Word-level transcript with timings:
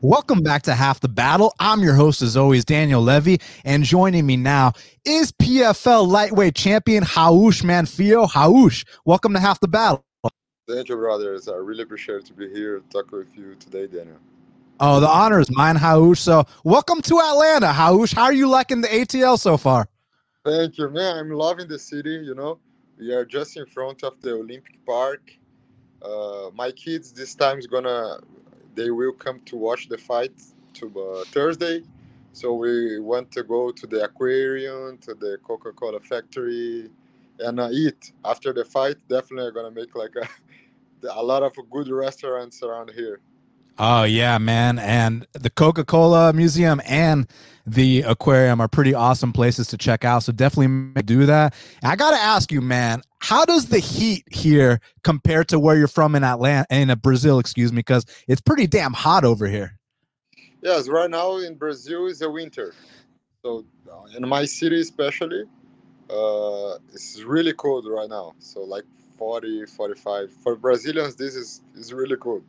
Welcome 0.00 0.42
back 0.42 0.62
to 0.62 0.74
Half 0.74 1.00
the 1.00 1.08
Battle. 1.08 1.54
I'm 1.58 1.80
your 1.80 1.94
host, 1.94 2.22
as 2.22 2.36
always, 2.36 2.64
Daniel 2.64 3.02
Levy, 3.02 3.40
and 3.64 3.84
joining 3.84 4.26
me 4.26 4.36
now 4.36 4.72
is 5.04 5.32
PFL 5.32 6.06
lightweight 6.06 6.54
champion 6.54 7.04
Raush 7.04 7.62
Manfio. 7.62 8.28
Raush, 8.28 8.84
welcome 9.04 9.32
to 9.34 9.40
Half 9.40 9.60
the 9.60 9.68
Battle. 9.68 10.04
Thank 10.68 10.88
you, 10.88 10.96
brothers. 10.96 11.48
I 11.48 11.54
really 11.54 11.82
appreciate 11.82 12.24
to 12.26 12.32
be 12.32 12.48
here 12.50 12.80
to 12.80 12.88
talk 12.90 13.10
with 13.10 13.28
you 13.34 13.54
today, 13.56 13.86
Daniel. 13.86 14.18
Oh, 14.80 15.00
the 15.00 15.08
honor 15.08 15.40
is 15.40 15.50
mine, 15.50 15.76
Raush. 15.76 16.18
So, 16.18 16.44
welcome 16.64 17.02
to 17.02 17.20
Atlanta, 17.20 17.68
Raush. 17.68 18.14
How 18.14 18.24
are 18.24 18.32
you 18.32 18.48
liking 18.48 18.80
the 18.80 18.88
ATL 18.88 19.38
so 19.38 19.56
far? 19.56 19.88
Thank 20.44 20.78
you, 20.78 20.88
man. 20.88 21.16
I'm 21.18 21.30
loving 21.30 21.68
the 21.68 21.78
city. 21.78 22.10
You 22.10 22.34
know, 22.34 22.58
we 22.98 23.12
are 23.12 23.24
just 23.24 23.56
in 23.56 23.66
front 23.66 24.02
of 24.04 24.20
the 24.20 24.34
Olympic 24.34 24.84
Park. 24.86 25.32
Uh, 26.02 26.50
my 26.54 26.70
kids 26.70 27.12
this 27.12 27.34
time 27.34 27.58
is 27.58 27.66
gonna 27.66 28.18
they 28.78 28.90
will 28.92 29.12
come 29.12 29.40
to 29.40 29.56
watch 29.56 29.88
the 29.88 29.98
fight 29.98 30.32
to 30.74 30.86
uh, 31.00 31.24
Thursday. 31.24 31.82
So 32.32 32.52
we 32.52 33.00
want 33.00 33.32
to 33.32 33.42
go 33.42 33.72
to 33.72 33.86
the 33.86 34.04
aquarium, 34.04 34.98
to 34.98 35.14
the 35.14 35.38
Coca-Cola 35.42 35.98
factory, 36.00 36.88
and 37.40 37.58
uh, 37.58 37.70
eat 37.72 38.12
after 38.24 38.52
the 38.52 38.64
fight. 38.64 38.96
Definitely 39.08 39.50
gonna 39.52 39.72
make 39.72 39.96
like 39.96 40.14
a 40.14 40.28
a 41.20 41.22
lot 41.22 41.42
of 41.42 41.52
good 41.70 41.88
restaurants 41.88 42.62
around 42.62 42.92
here. 42.92 43.20
Oh 43.80 44.04
yeah, 44.04 44.38
man! 44.38 44.78
And 44.78 45.26
the 45.32 45.50
Coca-Cola 45.50 46.32
Museum 46.32 46.80
and 46.84 47.26
the 47.66 48.02
aquarium 48.02 48.60
are 48.60 48.68
pretty 48.68 48.94
awesome 48.94 49.32
places 49.32 49.66
to 49.68 49.76
check 49.76 50.04
out. 50.04 50.22
So 50.22 50.32
definitely 50.32 51.02
do 51.02 51.26
that. 51.26 51.54
I 51.82 51.96
gotta 51.96 52.16
ask 52.16 52.52
you, 52.52 52.60
man, 52.60 53.02
how 53.20 53.44
does 53.44 53.66
the 53.66 53.78
heat 53.78 54.24
here 54.30 54.80
compare 55.02 55.44
to 55.44 55.58
where 55.58 55.76
you're 55.76 55.88
from 55.88 56.14
in 56.14 56.24
Atlanta, 56.24 56.66
in 56.70 56.90
uh, 56.90 56.96
Brazil, 56.96 57.38
excuse 57.38 57.72
me, 57.72 57.78
because 57.78 58.06
it's 58.26 58.40
pretty 58.40 58.66
damn 58.66 58.92
hot 58.92 59.24
over 59.24 59.46
here. 59.46 59.78
Yes, 60.62 60.88
right 60.88 61.10
now 61.10 61.36
in 61.36 61.56
Brazil 61.56 62.06
is 62.06 62.22
a 62.22 62.30
winter. 62.30 62.74
So 63.42 63.64
in 64.16 64.28
my 64.28 64.44
city 64.44 64.80
especially, 64.80 65.44
uh, 66.10 66.78
it's 66.92 67.20
really 67.22 67.52
cold 67.52 67.86
right 67.88 68.08
now. 68.08 68.34
So 68.38 68.60
like 68.60 68.84
40, 69.16 69.66
45. 69.66 70.32
For 70.32 70.56
Brazilians, 70.56 71.16
this 71.16 71.34
is, 71.34 71.62
is 71.74 71.92
really 71.92 72.16
cold, 72.16 72.44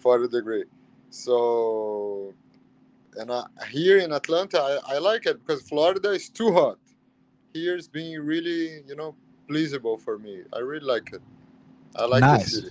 40 0.00 0.28
degree. 0.28 0.64
So, 1.10 2.34
and 3.16 3.30
uh, 3.30 3.44
here 3.70 3.98
in 3.98 4.12
Atlanta, 4.12 4.60
I, 4.60 4.96
I 4.96 4.98
like 4.98 5.26
it 5.26 5.44
because 5.44 5.62
Florida 5.62 6.10
is 6.10 6.28
too 6.28 6.52
hot. 6.52 6.78
Here 7.54 7.76
it's 7.76 7.88
being 7.88 8.20
really, 8.20 8.82
you 8.86 8.94
know, 8.94 9.14
pleasable 9.48 10.00
for 10.00 10.18
me. 10.18 10.42
I 10.52 10.58
really 10.58 10.86
like 10.86 11.12
it. 11.12 11.22
I 11.96 12.04
like 12.06 12.20
nice. 12.20 12.44
the 12.44 12.50
city. 12.50 12.68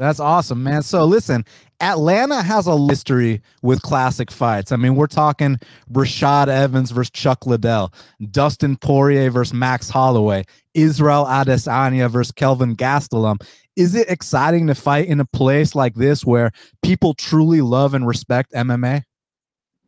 That's 0.00 0.18
awesome, 0.18 0.62
man. 0.62 0.82
So 0.82 1.04
listen, 1.04 1.44
Atlanta 1.80 2.42
has 2.42 2.66
a 2.66 2.76
history 2.86 3.42
with 3.60 3.82
classic 3.82 4.30
fights. 4.30 4.72
I 4.72 4.76
mean, 4.76 4.96
we're 4.96 5.06
talking 5.06 5.58
Rashad 5.92 6.48
Evans 6.48 6.90
versus 6.90 7.10
Chuck 7.10 7.46
Liddell, 7.46 7.92
Dustin 8.30 8.78
Poirier 8.78 9.30
versus 9.30 9.52
Max 9.52 9.90
Holloway, 9.90 10.44
Israel 10.72 11.26
Adesanya 11.26 12.08
versus 12.08 12.32
Kelvin 12.32 12.76
Gastelum. 12.76 13.42
Is 13.76 13.94
it 13.94 14.08
exciting 14.08 14.66
to 14.68 14.74
fight 14.74 15.06
in 15.06 15.20
a 15.20 15.26
place 15.26 15.74
like 15.74 15.94
this 15.94 16.24
where 16.24 16.50
people 16.82 17.12
truly 17.12 17.60
love 17.60 17.92
and 17.92 18.06
respect 18.06 18.52
MMA? 18.52 19.02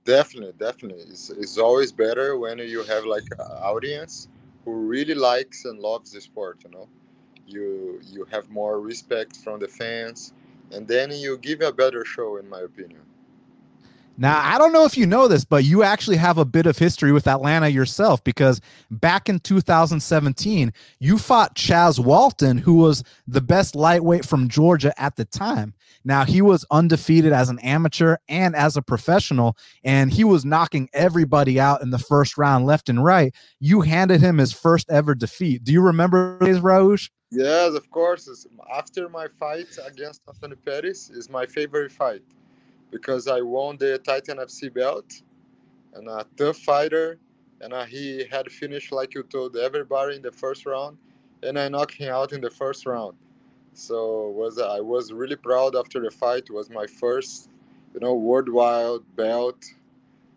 Definitely, 0.04 0.52
definitely. 0.58 1.04
It's, 1.04 1.30
it's 1.30 1.56
always 1.56 1.90
better 1.90 2.36
when 2.36 2.58
you 2.58 2.82
have 2.82 3.06
like 3.06 3.24
an 3.38 3.46
audience 3.62 4.28
who 4.64 4.72
really 4.72 5.14
likes 5.14 5.64
and 5.66 5.80
loves 5.80 6.12
the 6.12 6.20
sport. 6.20 6.60
You 6.64 6.70
know, 6.72 6.88
you 7.46 8.00
you 8.04 8.26
have 8.32 8.50
more 8.50 8.80
respect 8.80 9.36
from 9.38 9.60
the 9.60 9.68
fans, 9.68 10.34
and 10.72 10.88
then 10.88 11.12
you 11.12 11.38
give 11.38 11.62
a 11.62 11.72
better 11.72 12.04
show, 12.04 12.38
in 12.38 12.48
my 12.48 12.60
opinion. 12.62 13.02
Now, 14.18 14.40
I 14.44 14.58
don't 14.58 14.74
know 14.74 14.84
if 14.84 14.96
you 14.96 15.06
know 15.06 15.26
this, 15.26 15.44
but 15.44 15.64
you 15.64 15.82
actually 15.82 16.18
have 16.18 16.36
a 16.36 16.44
bit 16.44 16.66
of 16.66 16.76
history 16.76 17.12
with 17.12 17.26
Atlanta 17.26 17.68
yourself 17.68 18.22
because 18.22 18.60
back 18.90 19.28
in 19.28 19.38
2017, 19.40 20.72
you 21.00 21.16
fought 21.16 21.56
Chaz 21.56 21.98
Walton, 21.98 22.58
who 22.58 22.74
was 22.74 23.02
the 23.26 23.40
best 23.40 23.74
lightweight 23.74 24.26
from 24.26 24.48
Georgia 24.48 24.92
at 25.00 25.16
the 25.16 25.24
time. 25.24 25.72
Now, 26.04 26.24
he 26.24 26.42
was 26.42 26.66
undefeated 26.70 27.32
as 27.32 27.48
an 27.48 27.58
amateur 27.60 28.16
and 28.28 28.54
as 28.54 28.76
a 28.76 28.82
professional, 28.82 29.56
and 29.82 30.12
he 30.12 30.24
was 30.24 30.44
knocking 30.44 30.90
everybody 30.92 31.58
out 31.58 31.80
in 31.80 31.90
the 31.90 31.98
first 31.98 32.36
round, 32.36 32.66
left 32.66 32.90
and 32.90 33.02
right. 33.02 33.34
You 33.60 33.80
handed 33.80 34.20
him 34.20 34.38
his 34.38 34.52
first 34.52 34.90
ever 34.90 35.14
defeat. 35.14 35.64
Do 35.64 35.72
you 35.72 35.80
remember 35.80 36.38
this, 36.40 36.58
Raush? 36.58 37.08
Yes, 37.30 37.74
of 37.74 37.90
course. 37.90 38.28
After 38.74 39.08
my 39.08 39.26
fight 39.40 39.68
against 39.86 40.20
Anthony 40.28 40.56
Pettis 40.56 41.08
is 41.08 41.30
my 41.30 41.46
favorite 41.46 41.90
fight 41.90 42.22
because 42.92 43.26
I 43.26 43.40
won 43.40 43.78
the 43.78 43.98
Titan 43.98 44.38
FC 44.38 44.72
belt 44.72 45.22
and 45.94 46.08
a 46.08 46.24
tough 46.36 46.58
fighter. 46.58 47.18
And 47.60 47.72
uh, 47.72 47.84
he 47.84 48.24
had 48.30 48.50
finished, 48.50 48.92
like 48.92 49.14
you 49.14 49.22
told 49.24 49.56
everybody, 49.56 50.16
in 50.16 50.22
the 50.22 50.32
first 50.32 50.66
round. 50.66 50.98
And 51.42 51.58
I 51.58 51.68
knocked 51.68 51.94
him 51.94 52.12
out 52.12 52.32
in 52.32 52.40
the 52.40 52.50
first 52.50 52.86
round. 52.86 53.16
So 53.74 54.28
was 54.30 54.58
I 54.58 54.80
was 54.80 55.12
really 55.12 55.36
proud 55.36 55.74
after 55.74 56.00
the 56.00 56.10
fight. 56.10 56.44
It 56.50 56.52
was 56.52 56.68
my 56.70 56.86
first, 56.86 57.48
you 57.94 58.00
know, 58.00 58.14
worldwide 58.14 59.00
belt. 59.16 59.64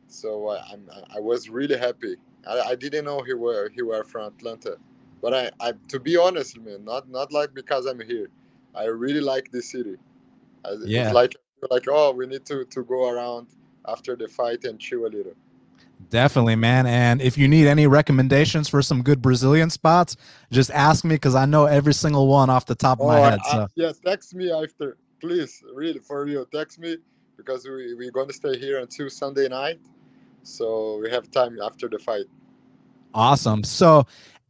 So 0.08 0.50
I, 0.50 0.64
I'm, 0.72 0.90
I 1.16 1.20
was 1.20 1.50
really 1.50 1.78
happy. 1.78 2.16
I, 2.48 2.60
I 2.62 2.76
didn't 2.76 3.06
know 3.06 3.22
he 3.24 3.34
were 3.34 3.70
he 3.76 3.82
were 3.82 4.04
from 4.04 4.34
Atlanta, 4.34 4.78
but 5.22 5.34
I, 5.34 5.52
I 5.60 5.74
to 5.90 6.00
be 6.00 6.16
honest, 6.16 6.58
man, 6.60 6.86
not 6.86 7.10
not 7.10 7.34
like 7.34 7.54
because 7.54 7.86
I'm 7.86 8.00
here. 8.00 8.30
I 8.74 8.86
really 8.86 9.22
like 9.22 9.52
this 9.52 9.72
city. 9.72 9.96
yeah. 10.86 11.06
It's 11.06 11.14
like 11.14 11.36
like, 11.72 11.86
oh, 11.90 12.12
we 12.12 12.28
need 12.28 12.46
to 12.46 12.66
to 12.66 12.84
go 12.84 13.10
around 13.10 13.48
after 13.88 14.16
the 14.16 14.28
fight 14.28 14.64
and 14.66 14.80
chew 14.80 15.06
a 15.06 15.10
little. 15.10 15.34
Definitely, 16.10 16.56
man. 16.56 16.86
And 16.86 17.22
if 17.22 17.38
you 17.38 17.48
need 17.48 17.68
any 17.68 17.88
recommendations 17.88 18.68
for 18.68 18.82
some 18.82 19.02
good 19.02 19.22
Brazilian 19.22 19.70
spots, 19.70 20.18
just 20.52 20.70
ask 20.72 21.04
me 21.04 21.16
because 21.16 21.36
I 21.36 21.46
know 21.46 21.66
every 21.66 21.94
single 21.94 22.28
one 22.28 22.50
off 22.50 22.66
the 22.66 22.76
top 22.76 23.00
of 23.00 23.06
oh, 23.06 23.10
my 23.10 23.20
head. 23.20 23.40
So. 23.52 23.68
yeah, 23.76 23.92
text 24.06 24.36
me 24.36 24.52
after, 24.52 24.98
please. 25.20 25.64
Really, 25.74 26.00
for 26.00 26.26
real, 26.26 26.46
text 26.46 26.80
me 26.80 26.98
because 27.38 27.66
we 27.66 27.96
we're 27.96 28.12
going 28.12 28.28
to 28.28 28.34
stay 28.34 28.58
here 28.58 28.80
until 28.80 29.10
Sunday 29.10 29.48
night, 29.48 29.80
so 30.44 31.00
we 31.02 31.10
have 31.10 31.32
time 31.32 31.58
after 31.62 31.88
the 31.88 32.00
fight. 32.00 32.26
Awesome. 33.14 33.64
So 33.64 34.06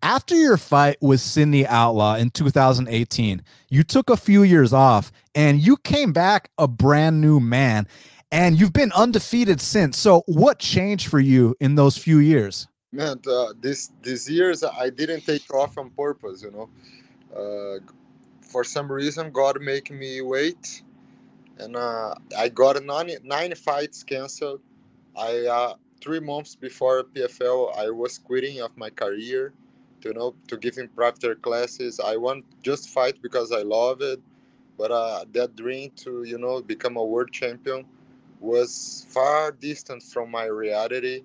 after 0.06 0.36
your 0.36 0.56
fight 0.56 0.98
with 1.02 1.20
Sidney 1.20 1.66
Outlaw 1.66 2.14
in 2.14 2.30
2018, 2.30 3.42
you 3.70 3.84
took 3.84 4.12
a 4.12 4.16
few 4.16 4.44
years 4.44 4.72
off 4.72 5.12
and 5.34 5.60
you 5.60 5.78
came 5.78 6.14
back 6.14 6.52
a 6.60 6.68
brand 6.68 7.22
new 7.22 7.40
man 7.40 7.88
and 8.32 8.60
you've 8.60 8.72
been 8.72 8.92
undefeated 8.92 9.60
since. 9.60 9.98
So 9.98 10.22
what 10.28 10.60
changed 10.60 11.08
for 11.08 11.20
you 11.20 11.56
in 11.60 11.74
those 11.74 11.98
few 11.98 12.20
years? 12.20 12.68
Man, 12.92 13.20
uh, 13.28 13.54
this 13.60 13.92
these 14.04 14.30
years 14.30 14.64
I 14.64 14.92
didn't 14.92 15.22
take 15.22 15.52
off 15.52 15.76
on 15.80 15.90
purpose, 15.90 16.44
you 16.44 16.52
know. 16.52 16.70
Uh, 17.36 17.80
for 18.42 18.64
some 18.64 18.92
reason, 18.92 19.32
God 19.32 19.60
make 19.60 19.90
me 19.90 20.22
wait, 20.22 20.84
and 21.58 21.76
uh, 21.76 22.14
I 22.38 22.50
got 22.50 22.82
nine, 22.86 23.10
nine 23.24 23.56
fights 23.56 24.04
canceled. 24.04 24.62
I 25.18 25.48
uh, 25.48 25.74
three 26.00 26.20
months 26.20 26.56
before 26.56 27.04
PFL, 27.06 27.76
I 27.76 27.90
was 27.90 28.20
quitting 28.20 28.62
of 28.62 28.78
my 28.78 28.92
career 28.92 29.52
you 30.06 30.14
know, 30.14 30.36
to 30.48 30.58
give 30.58 30.76
him 30.78 30.90
private 30.96 31.42
classes. 31.42 32.00
I 32.00 32.18
want 32.18 32.46
just 32.64 32.90
fight 32.90 33.22
because 33.22 33.52
I 33.52 33.64
love 33.64 34.02
it, 34.02 34.22
but 34.78 34.92
uh, 34.92 35.26
that 35.34 35.56
dream 35.56 35.92
to 35.98 36.24
you 36.24 36.38
know 36.38 36.62
become 36.62 36.98
a 36.98 37.06
world 37.06 37.32
champion 37.32 37.86
was 38.42 39.06
far 39.10 39.52
distant 39.52 40.04
from 40.04 40.32
my 40.32 40.46
reality. 40.46 41.24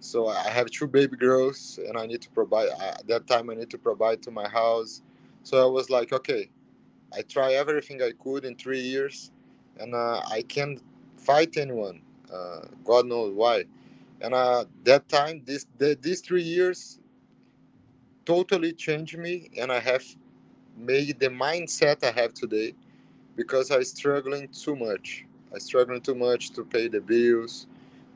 So 0.00 0.28
I 0.28 0.48
have 0.50 0.70
two 0.70 0.88
baby 0.88 1.16
girls, 1.16 1.80
and 1.88 1.98
I 1.98 2.06
need 2.06 2.22
to 2.22 2.30
provide. 2.30 2.68
Uh, 2.70 2.94
at 3.00 3.08
that 3.08 3.26
time, 3.28 3.50
I 3.50 3.54
need 3.54 3.70
to 3.70 3.78
provide 3.78 4.22
to 4.24 4.30
my 4.32 4.48
house. 4.48 5.02
So 5.44 5.62
I 5.62 5.70
was 5.70 5.90
like, 5.90 6.12
okay, 6.12 6.50
I 7.14 7.22
try 7.22 7.54
everything 7.54 8.02
I 8.02 8.12
could 8.22 8.46
in 8.46 8.56
three 8.56 8.80
years, 8.80 9.32
and 9.80 9.94
uh, 9.94 10.22
I 10.30 10.42
can't 10.42 10.82
fight 11.16 11.58
anyone. 11.58 12.02
Uh, 12.32 12.62
God 12.84 13.06
knows 13.06 13.34
why. 13.34 13.64
And 14.22 14.34
uh, 14.34 14.66
that 14.84 15.08
time, 15.10 15.42
this 15.46 15.66
the, 15.78 15.98
these 16.02 16.22
three 16.22 16.44
years, 16.44 16.99
totally 18.30 18.72
changed 18.72 19.18
me 19.18 19.50
and 19.60 19.72
I 19.72 19.80
have 19.80 20.04
made 20.76 21.18
the 21.20 21.28
mindset 21.30 22.04
I 22.04 22.12
have 22.20 22.32
today 22.34 22.74
because 23.36 23.70
I 23.70 23.82
struggling 23.82 24.48
too 24.48 24.76
much. 24.76 25.24
I 25.54 25.58
struggling 25.58 26.00
too 26.00 26.14
much 26.14 26.50
to 26.52 26.64
pay 26.64 26.88
the 26.88 27.00
bills, 27.00 27.66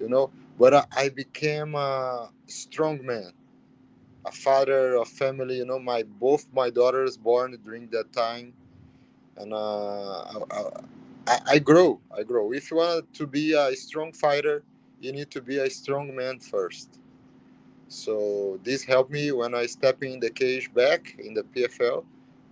you 0.00 0.08
know. 0.08 0.30
But 0.58 0.74
I, 0.74 0.84
I 1.04 1.08
became 1.10 1.74
a 1.74 2.30
strong 2.46 3.04
man, 3.04 3.32
a 4.24 4.32
father 4.32 4.96
of 4.96 5.08
family. 5.08 5.56
You 5.58 5.66
know, 5.66 5.78
my 5.78 6.02
both 6.04 6.46
my 6.52 6.70
daughters 6.70 7.16
born 7.16 7.58
during 7.64 7.88
that 7.90 8.12
time, 8.12 8.54
and 9.36 9.52
uh, 9.52 10.22
I, 11.26 11.38
I 11.54 11.58
grow. 11.58 12.00
I 12.16 12.22
grow. 12.22 12.52
If 12.52 12.70
you 12.70 12.78
want 12.78 13.12
to 13.14 13.26
be 13.26 13.54
a 13.54 13.74
strong 13.76 14.12
fighter, 14.12 14.62
you 15.00 15.12
need 15.12 15.30
to 15.32 15.42
be 15.42 15.58
a 15.58 15.70
strong 15.70 16.14
man 16.14 16.38
first. 16.40 17.00
So 17.88 18.60
this 18.64 18.84
helped 18.84 19.10
me 19.10 19.32
when 19.32 19.54
I 19.54 19.66
step 19.66 20.02
in 20.02 20.20
the 20.20 20.30
cage 20.30 20.72
back 20.74 21.14
in 21.18 21.34
the 21.34 21.42
PFL. 21.44 22.04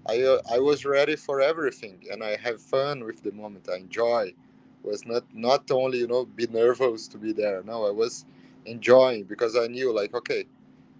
I 0.09 0.23
uh, 0.23 0.41
I 0.53 0.59
was 0.59 0.85
ready 0.85 1.17
for 1.17 1.41
everything, 1.41 2.05
and 2.11 2.23
I 2.25 2.37
have 2.37 2.61
fun 2.61 3.05
with 3.05 3.23
the 3.23 3.33
moment. 3.33 3.69
I 3.73 3.77
enjoy 3.79 4.35
was 4.83 5.07
not 5.07 5.25
not 5.35 5.71
only 5.71 5.99
you 5.99 6.09
know 6.09 6.25
be 6.27 6.47
nervous 6.49 7.09
to 7.09 7.19
be 7.19 7.33
there. 7.33 7.63
No, 7.65 7.87
I 7.87 7.91
was 7.91 8.27
enjoying 8.67 9.25
because 9.25 9.57
I 9.57 9.69
knew 9.69 9.93
like 9.93 10.15
okay, 10.15 10.45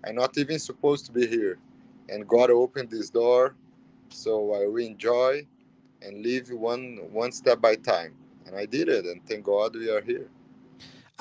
I'm 0.07 0.17
not 0.17 0.39
even 0.39 0.59
supposed 0.59 1.07
to 1.07 1.13
be 1.13 1.27
here, 1.27 1.59
and 2.09 2.29
God 2.29 2.51
opened 2.51 2.91
this 2.91 3.11
door, 3.11 3.57
so 4.11 4.55
I 4.55 4.67
will 4.67 4.79
enjoy 4.79 5.47
and 6.03 6.23
live 6.25 6.51
one 6.51 6.99
one 7.13 7.33
step 7.33 7.61
by 7.61 7.77
time, 7.77 8.15
and 8.47 8.57
I 8.57 8.67
did 8.67 8.89
it, 8.89 9.07
and 9.07 9.25
thank 9.27 9.45
God 9.45 9.75
we 9.77 9.91
are 9.91 10.03
here. 10.03 10.29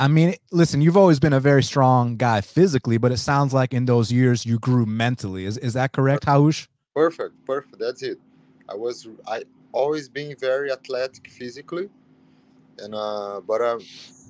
I 0.01 0.07
mean, 0.07 0.33
listen, 0.51 0.81
you've 0.81 0.97
always 0.97 1.19
been 1.19 1.31
a 1.33 1.39
very 1.39 1.61
strong 1.61 2.17
guy 2.17 2.41
physically, 2.41 2.97
but 2.97 3.11
it 3.11 3.17
sounds 3.17 3.53
like 3.53 3.71
in 3.71 3.85
those 3.85 4.11
years 4.11 4.47
you 4.47 4.57
grew 4.57 4.87
mentally. 4.87 5.45
Is 5.45 5.59
is 5.59 5.73
that 5.73 5.91
correct, 5.91 6.25
Raush? 6.25 6.65
Perfect, 6.95 7.35
perfect. 7.45 7.77
That's 7.77 8.01
it. 8.01 8.17
I 8.67 8.73
was 8.73 9.07
I 9.27 9.43
always 9.73 10.09
been 10.09 10.35
very 10.39 10.71
athletic 10.71 11.29
physically, 11.29 11.87
and 12.79 12.95
uh, 12.95 13.41
but 13.45 13.61
uh, 13.61 13.77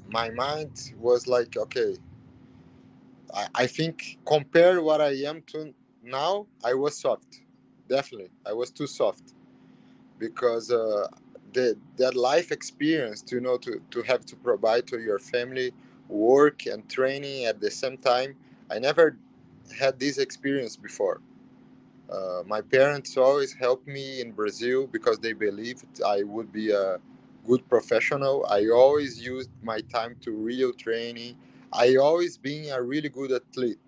my 0.10 0.30
mind 0.32 0.92
was 1.00 1.26
like, 1.28 1.56
okay. 1.56 1.96
I, 3.34 3.48
I 3.64 3.68
think 3.68 4.18
compare 4.26 4.82
what 4.82 5.00
I 5.00 5.14
am 5.30 5.42
to 5.54 5.74
now, 6.04 6.48
I 6.66 6.74
was 6.74 7.00
soft. 7.00 7.40
Definitely, 7.88 8.32
I 8.46 8.52
was 8.52 8.72
too 8.72 8.88
soft 8.88 9.36
because 10.20 10.70
uh, 10.70 11.08
the 11.54 11.78
that 11.98 12.16
life 12.16 12.52
experience 12.52 13.22
to 13.24 13.36
you 13.36 13.42
know 13.42 13.58
to, 13.58 13.82
to 13.92 14.02
have 14.04 14.26
to 14.26 14.36
provide 14.38 14.88
to 14.88 15.00
your 15.00 15.20
family 15.20 15.72
work 16.10 16.66
and 16.68 16.88
training 16.90 17.46
at 17.46 17.60
the 17.62 17.72
same 17.72 17.98
time 17.98 18.36
i 18.72 18.80
never 18.80 19.18
had 19.80 20.00
this 20.00 20.18
experience 20.18 20.76
before. 20.78 21.22
Uh, 22.12 22.44
my 22.46 22.62
parents 22.62 23.18
always 23.18 23.54
helped 23.54 23.88
me 23.88 24.22
in 24.22 24.32
brazil 24.32 24.88
because 24.88 25.20
they 25.20 25.34
believed 25.34 25.86
i 26.06 26.24
would 26.24 26.52
be 26.52 26.72
a 26.72 27.00
good 27.48 27.68
professional. 27.70 28.46
I 28.50 28.68
always 28.70 29.22
used 29.26 29.50
my 29.64 29.82
time 29.82 30.16
to 30.22 30.32
real 30.32 30.74
training. 30.74 31.36
I 31.74 31.96
always 31.98 32.38
been 32.38 32.72
a 32.72 32.82
really 32.82 33.10
good 33.10 33.32
athlete. 33.32 33.80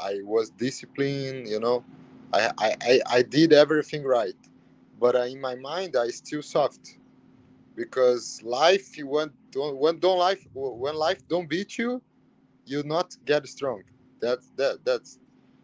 I 0.00 0.20
was 0.24 0.50
disciplined 0.50 1.48
you 1.48 1.60
know. 1.60 1.84
I 2.32 2.50
i, 2.58 2.76
I, 2.82 3.00
I 3.18 3.22
did 3.22 3.52
everything 3.52 4.04
right 4.04 4.34
but 5.00 5.16
uh, 5.16 5.20
in 5.22 5.40
my 5.40 5.54
mind 5.56 5.96
i 5.96 6.08
still 6.08 6.42
soft 6.42 6.98
because 7.76 8.42
life 8.44 8.94
want 9.04 9.32
don't 9.52 9.76
when 9.78 9.98
don't 10.00 10.18
life 10.18 10.46
when 10.54 10.94
life 10.96 11.20
don't 11.28 11.48
beat 11.48 11.78
you 11.78 12.02
you 12.66 12.82
not 12.84 13.16
get 13.26 13.46
strong. 13.48 13.82
That's 14.20 14.50
that 14.56 14.84
that's 14.84 15.18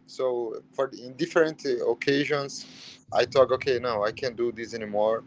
so 0.07 0.61
for 0.73 0.89
in 0.89 1.13
different 1.15 1.65
occasions 1.87 2.65
i 3.13 3.25
thought 3.25 3.51
okay 3.51 3.79
no 3.79 4.03
i 4.03 4.11
can't 4.11 4.35
do 4.37 4.51
this 4.51 4.73
anymore. 4.73 5.23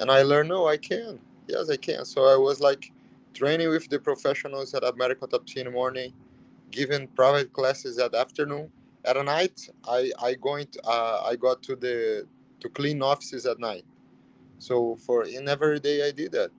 And 0.00 0.10
i 0.10 0.22
learned 0.22 0.50
no 0.50 0.66
i 0.68 0.76
can. 0.76 1.18
Yes 1.48 1.70
i 1.70 1.76
can. 1.76 2.04
So 2.04 2.26
i 2.26 2.36
was 2.36 2.60
like 2.60 2.92
training 3.34 3.70
with 3.70 3.88
the 3.88 3.98
professionals 3.98 4.74
at 4.74 4.84
american 4.84 5.28
top 5.28 5.44
in 5.56 5.64
the 5.66 5.70
morning 5.70 6.12
giving 6.70 7.08
private 7.08 7.52
classes 7.52 7.98
at 7.98 8.14
afternoon. 8.14 8.70
At 9.04 9.16
night 9.24 9.68
i 9.88 10.12
i 10.22 10.34
going 10.34 10.66
to, 10.68 10.82
uh, 10.86 11.22
i 11.30 11.36
got 11.36 11.62
to 11.64 11.76
the 11.76 12.26
to 12.64 12.70
clean 12.70 13.02
offices 13.02 13.44
at 13.44 13.60
night. 13.60 13.84
So 14.58 14.96
for 14.96 15.24
in 15.24 15.48
every 15.48 15.78
day 15.78 16.08
I 16.08 16.10
did 16.10 16.32
that, 16.32 16.50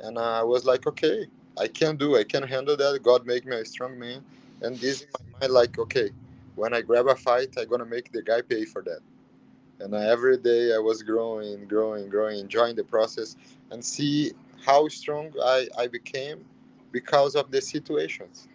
and 0.00 0.18
I 0.18 0.42
was 0.42 0.64
like, 0.64 0.86
okay, 0.86 1.26
I 1.58 1.68
can 1.68 1.96
do, 1.96 2.16
I 2.16 2.24
can 2.24 2.42
handle 2.42 2.76
that. 2.76 3.02
God 3.02 3.26
make 3.26 3.44
me 3.44 3.56
a 3.56 3.64
strong 3.66 3.98
man, 3.98 4.24
and 4.62 4.78
this 4.78 5.02
in 5.02 5.08
my 5.12 5.40
mind 5.40 5.52
like, 5.52 5.78
okay, 5.78 6.08
when 6.54 6.72
I 6.72 6.80
grab 6.80 7.06
a 7.06 7.14
fight, 7.14 7.50
I'm 7.58 7.68
gonna 7.68 7.84
make 7.84 8.10
the 8.12 8.22
guy 8.22 8.40
pay 8.40 8.64
for 8.64 8.80
that. 8.82 9.00
And 9.80 9.94
every 9.94 10.38
day 10.38 10.74
I 10.74 10.78
was 10.78 11.02
growing, 11.02 11.66
growing, 11.66 12.08
growing, 12.08 12.38
enjoying 12.40 12.76
the 12.76 12.84
process, 12.84 13.36
and 13.70 13.84
see 13.84 14.32
how 14.64 14.88
strong 14.88 15.32
I, 15.42 15.68
I 15.78 15.86
became 15.86 16.46
because 16.92 17.34
of 17.34 17.50
the 17.50 17.60
situations. 17.60 18.48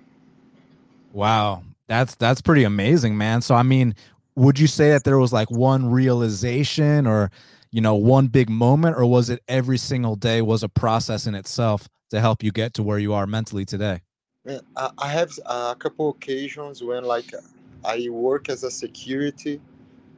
Wow, 1.14 1.64
that's 1.88 2.16
that's 2.16 2.42
pretty 2.42 2.64
amazing, 2.64 3.18
man. 3.18 3.42
So 3.42 3.54
I 3.54 3.64
mean, 3.64 3.94
would 4.36 4.60
you 4.60 4.68
say 4.68 4.90
that 4.90 5.04
there 5.04 5.18
was 5.18 5.34
like 5.34 5.50
one 5.50 5.90
realization 5.90 7.08
or 7.08 7.32
you 7.72 7.82
know 7.82 7.96
one 7.96 8.28
big 8.28 8.50
moment 8.50 8.98
or 8.98 9.06
was 9.06 9.30
it 9.30 9.42
every 9.48 9.78
single 9.78 10.16
day 10.16 10.42
was 10.42 10.64
a 10.64 10.70
process 10.70 11.28
in 11.28 11.36
itself 11.36 11.88
to 12.10 12.20
help 12.20 12.44
you 12.44 12.52
get 12.52 12.74
to 12.74 12.84
where 12.84 13.00
you 13.00 13.14
are 13.14 13.26
mentally 13.26 13.66
today 13.66 14.02
I 14.76 15.08
have 15.08 15.32
a 15.48 15.76
couple 15.78 16.10
occasions 16.10 16.84
when 16.84 17.04
like 17.04 17.32
I 17.84 18.10
work 18.10 18.50
as 18.50 18.64
a 18.64 18.70
security 18.70 19.60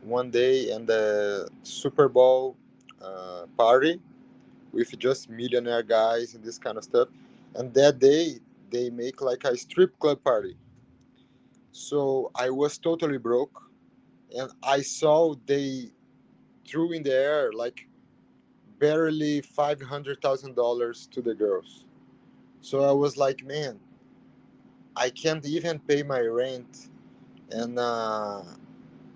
one 0.02 0.32
day 0.32 0.72
in 0.72 0.86
the 0.86 1.50
Super 1.64 2.10
Bowl 2.10 2.58
uh, 3.02 3.46
party 3.58 4.02
with 4.74 4.98
just 5.00 5.30
millionaire 5.30 5.84
guys 5.84 6.36
and 6.36 6.44
this 6.44 6.58
kind 6.58 6.78
of 6.78 6.84
stuff. 6.84 7.08
And 7.56 7.74
that 7.74 8.00
day 8.00 8.40
they 8.70 8.90
make 8.90 9.22
like 9.22 9.46
a 9.46 9.56
strip 9.56 9.98
club 10.00 10.22
party. 10.24 10.58
So 11.72 12.32
I 12.36 12.50
was 12.50 12.78
totally 12.78 13.18
broke 13.18 13.67
and 14.38 14.52
I 14.64 14.82
saw 14.84 15.36
they 15.48 15.92
threw 16.68 16.94
in 16.94 17.04
the 17.04 17.14
air 17.16 17.52
like 17.54 17.88
barely 18.80 19.42
five 19.42 19.82
hundred 19.82 20.22
thousand 20.22 20.56
dollars 20.56 21.08
to 21.14 21.22
the 21.22 21.36
girls. 21.36 21.86
So 22.62 22.84
I 22.84 22.92
was 22.92 23.18
like, 23.18 23.44
man, 23.46 23.80
I 24.96 25.10
can't 25.10 25.46
even 25.46 25.80
pay 25.80 26.04
my 26.04 26.22
rent, 26.22 26.90
and 27.52 27.80
uh, 27.80 28.44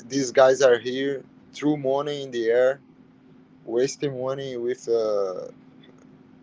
these 0.07 0.31
guys 0.31 0.62
are 0.62 0.79
here, 0.79 1.23
threw 1.53 1.77
money 1.77 2.23
in 2.23 2.31
the 2.31 2.47
air, 2.50 2.81
wasting 3.65 4.21
money 4.21 4.57
with 4.57 4.88
uh, 4.89 5.47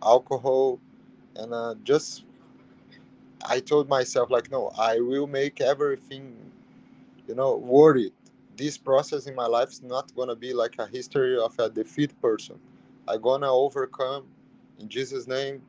alcohol, 0.03 0.81
and 1.37 1.55
uh, 1.55 1.75
just 1.85 2.25
I 3.47 3.61
told 3.61 3.89
myself 3.89 4.31
like, 4.31 4.51
no, 4.51 4.73
I 4.79 5.01
will 5.01 5.27
make 5.27 5.61
everything, 5.61 6.37
you 7.29 7.35
know, 7.37 7.57
worth 7.57 7.99
it 7.99 8.15
this 8.59 8.77
process 8.77 9.27
in 9.27 9.35
my 9.35 9.47
life 9.47 9.71
is 9.71 9.83
not 9.83 10.15
gonna 10.15 10.35
be 10.35 10.53
like 10.53 10.75
a 10.79 10.87
history 10.87 11.39
of 11.39 11.59
a 11.59 11.71
defeat 11.71 12.21
person. 12.21 12.59
I'm 13.07 13.23
gonna 13.23 13.51
overcome 13.51 14.27
in 14.79 14.89
Jesus' 14.89 15.27
name, 15.27 15.63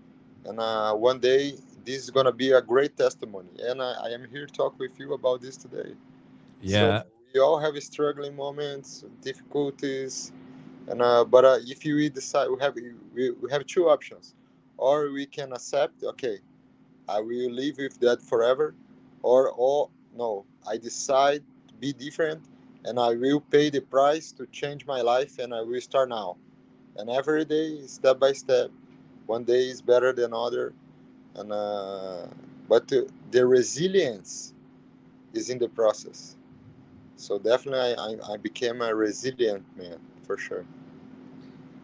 and 0.46 0.60
uh, 0.60 0.94
one 0.96 1.20
day 1.20 1.54
this 1.86 2.04
is 2.04 2.10
gonna 2.10 2.32
be 2.32 2.52
a 2.52 2.62
great 2.62 2.98
testimony. 2.98 3.50
And 3.62 3.82
I, 3.82 3.94
I 4.06 4.08
am 4.10 4.28
here 4.30 4.48
to 4.48 4.52
talk 4.52 4.78
with 4.80 5.00
you 5.00 5.14
about 5.14 5.40
this 5.42 5.56
today. 5.56 5.94
Yeah, 6.62 7.02
so 7.02 7.08
we 7.34 7.40
all 7.40 7.60
have 7.60 7.82
struggling 7.82 8.36
moments, 8.36 9.06
difficulties, 9.22 10.34
and 10.88 11.02
uh, 11.02 11.24
but 11.24 11.46
uh, 11.46 11.60
if 11.62 11.86
you 11.86 12.10
decide, 12.10 12.50
we 12.50 12.60
have 12.60 12.76
we, 13.14 13.30
we 13.32 13.52
have 13.52 13.66
two 13.68 13.88
options, 13.88 14.34
or 14.78 15.12
we 15.12 15.28
can 15.28 15.54
accept, 15.54 16.04
okay, 16.04 16.40
I 17.08 17.20
will 17.22 17.52
live 17.52 17.78
with 17.78 18.00
that 18.00 18.22
forever, 18.22 18.74
or 19.22 19.54
oh 19.58 19.92
no, 20.18 20.46
I 20.68 20.78
decide 20.78 21.44
to 21.68 21.74
be 21.76 21.94
different 21.94 22.42
and 22.86 23.00
I 23.00 23.16
will 23.16 23.42
pay 23.42 23.70
the 23.70 23.82
price 23.82 24.32
to 24.34 24.46
change 24.48 24.86
my 24.86 25.02
life 25.02 25.40
and 25.40 25.54
I 25.54 25.62
will 25.62 25.82
start 25.82 26.10
now. 26.10 26.38
And 26.98 27.10
every 27.10 27.46
day, 27.46 27.82
step 27.88 28.20
by 28.20 28.34
step, 28.34 28.72
one 29.26 29.44
day 29.44 29.70
is 29.70 29.82
better 29.82 30.12
than 30.14 30.34
other. 30.34 30.74
And 31.36 31.52
uh, 31.52 32.28
but 32.68 32.88
the, 32.88 33.10
the 33.32 33.46
resilience 33.46 34.54
is 35.34 35.50
in 35.50 35.60
the 35.60 35.70
process. 35.70 36.36
So 37.16 37.38
definitely, 37.38 37.96
I, 37.98 38.34
I 38.34 38.38
became 38.38 38.82
a 38.82 38.94
resilient 38.96 39.66
man 39.78 40.00
for 40.26 40.38
sure. 40.38 40.66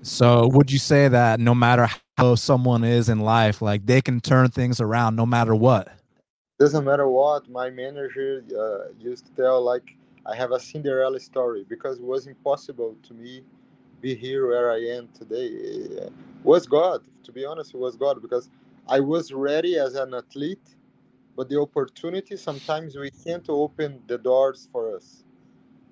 So 0.01 0.47
would 0.49 0.71
you 0.71 0.79
say 0.79 1.07
that 1.07 1.39
no 1.39 1.55
matter 1.55 1.89
how 2.17 2.35
someone 2.35 2.83
is 2.83 3.09
in 3.09 3.19
life, 3.19 3.61
like 3.61 3.85
they 3.85 4.01
can 4.01 4.21
turn 4.21 4.49
things 4.49 4.79
around 4.79 5.15
no 5.15 5.25
matter 5.25 5.55
what? 5.55 5.89
Doesn't 6.59 6.85
matter 6.85 7.07
what. 7.09 7.49
My 7.49 7.69
manager 7.69 8.43
uh, 8.57 8.93
used 8.97 9.25
to 9.25 9.31
tell 9.33 9.61
like 9.61 9.95
I 10.25 10.35
have 10.35 10.51
a 10.53 10.59
Cinderella 10.59 11.19
story 11.19 11.65
because 11.69 11.99
it 11.99 12.05
was 12.05 12.27
impossible 12.27 12.97
to 13.03 13.13
me 13.15 13.43
be 14.01 14.15
here 14.15 14.47
where 14.47 14.71
I 14.71 14.79
am 14.79 15.09
today. 15.17 15.47
It 15.47 16.13
was 16.43 16.67
God, 16.67 17.03
to 17.23 17.31
be 17.31 17.45
honest, 17.45 17.73
it 17.73 17.77
was 17.79 17.95
God 17.97 18.21
because 18.21 18.49
I 18.87 18.99
was 19.01 19.33
ready 19.33 19.77
as 19.77 19.95
an 19.95 20.13
athlete, 20.13 20.75
but 21.37 21.49
the 21.49 21.59
opportunity 21.59 22.37
sometimes 22.37 22.95
we 22.97 23.11
can't 23.25 23.45
open 23.49 24.01
the 24.07 24.17
doors 24.17 24.69
for 24.71 24.95
us. 24.95 25.23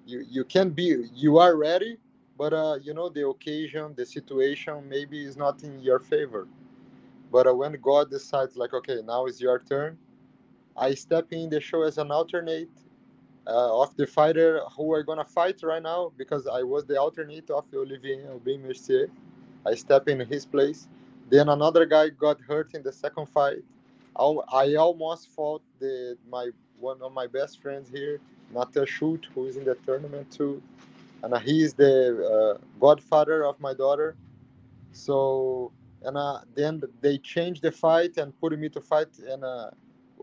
You 0.05 0.25
you 0.29 0.45
can 0.45 0.71
be 0.71 1.05
you 1.15 1.39
are 1.39 1.57
ready, 1.57 1.97
but 2.37 2.53
uh, 2.53 2.77
you 2.81 2.93
know 2.93 3.09
the 3.09 3.27
occasion, 3.27 3.93
the 3.97 4.05
situation 4.05 4.89
maybe 4.89 5.25
is 5.25 5.37
not 5.37 5.63
in 5.63 5.79
your 5.81 5.99
favor. 5.99 6.47
But 7.31 7.47
uh, 7.47 7.55
when 7.55 7.73
God 7.81 8.11
decides, 8.11 8.57
like, 8.57 8.73
okay, 8.73 8.99
now 9.05 9.25
is 9.27 9.41
your 9.41 9.59
turn, 9.59 9.97
I 10.77 10.95
step 10.95 11.27
in 11.33 11.49
the 11.49 11.61
show 11.61 11.83
as 11.83 11.97
an 11.99 12.11
alternate 12.11 12.69
uh, 13.47 13.81
of 13.81 13.95
the 13.97 14.07
fighter 14.07 14.61
who 14.77 14.93
are 14.93 15.03
gonna 15.03 15.25
fight 15.25 15.61
right 15.63 15.83
now 15.83 16.11
because 16.17 16.47
I 16.47 16.63
was 16.63 16.85
the 16.85 16.99
alternate 16.99 17.49
of 17.49 17.65
Olivier 17.73 18.27
Aubin 18.33 18.63
Mercier. 18.63 19.09
I 19.65 19.75
step 19.75 20.07
in 20.09 20.19
his 20.21 20.45
place. 20.45 20.87
Then 21.29 21.49
another 21.49 21.85
guy 21.85 22.09
got 22.09 22.39
hurt 22.41 22.75
in 22.75 22.83
the 22.83 22.91
second 22.91 23.29
fight. 23.29 23.63
I 24.17 24.75
almost 24.75 25.29
fought 25.29 25.63
the 25.79 26.17
my 26.29 26.49
one 26.79 27.01
of 27.01 27.13
my 27.13 27.27
best 27.27 27.61
friends 27.61 27.89
here, 27.89 28.21
Nathan 28.53 28.85
Schulte, 28.85 29.27
who 29.35 29.47
is 29.47 29.57
in 29.57 29.65
the 29.65 29.75
tournament 29.75 30.31
too, 30.31 30.61
and 31.23 31.37
he 31.39 31.63
is 31.63 31.73
the 31.73 32.57
uh, 32.61 32.65
godfather 32.79 33.45
of 33.45 33.59
my 33.59 33.73
daughter. 33.73 34.15
So 34.93 35.71
and 36.03 36.17
uh, 36.17 36.39
then 36.55 36.83
they 37.01 37.17
changed 37.19 37.61
the 37.63 37.71
fight 37.71 38.17
and 38.17 38.37
put 38.39 38.57
me 38.59 38.69
to 38.69 38.81
fight 38.81 39.09
and 39.27 39.43
uh, 39.43 39.71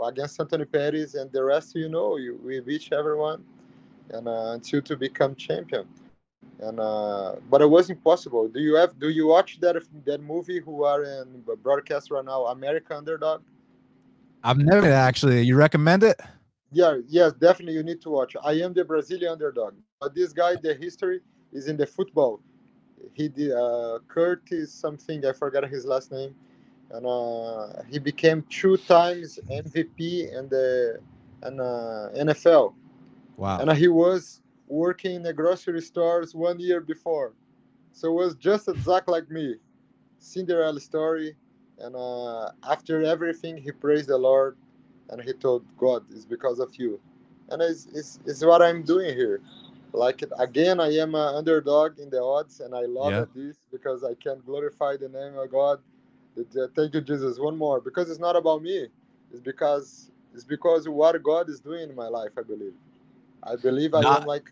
against 0.05 0.41
Anthony 0.41 0.65
Pettis, 0.65 1.15
and 1.15 1.31
the 1.33 1.43
rest 1.45 1.75
you 1.75 1.89
know, 1.89 2.17
you, 2.17 2.41
we 2.45 2.61
beat 2.61 2.93
everyone, 2.93 3.45
and 4.11 4.29
uh, 4.29 4.53
until 4.53 4.83
to 4.83 4.97
become 4.97 5.35
champion. 5.35 5.87
And 6.61 6.79
uh, 6.79 7.37
but 7.49 7.63
it 7.63 7.71
was 7.71 7.91
impossible. 7.91 8.49
Do 8.49 8.61
you 8.61 8.75
have? 8.75 8.99
Do 8.99 9.09
you 9.09 9.27
watch 9.27 9.61
that 9.61 9.77
that 10.05 10.23
movie? 10.23 10.61
Who 10.61 10.85
are 10.85 11.05
in 11.05 11.43
broadcast 11.63 12.11
right 12.11 12.25
now? 12.25 12.47
American 12.47 12.99
Underdog. 12.99 13.43
I've 14.43 14.59
never 14.59 14.91
actually. 14.91 15.43
You 15.43 15.57
recommend 15.57 16.03
it? 16.03 16.21
Yeah, 16.73 16.99
yes, 17.09 17.33
definitely. 17.33 17.75
You 17.75 17.83
need 17.83 18.01
to 18.03 18.11
watch. 18.11 18.37
I 18.43 18.53
am 18.53 18.73
the 18.73 18.85
Brazilian 18.85 19.33
underdog. 19.33 19.75
But 20.01 20.15
this 20.15 20.33
guy, 20.33 20.55
the 20.63 20.75
history 20.75 21.21
is 21.53 21.67
in 21.67 21.77
the 21.77 21.87
football. 21.87 22.41
He 23.15 23.29
did 23.29 23.53
uh, 23.53 23.99
Curtis 24.07 24.73
something. 24.73 25.25
I 25.25 25.33
forgot 25.33 25.69
his 25.69 25.85
last 25.85 26.13
name, 26.13 26.35
and 26.91 27.07
uh, 27.07 27.83
he 27.89 27.99
became 27.99 28.45
two 28.51 28.77
times 28.77 29.39
MVP 29.51 30.37
in 30.37 30.49
the 30.49 31.01
in, 31.47 31.61
uh, 31.61 32.11
NFL. 32.17 32.75
Wow! 33.37 33.61
And 33.61 33.73
he 33.73 33.89
was 33.89 34.41
working 34.69 35.17
in 35.17 35.23
the 35.23 35.33
grocery 35.33 35.81
stores 35.81 36.35
one 36.35 36.59
year 36.61 36.81
before, 36.81 37.33
so 37.93 38.09
it 38.09 38.15
was 38.15 38.35
just 38.35 38.69
exact 38.69 39.09
like 39.09 39.31
me. 39.31 39.57
Cinderella 40.19 40.81
story, 40.81 41.35
and 41.79 41.97
uh, 41.97 42.51
after 42.69 43.03
everything, 43.03 43.57
he 43.57 43.73
praised 43.73 44.09
the 44.09 44.19
Lord, 44.19 44.57
and 45.09 45.23
he 45.23 45.33
told 45.33 45.65
God, 45.79 46.05
"It's 46.11 46.25
because 46.25 46.59
of 46.59 46.75
you," 46.77 47.01
and 47.49 47.63
it's, 47.63 47.87
it's, 47.95 48.19
it's 48.27 48.45
what 48.45 48.63
I'm 48.63 48.83
doing 48.83 49.17
here 49.17 49.41
like 49.93 50.23
again 50.39 50.81
i 50.81 50.89
am 50.89 51.15
an 51.15 51.35
underdog 51.35 51.99
in 51.99 52.09
the 52.11 52.23
odds 52.23 52.61
and 52.61 52.75
i 52.75 52.83
love 52.83 53.11
yeah. 53.11 53.25
this 53.35 53.57
because 53.73 54.05
i 54.05 54.15
can 54.23 54.41
glorify 54.47 54.97
the 54.97 55.09
name 55.09 55.37
of 55.37 55.51
god 55.51 55.81
thank 56.75 56.95
you 56.95 57.01
jesus. 57.01 57.39
One 57.39 57.57
more. 57.57 57.81
Because 57.81 58.11
it's 58.11 58.21
not 58.21 58.37
about 58.37 58.63
me. 58.63 58.89
It's 59.31 59.41
because 59.41 60.11
it's 60.35 60.45
because 60.45 60.89
what 60.89 61.21
god 61.23 61.49
is 61.49 61.61
doing 61.61 61.91
in 61.91 61.97
my 61.97 62.09
life 62.09 62.31
i 62.39 62.43
believe. 62.43 62.75
I 63.43 63.57
believe 63.57 63.95
i 63.95 64.03
am 64.03 64.27
like 64.27 64.51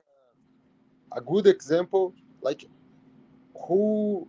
a 1.13 1.21
good 1.21 1.47
example 1.47 2.15
like 2.43 2.65
who 3.67 4.27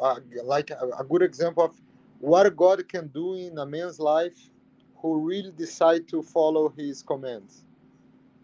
uh, 0.00 0.16
like 0.44 0.70
a, 0.70 0.88
a 0.98 1.04
good 1.04 1.22
example 1.22 1.64
of 1.64 1.74
what 2.20 2.56
god 2.56 2.88
can 2.88 3.08
do 3.08 3.34
in 3.34 3.58
a 3.58 3.66
man's 3.66 4.00
life 4.00 4.50
who 4.96 5.20
really 5.20 5.52
decide 5.52 6.08
to 6.08 6.22
follow 6.22 6.68
his 6.76 7.02
commands. 7.02 7.64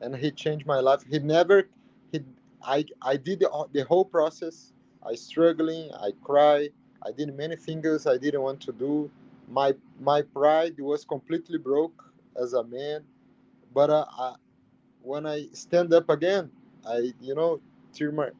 And 0.00 0.14
he 0.14 0.30
changed 0.30 0.66
my 0.66 0.80
life. 0.80 1.02
He 1.08 1.18
never, 1.18 1.68
he, 2.12 2.20
I, 2.62 2.84
I 3.00 3.16
did 3.16 3.40
the, 3.40 3.66
the 3.72 3.84
whole 3.84 4.04
process. 4.04 4.72
I 5.04 5.14
struggling, 5.14 5.90
I 5.92 6.12
cry, 6.22 6.68
I 7.06 7.12
did 7.12 7.36
many 7.36 7.56
things 7.56 8.06
I 8.06 8.18
didn't 8.18 8.42
want 8.42 8.60
to 8.62 8.72
do. 8.72 9.10
My 9.48 9.74
my 10.00 10.22
pride 10.22 10.80
was 10.80 11.04
completely 11.04 11.58
broke 11.58 12.04
as 12.40 12.54
a 12.54 12.64
man, 12.64 13.04
but 13.74 13.90
uh, 13.90 14.06
I, 14.18 14.34
when 15.02 15.26
I 15.26 15.48
stand 15.52 15.94
up 15.94 16.10
again, 16.10 16.50
I 16.86 17.12
you 17.20 17.34
know 17.34 17.60
tear 17.94 18.12
my 18.12 18.30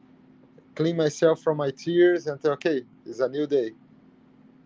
clean 0.75 0.97
myself 0.97 1.41
from 1.43 1.57
my 1.57 1.71
tears 1.71 2.27
and 2.27 2.41
say, 2.41 2.49
okay, 2.51 2.83
it's 3.05 3.19
a 3.19 3.29
new 3.29 3.47
day, 3.47 3.71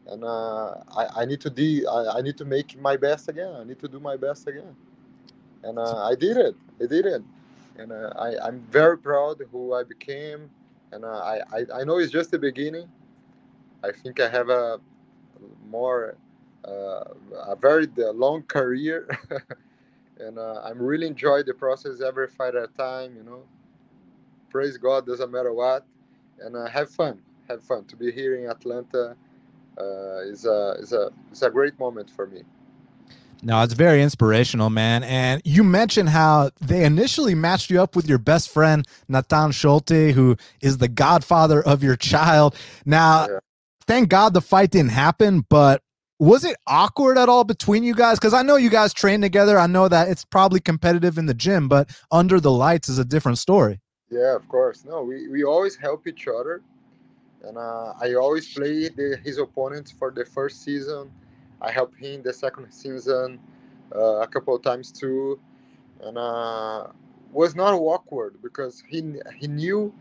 and 0.07 0.23
uh, 0.23 0.75
I, 0.95 1.23
I 1.23 1.25
need 1.25 1.41
to 1.41 1.49
de- 1.51 1.85
I, 1.87 2.19
I 2.19 2.21
need 2.21 2.37
to 2.37 2.45
make 2.45 2.79
my 2.79 2.97
best 2.97 3.29
again. 3.29 3.53
I 3.55 3.63
need 3.65 3.79
to 3.79 3.89
do 3.89 3.99
my 3.99 4.17
best 4.17 4.47
again 4.47 4.75
and 5.63 5.77
uh, 5.79 6.05
I 6.05 6.15
did 6.15 6.37
it. 6.37 6.55
I 6.81 6.85
did 6.87 7.05
it, 7.05 7.21
and 7.77 7.91
uh, 7.91 8.11
I 8.17 8.37
I'm 8.45 8.61
very 8.71 8.97
proud 8.97 9.41
who 9.51 9.73
I 9.73 9.83
became, 9.83 10.49
and 10.91 11.03
uh, 11.05 11.09
I, 11.09 11.41
I 11.51 11.65
I 11.81 11.83
know 11.83 11.97
it's 11.97 12.11
just 12.11 12.31
the 12.31 12.39
beginning. 12.39 12.87
I 13.83 13.91
think 13.91 14.19
I 14.19 14.29
have 14.29 14.49
a 14.49 14.79
more 15.69 16.15
uh, 16.65 17.03
a 17.47 17.55
very 17.55 17.87
long 17.95 18.43
career, 18.43 19.07
and 20.19 20.37
uh, 20.37 20.61
I'm 20.63 20.81
really 20.81 21.07
enjoy 21.07 21.43
the 21.43 21.53
process 21.53 22.01
every 22.01 22.27
fight 22.27 22.55
at 22.55 22.63
a 22.63 22.77
time. 22.77 23.15
You 23.15 23.23
know, 23.23 23.43
praise 24.49 24.77
God, 24.77 25.05
doesn't 25.05 25.31
matter 25.31 25.53
what, 25.53 25.85
and 26.39 26.55
uh, 26.55 26.67
have 26.67 26.89
fun. 26.89 27.21
Have 27.47 27.63
fun 27.63 27.85
to 27.85 27.95
be 27.95 28.11
here 28.11 28.35
in 28.35 28.49
Atlanta. 28.49 29.15
is 30.25 30.45
a 30.45 30.75
is 30.79 30.93
a 30.93 31.09
is 31.31 31.43
a 31.43 31.49
great 31.49 31.79
moment 31.79 32.09
for 32.09 32.27
me. 32.27 32.43
No, 33.43 33.61
it's 33.61 33.73
very 33.73 34.01
inspirational, 34.01 34.69
man. 34.69 35.03
And 35.03 35.41
you 35.45 35.63
mentioned 35.63 36.09
how 36.09 36.49
they 36.59 36.83
initially 36.83 37.35
matched 37.35 37.69
you 37.69 37.81
up 37.81 37.95
with 37.95 38.09
your 38.09 38.17
best 38.17 38.49
friend, 38.49 38.87
Nathan 39.07 39.51
Schulte, 39.51 40.11
who 40.11 40.37
is 40.61 40.79
the 40.79 40.87
godfather 40.87 41.61
of 41.61 41.83
your 41.83 41.95
child. 41.95 42.55
Now, 42.85 43.27
yeah. 43.29 43.39
Thank 43.87 44.09
God 44.09 44.33
the 44.33 44.41
fight 44.41 44.71
didn't 44.71 44.91
happen, 44.91 45.45
but 45.49 45.81
was 46.19 46.43
it 46.43 46.57
awkward 46.65 47.17
at 47.17 47.29
all 47.29 47.43
between 47.43 47.83
you 47.83 47.93
guys? 47.93 48.19
Because 48.19 48.33
I 48.33 48.41
know 48.41 48.55
you 48.55 48.69
guys 48.69 48.93
train 48.93 49.21
together. 49.21 49.59
I 49.59 49.67
know 49.67 49.87
that 49.87 50.09
it's 50.09 50.25
probably 50.25 50.59
competitive 50.59 51.17
in 51.17 51.27
the 51.27 51.33
gym, 51.33 51.67
but 51.67 51.89
under 52.11 52.39
the 52.39 52.51
lights 52.51 52.89
is 52.89 52.97
a 52.97 53.05
different 53.05 53.37
story. 53.37 53.79
Yeah, 54.09 54.35
of 54.35 54.47
course. 54.47 54.83
No, 54.85 55.03
we, 55.03 55.27
we 55.27 55.43
always 55.43 55.75
help 55.75 56.07
each 56.07 56.27
other. 56.27 56.61
And 57.43 57.57
uh, 57.57 57.93
I 58.01 58.15
always 58.15 58.51
play 58.53 58.89
the, 58.89 59.19
his 59.23 59.37
opponents 59.37 59.91
for 59.91 60.11
the 60.11 60.25
first 60.25 60.63
season 60.63 61.11
I 61.61 61.71
helped 61.71 61.97
him 61.97 62.21
the 62.21 62.33
second 62.33 62.71
season 62.71 63.39
uh, 63.95 64.21
a 64.21 64.27
couple 64.27 64.55
of 64.55 64.61
times 64.61 64.91
too, 64.91 65.39
and 66.01 66.17
uh, 66.17 66.87
was 67.31 67.55
not 67.55 67.73
awkward 67.73 68.41
because 68.41 68.83
he 68.87 69.15
he 69.37 69.47
knew 69.47 69.93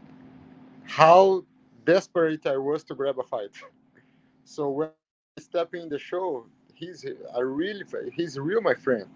how 0.85 1.45
desperate 1.85 2.47
I 2.47 2.57
was 2.57 2.85
to 2.85 2.95
grab 2.95 3.19
a 3.19 3.23
fight. 3.23 3.51
So 4.47 4.71
when 4.71 4.91
I 5.39 5.43
step 5.43 5.75
in 5.75 5.91
the 5.91 6.01
show, 6.01 6.47
he's 6.75 7.07
I 7.37 7.41
really 7.41 7.85
he's 8.15 8.39
real 8.41 8.63
my 8.63 8.75
friend. 8.75 9.07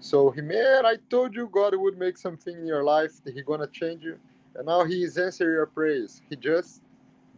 So 0.00 0.30
he 0.32 0.42
man, 0.42 0.86
I 0.86 0.98
told 1.10 1.34
you 1.36 1.48
God 1.52 1.74
would 1.76 1.98
make 1.98 2.18
something 2.18 2.56
in 2.56 2.66
your 2.66 2.84
life. 2.84 3.14
He 3.26 3.42
gonna 3.42 3.68
change 3.68 4.04
you, 4.04 4.18
and 4.56 4.66
now 4.66 4.84
he 4.84 5.04
is 5.04 5.18
answering 5.18 5.54
your 5.54 5.66
prayers. 5.66 6.22
He 6.30 6.36
just 6.36 6.82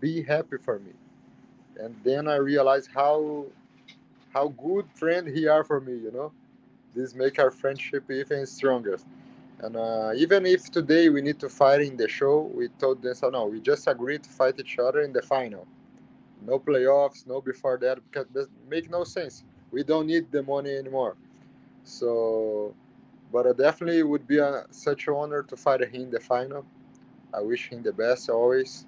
be 0.00 0.22
happy 0.22 0.58
for 0.58 0.80
me, 0.80 0.92
and 1.78 1.96
then 2.04 2.28
I 2.28 2.36
realized 2.36 2.90
how 2.94 3.46
how 4.34 4.48
good 4.48 4.86
friend 4.94 5.28
he 5.28 5.48
are 5.48 5.64
for 5.64 5.80
me 5.80 5.94
you 5.94 6.12
know 6.12 6.32
this 6.94 7.14
make 7.14 7.38
our 7.40 7.52
friendship 7.52 8.10
even 8.10 8.46
stronger 8.46 8.98
and 9.60 9.76
uh, 9.76 10.12
even 10.16 10.46
if 10.46 10.70
today 10.70 11.08
we 11.10 11.22
need 11.22 11.40
to 11.40 11.48
fight 11.48 11.82
in 11.82 11.96
the 11.96 12.08
show 12.08 12.50
we 12.54 12.68
told 12.80 13.02
them 13.02 13.14
so 13.14 13.30
no 13.30 13.46
we 13.46 13.60
just 13.60 13.88
agreed 13.88 14.22
to 14.24 14.30
fight 14.30 14.58
each 14.60 14.78
other 14.78 15.02
in 15.02 15.12
the 15.12 15.22
final 15.22 15.66
no 16.46 16.58
playoffs 16.58 17.26
no 17.26 17.40
before 17.40 17.78
that 17.78 17.98
because 18.10 18.26
it 18.36 18.48
make 18.68 18.90
no 18.90 19.04
sense 19.04 19.44
we 19.72 19.82
don't 19.82 20.06
need 20.06 20.30
the 20.32 20.42
money 20.42 20.74
anymore 20.76 21.16
so 21.84 22.74
but 23.32 23.46
it 23.46 23.56
definitely 23.58 24.02
would 24.02 24.26
be 24.26 24.38
a, 24.38 24.64
such 24.70 25.08
an 25.08 25.14
honor 25.14 25.42
to 25.42 25.56
fight 25.56 25.82
him 25.82 26.02
in 26.02 26.10
the 26.10 26.20
final 26.20 26.64
i 27.34 27.40
wish 27.40 27.68
him 27.70 27.82
the 27.82 27.92
best 27.92 28.30
always 28.30 28.86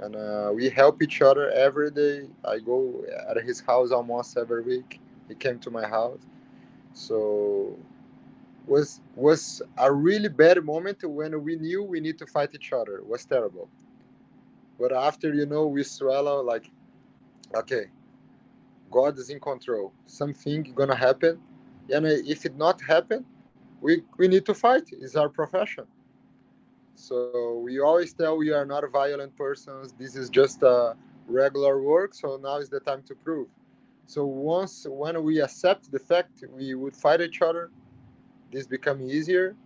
and 0.00 0.16
uh, 0.16 0.50
we 0.54 0.68
help 0.68 1.02
each 1.02 1.22
other 1.22 1.50
every 1.50 1.90
day. 1.90 2.28
I 2.44 2.58
go 2.58 3.04
at 3.28 3.42
his 3.42 3.60
house 3.60 3.92
almost 3.92 4.36
every 4.36 4.62
week. 4.62 5.00
He 5.28 5.34
came 5.34 5.58
to 5.60 5.70
my 5.70 5.86
house, 5.86 6.20
so 6.94 7.76
was 8.66 9.00
was 9.16 9.62
a 9.78 9.92
really 9.92 10.28
bad 10.28 10.64
moment 10.64 11.02
when 11.04 11.42
we 11.44 11.56
knew 11.56 11.82
we 11.82 12.00
need 12.00 12.18
to 12.18 12.26
fight 12.26 12.54
each 12.54 12.72
other. 12.72 12.96
It 12.98 13.06
was 13.06 13.24
terrible, 13.24 13.68
but 14.78 14.92
after 14.92 15.32
you 15.34 15.46
know 15.46 15.66
we 15.66 15.82
swallow 15.82 16.42
like, 16.42 16.70
okay, 17.56 17.86
God 18.90 19.18
is 19.18 19.30
in 19.30 19.40
control. 19.40 19.92
Something 20.06 20.72
gonna 20.74 20.96
happen, 20.96 21.40
and 21.92 22.06
if 22.06 22.44
it 22.46 22.56
not 22.56 22.80
happen, 22.80 23.24
we 23.80 24.02
we 24.18 24.28
need 24.28 24.46
to 24.46 24.54
fight. 24.54 24.88
It's 24.92 25.16
our 25.16 25.28
profession 25.28 25.86
so 26.96 27.60
we 27.62 27.78
always 27.78 28.14
tell 28.14 28.36
we 28.36 28.52
are 28.52 28.64
not 28.64 28.82
violent 28.90 29.36
persons. 29.36 29.92
This 29.98 30.16
is 30.16 30.30
just 30.30 30.62
a 30.62 30.96
regular 31.28 31.80
work. 31.82 32.14
So 32.14 32.38
now 32.42 32.56
is 32.56 32.70
the 32.70 32.80
time 32.80 33.02
to 33.04 33.14
prove. 33.14 33.48
So 34.06 34.24
once 34.24 34.86
when 34.88 35.22
we 35.22 35.40
accept 35.40 35.92
the 35.92 35.98
fact 35.98 36.44
we 36.50 36.74
would 36.74 36.96
fight 36.96 37.20
each 37.20 37.42
other, 37.42 37.70
this 38.50 38.66
become 38.66 39.02
easier, 39.02 39.56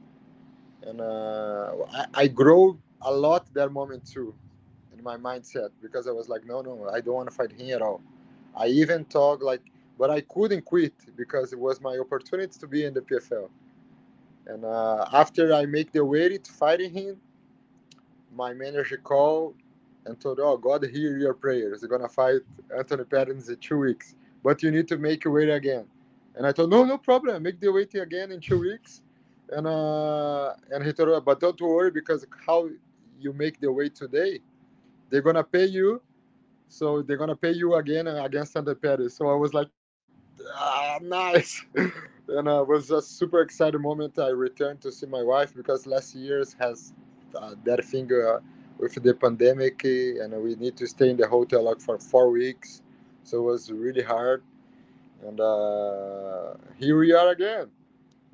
and 0.82 1.00
uh, 1.00 1.72
I, 1.92 2.06
I 2.14 2.26
grow 2.26 2.78
a 3.02 3.12
lot 3.12 3.52
that 3.54 3.70
moment 3.70 4.06
too, 4.06 4.34
in 5.00 5.04
my 5.04 5.16
mindset 5.18 5.70
because 5.82 6.06
I 6.08 6.12
was 6.12 6.28
like, 6.28 6.46
no, 6.46 6.62
no, 6.62 6.88
I 6.92 7.00
don't 7.00 7.14
want 7.14 7.30
to 7.30 7.34
fight 7.34 7.52
him 7.52 7.74
at 7.74 7.82
all. 7.82 8.02
I 8.56 8.68
even 8.68 9.04
talk 9.06 9.42
like, 9.42 9.62
but 9.98 10.10
I 10.10 10.22
couldn't 10.22 10.64
quit 10.64 10.94
because 11.16 11.52
it 11.52 11.58
was 11.58 11.80
my 11.80 11.98
opportunity 11.98 12.58
to 12.60 12.66
be 12.68 12.84
in 12.84 12.94
the 12.94 13.00
PFL. 13.02 13.48
And 14.46 14.64
uh, 14.64 15.06
after 15.12 15.54
I 15.54 15.66
make 15.66 15.92
the 15.92 16.04
to 16.04 16.52
fighting 16.52 16.92
him, 16.92 17.18
my 18.34 18.54
manager 18.54 18.98
called 18.98 19.54
and 20.06 20.20
told, 20.20 20.40
"Oh, 20.40 20.56
God 20.56 20.84
hear 20.84 21.18
your 21.18 21.34
prayers. 21.34 21.82
You're 21.82 21.90
gonna 21.90 22.08
fight 22.08 22.40
Anthony 22.76 23.04
Pettis 23.04 23.48
in 23.48 23.56
two 23.58 23.78
weeks, 23.78 24.14
but 24.44 24.62
you 24.62 24.70
need 24.70 24.88
to 24.88 24.98
make 24.98 25.24
your 25.24 25.34
weight 25.34 25.50
again." 25.50 25.86
And 26.36 26.46
I 26.46 26.52
told, 26.52 26.70
"No, 26.70 26.84
no 26.84 26.98
problem. 26.98 27.42
Make 27.42 27.60
the 27.60 27.72
weight 27.72 27.94
again 27.94 28.32
in 28.32 28.40
two 28.40 28.60
weeks." 28.60 29.02
And 29.50 29.66
uh, 29.66 30.54
and 30.72 30.84
he 30.84 30.92
told, 30.92 31.24
"But 31.24 31.40
don't 31.40 31.60
worry 31.60 31.90
because 31.90 32.26
how 32.46 32.68
you 33.20 33.32
make 33.34 33.60
the 33.60 33.72
weight 33.72 33.94
today, 33.94 34.40
they're 35.10 35.22
gonna 35.22 35.44
pay 35.44 35.66
you 35.66 36.00
so 36.70 37.02
they're 37.02 37.16
gonna 37.16 37.36
pay 37.36 37.50
you 37.50 37.74
again 37.74 38.06
against 38.06 38.56
Anthony 38.56 38.76
Pettis. 38.76 39.16
So 39.16 39.28
I 39.28 39.34
was 39.34 39.52
like, 39.52 39.66
ah, 40.54 40.98
nice. 41.02 41.64
and 41.74 42.48
uh, 42.48 42.62
it 42.62 42.68
was 42.68 42.92
a 42.92 43.02
super 43.02 43.40
exciting 43.40 43.82
moment. 43.82 44.18
I 44.20 44.28
returned 44.28 44.80
to 44.82 44.92
see 44.92 45.06
my 45.06 45.22
wife 45.22 45.52
because 45.54 45.84
last 45.84 46.14
year's 46.14 46.54
has 46.60 46.92
uh, 47.34 47.56
that 47.64 47.84
thing 47.84 48.08
uh, 48.12 48.38
with 48.78 48.94
the 49.02 49.14
pandemic, 49.14 49.82
and 49.84 50.32
we 50.40 50.54
need 50.54 50.76
to 50.76 50.86
stay 50.86 51.10
in 51.10 51.16
the 51.16 51.26
hotel 51.26 51.64
like 51.64 51.80
for 51.80 51.98
four 51.98 52.30
weeks. 52.30 52.82
So 53.24 53.38
it 53.38 53.42
was 53.42 53.72
really 53.72 54.02
hard. 54.02 54.44
And 55.26 55.40
uh, 55.40 56.54
here 56.78 56.96
we 56.98 57.12
are 57.12 57.30
again. 57.30 57.66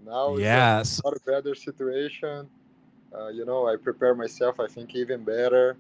Now 0.05 0.37
yes, 0.37 1.01
a 1.07 1.11
better 1.25 1.55
situation. 1.55 2.51
Uh, 3.17 3.29
you 3.29 3.47
know, 3.47 3.67
I 3.67 3.77
prepare 3.77 4.15
myself. 4.15 4.61
I 4.61 4.67
think 4.67 4.95
even 4.95 5.25
better. 5.25 5.79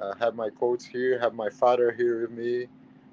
Uh, 0.00 0.14
have 0.20 0.34
my 0.34 0.50
coach 0.50 0.86
here, 0.86 1.18
have 1.20 1.34
my 1.34 1.50
father 1.50 1.92
here 1.92 2.22
with 2.22 2.30
me. 2.30 2.68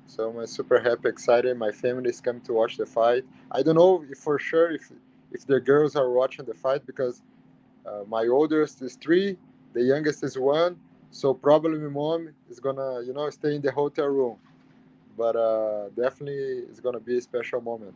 So 0.08 0.30
I'm 0.30 0.48
super 0.48 0.80
happy, 0.80 1.10
excited. 1.10 1.58
My 1.58 1.72
family 1.72 2.10
is 2.10 2.22
coming 2.22 2.42
to 2.44 2.54
watch 2.54 2.78
the 2.78 2.86
fight. 2.86 3.26
I 3.52 3.64
don't 3.64 3.76
know 3.76 4.06
for 4.24 4.40
sure 4.40 4.72
if 4.72 4.92
if 5.32 5.46
the 5.48 5.60
girls 5.60 5.96
are 5.96 6.12
watching 6.12 6.46
the 6.46 6.54
fight 6.54 6.86
because 6.86 7.22
uh, 7.86 8.04
my 8.08 8.28
oldest 8.28 8.82
is 8.82 8.96
three, 8.96 9.38
the 9.74 9.84
youngest 9.84 10.24
is 10.24 10.38
one. 10.38 10.78
So 11.12 11.34
probably 11.34 11.80
my 11.80 11.90
mom 11.90 12.30
is 12.50 12.60
gonna, 12.60 13.02
you 13.04 13.14
know, 13.14 13.30
stay 13.30 13.56
in 13.56 13.62
the 13.62 13.72
hotel 13.72 14.08
room. 14.08 14.38
But 15.18 15.36
uh, 15.36 15.90
definitely, 15.90 16.66
it's 16.70 16.80
gonna 16.80 17.00
be 17.00 17.18
a 17.18 17.22
special 17.22 17.62
moment. 17.62 17.96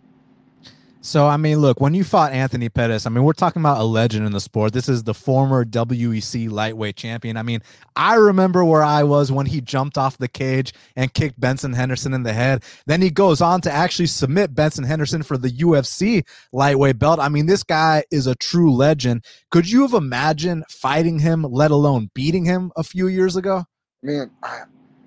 So 1.01 1.27
I 1.27 1.37
mean, 1.37 1.59
look, 1.59 1.79
when 1.79 1.93
you 1.93 2.03
fought 2.03 2.33
Anthony 2.33 2.67
Pettis, 2.67 3.05
I 3.05 3.09
mean, 3.09 3.23
we're 3.23 3.31
talking 3.31 3.61
about 3.61 3.79
a 3.79 3.85
legend 3.85 4.25
in 4.25 4.33
the 4.33 4.41
sport. 4.41 4.73
This 4.73 4.89
is 4.89 5.03
the 5.03 5.13
former 5.13 5.63
WEC 5.63 6.51
lightweight 6.51 6.97
champion. 6.97 7.37
I 7.37 7.41
mean, 7.41 7.61
I 7.95 8.15
remember 8.15 8.65
where 8.65 8.83
I 8.83 9.03
was 9.03 9.31
when 9.31 9.45
he 9.45 9.61
jumped 9.61 9.97
off 9.97 10.17
the 10.17 10.27
cage 10.27 10.73
and 10.97 11.13
kicked 11.13 11.39
Benson 11.39 11.71
Henderson 11.71 12.13
in 12.13 12.23
the 12.23 12.33
head. 12.33 12.63
Then 12.85 13.01
he 13.01 13.11
goes 13.11 13.39
on 13.39 13.61
to 13.61 13.71
actually 13.71 14.07
submit 14.07 14.53
Benson 14.53 14.83
Henderson 14.83 15.23
for 15.23 15.37
the 15.37 15.49
UFC 15.49 16.27
lightweight 16.51 16.99
belt. 16.99 17.19
I 17.21 17.29
mean, 17.29 17.45
this 17.45 17.63
guy 17.63 18.03
is 18.11 18.27
a 18.27 18.35
true 18.35 18.73
legend. 18.73 19.23
Could 19.51 19.69
you 19.69 19.83
have 19.83 19.93
imagined 19.93 20.65
fighting 20.69 21.19
him, 21.19 21.43
let 21.43 21.71
alone 21.71 22.09
beating 22.13 22.43
him 22.43 22.73
a 22.75 22.83
few 22.83 23.07
years 23.07 23.37
ago? 23.37 23.63
Man, 24.03 24.31
I, 24.43 24.63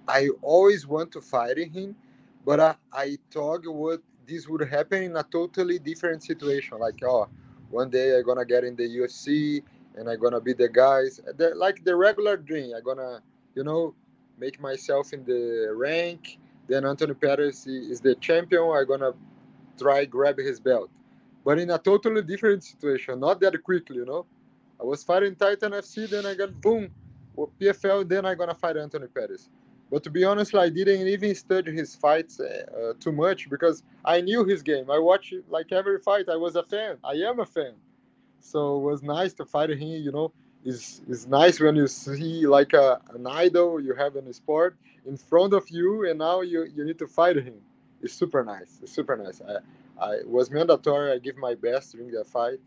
I 0.08 0.28
always 0.40 0.86
want 0.86 1.12
to 1.12 1.20
fight 1.20 1.58
him, 1.58 1.94
but 2.46 2.60
I, 2.60 2.74
I 2.94 3.18
thought 3.30 3.60
would 3.66 4.00
this 4.32 4.48
would 4.48 4.66
happen 4.68 5.02
in 5.02 5.16
a 5.16 5.22
totally 5.22 5.78
different 5.78 6.22
situation. 6.22 6.78
Like, 6.78 6.98
oh, 7.04 7.28
one 7.70 7.90
day 7.90 8.16
I'm 8.16 8.24
gonna 8.24 8.44
get 8.44 8.64
in 8.64 8.74
the 8.76 8.88
UFC 8.98 9.62
and 9.96 10.08
I'm 10.08 10.18
gonna 10.18 10.40
be 10.40 10.54
the 10.54 10.68
guys, 10.68 11.20
the, 11.36 11.54
like 11.54 11.84
the 11.84 11.94
regular 11.94 12.36
dream. 12.36 12.72
I'm 12.74 12.82
gonna, 12.82 13.20
you 13.54 13.64
know, 13.64 13.94
make 14.38 14.60
myself 14.60 15.12
in 15.12 15.24
the 15.24 15.72
rank. 15.76 16.38
Then 16.68 16.86
Anthony 16.86 17.14
Pettis 17.14 17.66
is 17.66 18.00
the 18.00 18.14
champion. 18.16 18.62
I'm 18.62 18.86
gonna 18.86 19.12
try 19.78 20.04
grab 20.06 20.38
his 20.38 20.60
belt, 20.60 20.90
but 21.44 21.58
in 21.58 21.70
a 21.70 21.78
totally 21.78 22.22
different 22.22 22.64
situation. 22.64 23.20
Not 23.20 23.40
that 23.40 23.62
quickly, 23.62 23.96
you 23.96 24.06
know. 24.06 24.24
I 24.80 24.84
was 24.84 25.04
fighting 25.04 25.36
Titan 25.36 25.72
FC, 25.72 26.08
then 26.08 26.26
I 26.26 26.34
got 26.34 26.60
boom, 26.60 26.90
PFL. 27.60 28.08
Then 28.08 28.24
I'm 28.26 28.36
gonna 28.36 28.54
fight 28.54 28.76
Anthony 28.76 29.06
Pettis. 29.06 29.48
But 29.92 30.02
to 30.04 30.10
be 30.10 30.24
honest, 30.24 30.54
I 30.54 30.70
didn't 30.70 31.06
even 31.06 31.34
study 31.34 31.70
his 31.70 31.94
fights 31.94 32.40
uh, 32.40 32.94
too 32.98 33.12
much 33.12 33.50
because 33.50 33.82
I 34.06 34.22
knew 34.22 34.42
his 34.42 34.62
game. 34.62 34.90
I 34.90 34.98
watched 34.98 35.34
like 35.50 35.70
every 35.70 35.98
fight. 35.98 36.30
I 36.30 36.36
was 36.36 36.56
a 36.56 36.62
fan. 36.62 36.96
I 37.04 37.12
am 37.28 37.40
a 37.40 37.44
fan. 37.44 37.74
So 38.40 38.78
it 38.78 38.90
was 38.90 39.02
nice 39.02 39.34
to 39.34 39.44
fight 39.44 39.68
him. 39.68 39.82
You 39.82 40.10
know, 40.10 40.32
it's, 40.64 41.02
it's 41.06 41.26
nice 41.26 41.60
when 41.60 41.76
you 41.76 41.86
see 41.86 42.46
like 42.46 42.72
a, 42.72 43.02
an 43.12 43.26
idol 43.26 43.78
you 43.82 43.94
have 43.94 44.16
in 44.16 44.24
the 44.24 44.32
sport 44.32 44.78
in 45.04 45.18
front 45.18 45.52
of 45.52 45.68
you, 45.68 46.08
and 46.08 46.18
now 46.18 46.40
you, 46.40 46.64
you 46.74 46.86
need 46.86 46.98
to 46.98 47.06
fight 47.06 47.36
him. 47.36 47.60
It's 48.00 48.14
super 48.14 48.42
nice. 48.42 48.80
It's 48.82 48.92
super 48.92 49.14
nice. 49.14 49.42
I, 49.46 49.56
I 50.02 50.18
was 50.24 50.50
mandatory. 50.50 51.12
I 51.12 51.18
give 51.18 51.36
my 51.36 51.54
best 51.54 51.92
during 51.92 52.10
the 52.10 52.24
fight. 52.24 52.60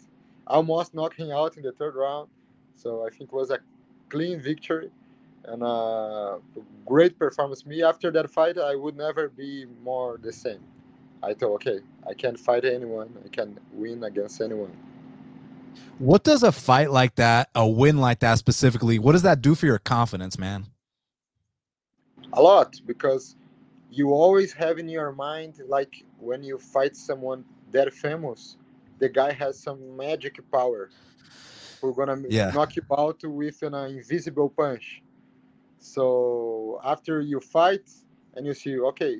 I 0.45 0.53
almost 0.57 0.93
knocked 0.93 1.17
him 1.17 1.31
out 1.31 1.57
in 1.57 1.63
the 1.63 1.71
third 1.71 1.95
round. 1.95 2.29
So 2.75 3.03
I 3.03 3.09
think 3.09 3.31
it 3.31 3.35
was 3.35 3.49
a 3.49 3.57
clean 4.09 4.39
victory 4.39 4.91
and 5.47 5.63
a 5.63 6.39
great 6.85 7.17
performance. 7.17 7.65
Me 7.65 7.83
after 7.83 8.11
that 8.11 8.29
fight, 8.29 8.57
I 8.57 8.75
would 8.75 8.97
never 8.97 9.29
be 9.29 9.65
more 9.83 10.19
the 10.21 10.31
same. 10.31 10.59
I 11.23 11.33
thought, 11.33 11.55
okay, 11.55 11.79
I 12.07 12.13
can 12.13 12.35
fight 12.35 12.65
anyone. 12.65 13.09
I 13.23 13.29
can 13.29 13.59
win 13.73 14.03
against 14.03 14.41
anyone. 14.41 14.75
What 15.97 16.23
does 16.23 16.43
a 16.43 16.51
fight 16.51 16.91
like 16.91 17.15
that, 17.15 17.49
a 17.55 17.67
win 17.67 17.97
like 17.97 18.19
that 18.19 18.37
specifically, 18.37 18.99
what 18.99 19.13
does 19.13 19.23
that 19.23 19.41
do 19.41 19.55
for 19.55 19.65
your 19.65 19.79
confidence, 19.79 20.37
man? 20.37 20.65
A 22.33 22.41
lot, 22.41 22.79
because 22.85 23.35
you 23.91 24.11
always 24.11 24.51
have 24.53 24.77
in 24.77 24.89
your 24.89 25.11
mind, 25.13 25.61
like 25.67 26.03
when 26.19 26.43
you 26.43 26.57
fight 26.57 26.95
someone 26.95 27.45
that 27.71 27.93
famous, 27.93 28.57
the 28.99 29.09
guy 29.09 29.31
has 29.31 29.57
some 29.57 29.95
magic 29.95 30.39
power. 30.51 30.89
We're 31.81 31.91
gonna 31.91 32.21
yeah. 32.29 32.51
knock 32.51 32.75
you 32.75 32.83
out 32.97 33.21
with 33.23 33.61
an 33.63 33.73
invisible 33.73 34.49
punch 34.49 35.01
so 35.85 36.79
after 36.83 37.21
you 37.21 37.39
fight 37.39 37.89
and 38.33 38.45
you 38.45 38.53
see, 38.53 38.79
okay, 38.79 39.19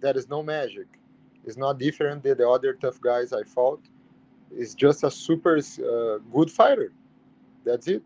there 0.00 0.16
is 0.16 0.28
no 0.28 0.42
magic. 0.42 0.86
It's 1.44 1.58
not 1.58 1.78
different 1.78 2.22
than 2.22 2.38
the 2.38 2.48
other 2.48 2.72
tough 2.72 2.98
guys 3.00 3.32
I 3.34 3.42
fought. 3.42 3.82
It's 4.50 4.74
just 4.74 5.04
a 5.04 5.10
super 5.10 5.58
uh, 5.58 6.18
good 6.32 6.50
fighter. 6.50 6.92
That's 7.64 7.86
it. 7.88 8.02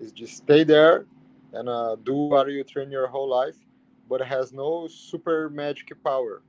It's 0.00 0.12
just 0.12 0.38
stay 0.38 0.64
there 0.64 1.04
and 1.52 1.68
uh, 1.68 1.96
do 2.02 2.14
what 2.14 2.50
you 2.50 2.64
train 2.64 2.90
your 2.90 3.08
whole 3.08 3.28
life, 3.28 3.58
but 4.08 4.22
has 4.22 4.54
no 4.54 4.88
super 4.88 5.50
magic 5.50 5.92
power. 6.02 6.42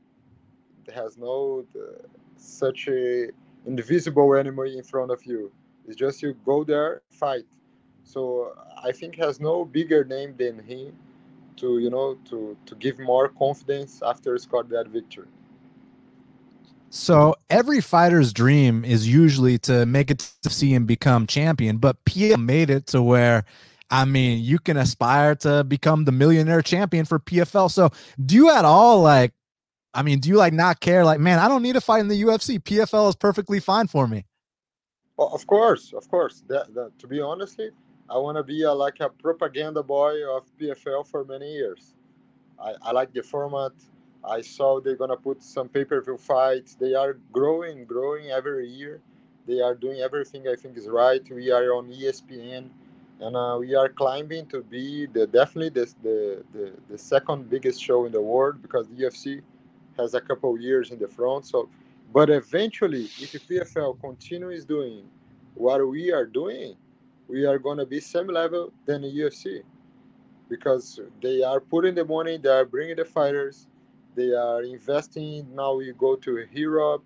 It 0.87 0.93
has 0.93 1.17
no 1.17 1.65
uh, 1.75 2.07
such 2.37 2.87
a 2.87 3.27
invisible 3.65 4.35
enemy 4.35 4.77
in 4.77 4.83
front 4.83 5.11
of 5.11 5.25
you. 5.25 5.51
It's 5.85 5.97
just 5.97 6.21
you 6.21 6.33
go 6.45 6.63
there, 6.63 7.01
fight 7.09 7.47
so 8.03 8.53
I 8.83 8.91
think 8.91 9.15
has 9.15 9.39
no 9.39 9.65
bigger 9.65 10.03
name 10.03 10.35
than 10.37 10.59
him 10.59 10.93
to 11.57 11.79
you 11.79 11.89
know 11.89 12.17
to 12.29 12.57
to 12.65 12.75
give 12.75 12.99
more 12.99 13.29
confidence 13.29 14.01
after 14.05 14.37
scored 14.37 14.69
that 14.69 14.87
victory. 14.87 15.27
So 16.89 17.35
every 17.49 17.81
fighter's 17.81 18.33
dream 18.33 18.85
is 18.85 19.07
usually 19.07 19.57
to 19.59 19.85
make 19.87 20.11
it 20.11 20.31
to 20.43 20.49
see 20.49 20.75
and 20.75 20.85
become 20.85 21.25
champion, 21.25 21.77
but 21.77 21.97
PFL 22.05 22.45
made 22.45 22.69
it 22.69 22.85
to 22.87 23.01
where 23.01 23.45
I 23.89 24.05
mean, 24.05 24.43
you 24.43 24.59
can 24.59 24.77
aspire 24.77 25.35
to 25.37 25.63
become 25.63 26.05
the 26.05 26.11
millionaire 26.11 26.61
champion 26.61 27.05
for 27.05 27.19
PFL. 27.19 27.71
So 27.71 27.89
do 28.23 28.35
you 28.35 28.51
at 28.51 28.65
all 28.65 29.01
like 29.01 29.33
I 29.93 30.01
mean, 30.01 30.19
do 30.19 30.29
you 30.29 30.35
like 30.35 30.53
not 30.53 30.79
care 30.79 31.05
like, 31.05 31.19
man, 31.19 31.39
I 31.39 31.47
don't 31.47 31.61
need 31.61 31.73
to 31.73 31.81
fight 31.81 31.99
in 31.99 32.07
the 32.07 32.21
UFC. 32.23 32.59
PFL 32.59 33.09
is 33.09 33.15
perfectly 33.15 33.59
fine 33.59 33.87
for 33.87 34.07
me. 34.07 34.25
Well, 35.17 35.29
of 35.31 35.45
course, 35.45 35.93
of 35.93 36.07
course. 36.09 36.43
That, 36.47 36.73
that 36.73 36.97
to 36.99 37.07
be 37.07 37.21
honestly, 37.21 37.69
I 38.13 38.17
want 38.17 38.37
to 38.37 38.43
be 38.43 38.61
a, 38.61 38.71
like 38.71 38.99
a 38.99 39.09
propaganda 39.09 39.81
boy 39.81 40.13
of 40.29 40.43
PFL 40.59 41.07
for 41.07 41.25
many 41.25 41.51
years. 41.51 41.95
I, 42.61 42.73
I 42.83 42.91
like 42.91 43.11
the 43.11 43.23
format. 43.23 43.71
I 44.23 44.39
saw 44.41 44.79
they're 44.79 44.95
gonna 44.95 45.17
put 45.17 45.41
some 45.41 45.67
pay-per-view 45.67 46.17
fights. 46.17 46.75
They 46.75 46.93
are 46.93 47.17
growing, 47.31 47.85
growing 47.85 48.29
every 48.29 48.69
year. 48.69 49.01
They 49.47 49.61
are 49.61 49.73
doing 49.73 50.01
everything 50.01 50.47
I 50.47 50.55
think 50.55 50.77
is 50.77 50.87
right. 50.87 51.23
We 51.27 51.49
are 51.49 51.73
on 51.73 51.89
ESPN, 51.91 52.69
and 53.19 53.35
uh, 53.35 53.57
we 53.59 53.73
are 53.73 53.89
climbing 53.89 54.45
to 54.47 54.61
be 54.61 55.07
the 55.07 55.25
definitely 55.25 55.69
the, 55.69 55.91
the, 56.03 56.43
the 56.53 56.73
the 56.89 56.97
second 56.99 57.49
biggest 57.49 57.81
show 57.81 58.05
in 58.05 58.11
the 58.11 58.21
world 58.21 58.61
because 58.61 58.87
the 58.89 58.95
UFC 58.95 59.41
has 59.97 60.13
a 60.13 60.21
couple 60.21 60.55
years 60.59 60.91
in 60.91 60.99
the 60.99 61.07
front. 61.07 61.47
So, 61.47 61.67
but 62.13 62.29
eventually, 62.29 63.05
if 63.05 63.31
PFL 63.49 63.99
continues 63.99 64.65
doing 64.65 65.03
what 65.55 65.85
we 65.87 66.11
are 66.11 66.27
doing, 66.27 66.77
we 67.27 67.45
are 67.45 67.59
going 67.59 67.77
to 67.77 67.85
be 67.85 67.99
same 67.99 68.27
level 68.27 68.71
than 68.85 69.01
the 69.01 69.09
UFC 69.09 69.63
because 70.49 70.99
they 71.21 71.41
are 71.43 71.59
putting 71.59 71.95
the 71.95 72.05
money, 72.05 72.37
they 72.37 72.49
are 72.49 72.65
bringing 72.65 72.95
the 72.95 73.05
fighters, 73.05 73.67
they 74.15 74.33
are 74.33 74.63
investing. 74.63 75.47
Now 75.55 75.75
we 75.75 75.91
go 75.97 76.15
to 76.17 76.45
Europe, 76.51 77.03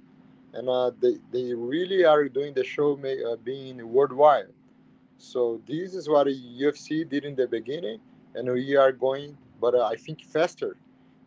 and 0.54 0.68
uh, 0.70 0.92
they 1.02 1.16
they 1.32 1.54
really 1.54 2.04
are 2.06 2.28
doing 2.28 2.54
the 2.54 2.64
show 2.64 2.94
uh, 2.94 3.36
being 3.38 3.78
worldwide. 3.88 4.48
So 5.18 5.62
this 5.68 5.96
is 5.96 6.10
what 6.10 6.26
the 6.26 6.36
UFC 6.62 7.08
did 7.08 7.26
in 7.26 7.36
the 7.36 7.48
beginning, 7.48 8.00
and 8.36 8.52
we 8.52 8.76
are 8.76 8.92
going, 8.92 9.38
but 9.62 9.76
uh, 9.76 9.86
I 9.86 9.96
think 9.96 10.24
faster, 10.24 10.78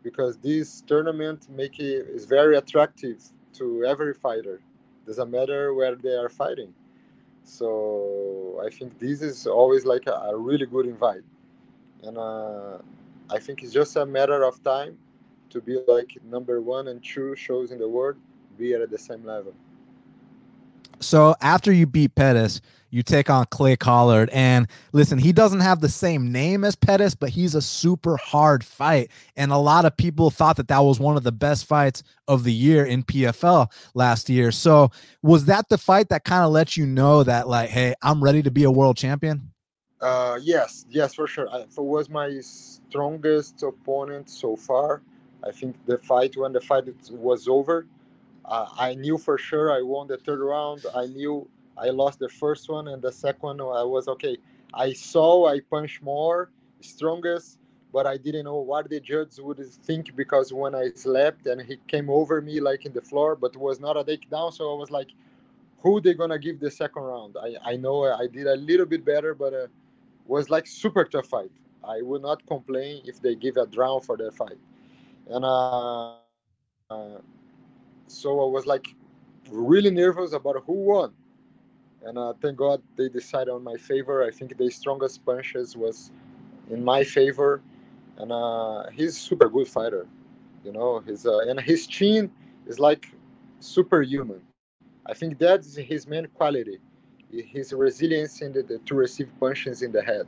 because 0.02 0.36
this 0.38 0.82
tournament 0.82 1.48
make 1.50 1.78
it 1.80 2.06
is 2.08 2.24
very 2.26 2.56
attractive 2.56 3.22
to 3.54 3.84
every 3.84 4.14
fighter. 4.14 4.60
Doesn't 5.06 5.30
matter 5.30 5.74
where 5.74 5.96
they 5.96 6.14
are 6.14 6.28
fighting. 6.28 6.74
So 7.50 8.60
I 8.64 8.70
think 8.70 8.98
this 8.98 9.22
is 9.22 9.46
always 9.46 9.84
like 9.84 10.06
a, 10.06 10.12
a 10.12 10.36
really 10.36 10.66
good 10.66 10.86
invite, 10.86 11.24
and 12.04 12.16
uh, 12.16 12.78
I 13.28 13.38
think 13.40 13.62
it's 13.62 13.72
just 13.72 13.96
a 13.96 14.06
matter 14.06 14.44
of 14.44 14.62
time 14.62 14.96
to 15.50 15.60
be 15.60 15.78
like 15.88 16.16
number 16.24 16.60
one 16.60 16.88
and 16.88 17.02
two 17.02 17.34
shows 17.34 17.72
in 17.72 17.78
the 17.78 17.88
world 17.88 18.16
be 18.56 18.74
at 18.74 18.88
the 18.90 18.98
same 18.98 19.24
level. 19.24 19.54
So 21.00 21.34
after 21.40 21.72
you 21.72 21.86
beat 21.86 22.14
Pettis, 22.14 22.60
you 22.90 23.02
take 23.02 23.30
on 23.30 23.46
Clay 23.46 23.76
Collard. 23.76 24.28
And 24.30 24.66
listen, 24.92 25.18
he 25.18 25.32
doesn't 25.32 25.60
have 25.60 25.80
the 25.80 25.88
same 25.88 26.30
name 26.30 26.64
as 26.64 26.76
Pettis, 26.76 27.14
but 27.14 27.30
he's 27.30 27.54
a 27.54 27.62
super 27.62 28.16
hard 28.16 28.64
fight. 28.64 29.10
And 29.36 29.52
a 29.52 29.56
lot 29.56 29.84
of 29.84 29.96
people 29.96 30.30
thought 30.30 30.56
that 30.56 30.68
that 30.68 30.80
was 30.80 31.00
one 31.00 31.16
of 31.16 31.22
the 31.22 31.32
best 31.32 31.66
fights 31.66 32.02
of 32.28 32.44
the 32.44 32.52
year 32.52 32.84
in 32.84 33.02
PFL 33.02 33.68
last 33.94 34.28
year. 34.28 34.52
So 34.52 34.90
was 35.22 35.46
that 35.46 35.68
the 35.68 35.78
fight 35.78 36.08
that 36.08 36.24
kind 36.24 36.44
of 36.44 36.50
let 36.50 36.76
you 36.76 36.86
know 36.86 37.22
that, 37.22 37.48
like, 37.48 37.70
hey, 37.70 37.94
I'm 38.02 38.22
ready 38.22 38.42
to 38.42 38.50
be 38.50 38.64
a 38.64 38.70
world 38.70 38.96
champion? 38.96 39.50
Uh, 40.00 40.38
yes, 40.42 40.86
yes, 40.88 41.14
for 41.14 41.26
sure. 41.26 41.48
I, 41.50 41.60
it 41.60 41.76
was 41.76 42.08
my 42.08 42.38
strongest 42.40 43.62
opponent 43.62 44.30
so 44.30 44.56
far. 44.56 45.02
I 45.46 45.52
think 45.52 45.76
the 45.86 45.98
fight, 45.98 46.36
when 46.36 46.52
the 46.52 46.60
fight 46.60 46.84
was 47.10 47.48
over, 47.48 47.86
uh, 48.44 48.66
I 48.78 48.94
knew 48.94 49.18
for 49.18 49.38
sure 49.38 49.70
I 49.72 49.82
won 49.82 50.08
the 50.08 50.16
third 50.18 50.40
round. 50.40 50.86
I 50.94 51.06
knew 51.06 51.48
I 51.76 51.90
lost 51.90 52.18
the 52.20 52.28
first 52.28 52.68
one, 52.68 52.88
and 52.88 53.02
the 53.02 53.12
second 53.12 53.60
I 53.60 53.84
was 53.84 54.08
okay. 54.08 54.38
I 54.74 54.92
saw 54.92 55.46
I 55.48 55.60
punched 55.60 56.02
more, 56.02 56.50
strongest, 56.80 57.58
but 57.92 58.06
I 58.06 58.16
didn't 58.18 58.44
know 58.44 58.56
what 58.58 58.88
the 58.90 59.00
judge 59.00 59.38
would 59.38 59.64
think 59.84 60.16
because 60.16 60.52
when 60.52 60.74
I 60.74 60.88
slept 60.88 61.46
and 61.46 61.60
he 61.62 61.76
came 61.86 62.08
over 62.10 62.40
me 62.40 62.60
like 62.60 62.84
in 62.86 62.92
the 62.92 63.00
floor, 63.00 63.34
but 63.36 63.56
was 63.56 63.80
not 63.80 63.96
a 63.96 64.04
takedown, 64.04 64.52
so 64.52 64.72
I 64.72 64.78
was 64.78 64.90
like, 64.90 65.08
who 65.82 66.00
they 66.00 66.14
gonna 66.14 66.38
give 66.38 66.60
the 66.60 66.70
second 66.70 67.02
round? 67.02 67.36
I 67.40 67.56
I 67.72 67.76
know 67.76 68.04
I 68.04 68.26
did 68.26 68.46
a 68.46 68.56
little 68.56 68.86
bit 68.86 69.04
better, 69.04 69.34
but 69.34 69.54
uh, 69.54 69.66
was 70.26 70.50
like 70.50 70.66
super 70.66 71.04
tough 71.04 71.26
fight. 71.26 71.52
I 71.84 72.02
would 72.02 72.22
not 72.22 72.46
complain 72.46 73.02
if 73.04 73.20
they 73.20 73.34
give 73.34 73.56
a 73.56 73.66
draw 73.66 74.00
for 74.00 74.16
that 74.18 74.34
fight, 74.34 74.58
and 75.28 75.44
uh, 75.44 76.14
uh, 76.90 77.18
so 78.10 78.40
I 78.40 78.50
was 78.50 78.66
like 78.66 78.94
really 79.50 79.90
nervous 79.90 80.32
about 80.32 80.62
who 80.66 80.74
won 80.74 81.12
and 82.04 82.18
uh, 82.18 82.32
thank 82.40 82.56
God 82.56 82.82
they 82.96 83.08
decided 83.08 83.50
on 83.50 83.62
my 83.62 83.76
favor. 83.76 84.24
I 84.24 84.30
think 84.30 84.56
the 84.56 84.70
strongest 84.70 85.24
punches 85.24 85.76
was 85.76 86.10
in 86.70 86.84
my 86.84 87.04
favor, 87.04 87.62
and 88.16 88.32
uh, 88.32 88.84
he's 88.90 89.16
super 89.16 89.48
good 89.48 89.68
fighter, 89.68 90.06
you 90.64 90.72
know. 90.72 91.00
His 91.00 91.26
uh, 91.26 91.40
and 91.40 91.60
his 91.60 91.86
chin 91.86 92.30
is 92.66 92.78
like 92.78 93.12
superhuman. 93.60 94.40
I 95.06 95.14
think 95.14 95.38
that's 95.38 95.76
his 95.76 96.06
main 96.06 96.26
quality, 96.28 96.78
his 97.30 97.72
resilience 97.72 98.42
in 98.42 98.52
the, 98.52 98.62
the, 98.62 98.78
to 98.78 98.94
receive 98.94 99.28
punches 99.40 99.82
in 99.82 99.92
the 99.92 100.02
head. 100.02 100.26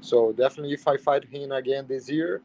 So 0.00 0.32
definitely, 0.32 0.74
if 0.74 0.86
I 0.86 0.96
fight 0.96 1.24
him 1.24 1.52
again 1.52 1.86
this 1.88 2.08
year, 2.08 2.42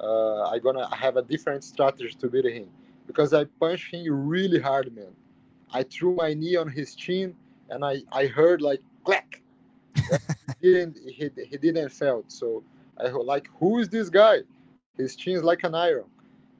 uh, 0.00 0.50
I'm 0.50 0.62
gonna 0.62 0.94
have 0.94 1.16
a 1.16 1.22
different 1.22 1.64
strategy 1.64 2.14
to 2.18 2.28
beat 2.28 2.46
him 2.46 2.68
because 3.06 3.32
I 3.34 3.44
punched 3.44 3.92
him 3.92 4.04
really 4.08 4.60
hard, 4.60 4.94
man. 4.94 5.12
I 5.72 5.82
threw 5.82 6.14
my 6.14 6.34
knee 6.34 6.56
on 6.56 6.68
his 6.68 6.94
chin 6.94 7.34
and 7.70 7.84
I 7.84 8.02
I 8.12 8.26
heard 8.26 8.62
like 8.62 8.80
clack. 9.04 9.40
he 10.60 10.72
didn't 10.72 10.98
he, 11.06 11.30
he 11.50 11.56
didn't 11.56 11.90
felt 11.90 12.30
so 12.30 12.62
I 12.98 13.04
was 13.12 13.26
like 13.26 13.48
who 13.58 13.78
is 13.78 13.88
this 13.88 14.08
guy? 14.08 14.38
His 14.96 15.16
chin 15.16 15.36
is 15.36 15.42
like 15.42 15.64
an 15.64 15.74
iron, 15.74 16.04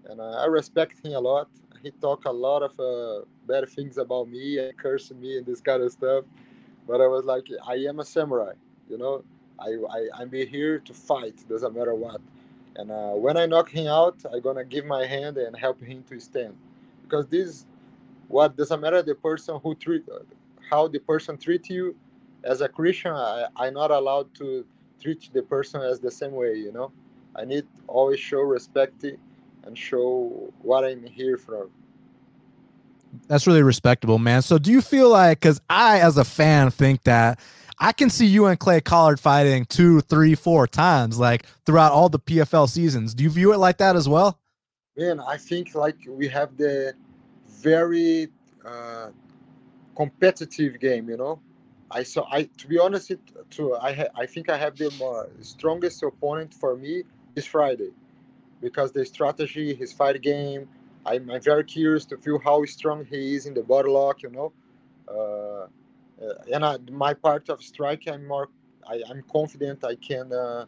and 0.06 0.20
uh, 0.20 0.42
I 0.42 0.46
respect 0.46 1.04
him 1.04 1.12
a 1.12 1.20
lot. 1.20 1.48
He 1.82 1.90
talk 1.90 2.24
a 2.24 2.30
lot 2.30 2.62
of 2.62 2.80
uh, 2.80 3.24
bad 3.46 3.68
things 3.68 3.98
about 3.98 4.28
me 4.28 4.58
and 4.58 4.76
cursing 4.76 5.20
me 5.20 5.36
and 5.38 5.46
this 5.46 5.60
kind 5.60 5.82
of 5.82 5.92
stuff, 5.92 6.24
but 6.88 7.00
I 7.00 7.06
was 7.06 7.24
like 7.24 7.46
I 7.66 7.74
am 7.74 8.00
a 8.00 8.04
samurai, 8.04 8.54
you 8.88 8.98
know. 8.98 9.22
I 9.60 9.76
I 9.90 10.08
I'm 10.20 10.32
here 10.32 10.78
to 10.80 10.92
fight, 10.92 11.36
doesn't 11.48 11.74
matter 11.76 11.94
what. 11.94 12.20
And 12.76 12.90
uh, 12.90 13.12
when 13.12 13.36
I 13.36 13.46
knock 13.46 13.70
him 13.70 13.86
out, 13.86 14.16
I'm 14.32 14.40
gonna 14.40 14.64
give 14.64 14.84
my 14.84 15.06
hand 15.06 15.36
and 15.36 15.56
help 15.56 15.80
him 15.80 16.02
to 16.10 16.18
stand, 16.20 16.56
because 17.02 17.26
this 17.28 17.66
what 18.28 18.56
doesn't 18.56 18.80
matter 18.80 19.02
the 19.02 19.14
person 19.14 19.60
who 19.62 19.74
treat 19.74 20.04
how 20.70 20.88
the 20.88 20.98
person 20.98 21.36
treat 21.36 21.68
you. 21.70 21.94
As 22.44 22.60
a 22.60 22.68
christian 22.68 23.12
I, 23.12 23.46
i'm 23.56 23.72
not 23.72 23.90
allowed 23.90 24.34
to 24.34 24.66
treat 25.00 25.30
the 25.32 25.42
person 25.42 25.80
as 25.80 25.98
the 25.98 26.10
same 26.10 26.32
way 26.32 26.56
you 26.56 26.72
know? 26.72 26.92
I 27.34 27.46
need 27.46 27.66
always 27.86 28.20
show 28.20 28.40
respect 28.40 29.02
and 29.64 29.78
show 29.78 30.52
what 30.60 30.84
i'm 30.84 31.02
here 31.06 31.38
for. 31.38 31.70
That's 33.28 33.46
really 33.46 33.62
respectable 33.62 34.18
man. 34.18 34.42
So 34.42 34.58
do 34.58 34.70
you 34.70 34.82
feel 34.82 35.08
like 35.08 35.40
because 35.40 35.58
i 35.70 36.00
as 36.00 36.18
a 36.18 36.24
fan 36.24 36.70
think 36.70 37.04
that 37.04 37.40
I 37.84 37.92
can 37.92 38.08
see 38.08 38.24
you 38.24 38.46
and 38.46 38.58
Clay 38.58 38.80
Collard 38.80 39.20
fighting 39.20 39.66
two, 39.66 40.00
three, 40.00 40.34
four 40.34 40.66
times, 40.66 41.18
like 41.18 41.44
throughout 41.66 41.92
all 41.92 42.08
the 42.08 42.18
PFL 42.18 42.66
seasons. 42.66 43.12
Do 43.12 43.22
you 43.22 43.28
view 43.28 43.52
it 43.52 43.58
like 43.58 43.76
that 43.76 43.94
as 43.94 44.08
well? 44.08 44.40
Man, 44.96 45.20
I 45.20 45.36
think 45.36 45.74
like 45.74 45.98
we 46.08 46.26
have 46.28 46.56
the 46.56 46.94
very 47.46 48.28
uh, 48.64 49.10
competitive 49.94 50.80
game. 50.80 51.10
You 51.10 51.18
know, 51.18 51.40
I 51.90 52.04
saw. 52.04 52.26
I 52.32 52.44
to 52.56 52.66
be 52.66 52.78
honest, 52.78 53.10
it, 53.10 53.20
to 53.50 53.76
I 53.76 53.92
ha, 53.92 54.04
I 54.16 54.24
think 54.24 54.48
I 54.48 54.56
have 54.56 54.78
the 54.78 54.90
strongest 55.42 56.02
opponent 56.02 56.54
for 56.54 56.76
me 56.78 57.02
this 57.34 57.44
Friday, 57.44 57.90
because 58.62 58.92
the 58.92 59.04
strategy, 59.04 59.74
his 59.74 59.92
fight 59.92 60.22
game. 60.22 60.66
I'm, 61.04 61.30
I'm 61.30 61.42
very 61.42 61.64
curious 61.64 62.06
to 62.06 62.16
feel 62.16 62.38
how 62.38 62.64
strong 62.64 63.04
he 63.04 63.34
is 63.34 63.44
in 63.44 63.52
the 63.52 63.62
body 63.62 63.90
lock. 63.90 64.22
You 64.22 64.30
know, 64.30 64.52
uh 65.06 65.66
and 66.52 66.64
I, 66.64 66.76
my 66.90 67.14
part 67.14 67.48
of 67.48 67.62
strike, 67.62 68.04
I'm 68.06 68.26
more. 68.26 68.48
I, 68.88 69.02
am 69.10 69.22
confident 69.30 69.84
I 69.84 69.94
can 69.96 70.32
uh, 70.32 70.66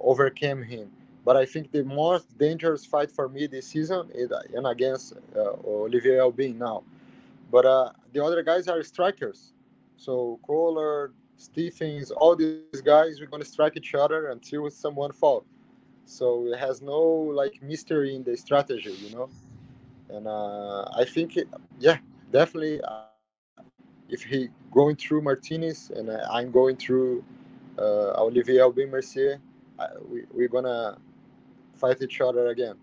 overcome 0.00 0.62
him. 0.62 0.90
But 1.24 1.36
I 1.36 1.44
think 1.46 1.70
the 1.72 1.84
most 1.84 2.36
dangerous 2.38 2.84
fight 2.84 3.10
for 3.10 3.28
me 3.28 3.46
this 3.46 3.66
season 3.68 4.10
is 4.14 4.30
and 4.54 4.66
against 4.66 5.14
uh, 5.36 5.52
Olivier 5.64 6.20
Aubin 6.20 6.58
now 6.58 6.82
but 7.50 7.64
uh, 7.64 7.92
the 8.12 8.24
other 8.24 8.42
guys 8.42 8.68
are 8.68 8.82
strikers. 8.82 9.52
So 9.96 10.38
Collard, 10.46 11.14
Stephens, 11.36 12.10
all 12.10 12.36
these 12.36 12.54
guys, 12.54 12.92
we're 12.92 13.00
going 13.02 13.16
to 13.16 13.20
strike 13.20 13.50
each 13.50 13.64
other 13.64 14.02
until 14.02 14.42
someone 14.44 14.92
falls. 14.92 15.26
So 16.04 16.46
it 16.46 16.58
has 16.58 16.80
no 16.80 16.98
like 17.00 17.60
mystery 17.62 18.14
in 18.14 18.22
the 18.22 18.36
strategy, 18.36 18.92
you 18.92 19.10
know. 19.10 19.28
And 20.08 20.26
uh, 20.26 20.82
I 20.96 21.04
think, 21.04 21.36
it, 21.36 21.48
yeah, 21.78 21.98
definitely. 22.30 22.80
If 24.08 24.22
he 24.22 24.48
going 24.72 24.96
through 24.96 25.22
Martinez 25.22 25.90
and 25.94 26.10
I'm 26.10 26.50
going 26.50 26.76
through 26.76 27.24
uh, 27.78 28.22
Olivier 28.22 28.60
Aubin 28.60 28.90
Mercier, 28.90 29.40
we, 30.08 30.22
we're 30.32 30.48
gonna 30.48 30.98
fight 31.74 32.00
each 32.02 32.20
other 32.20 32.48
again. 32.48 32.76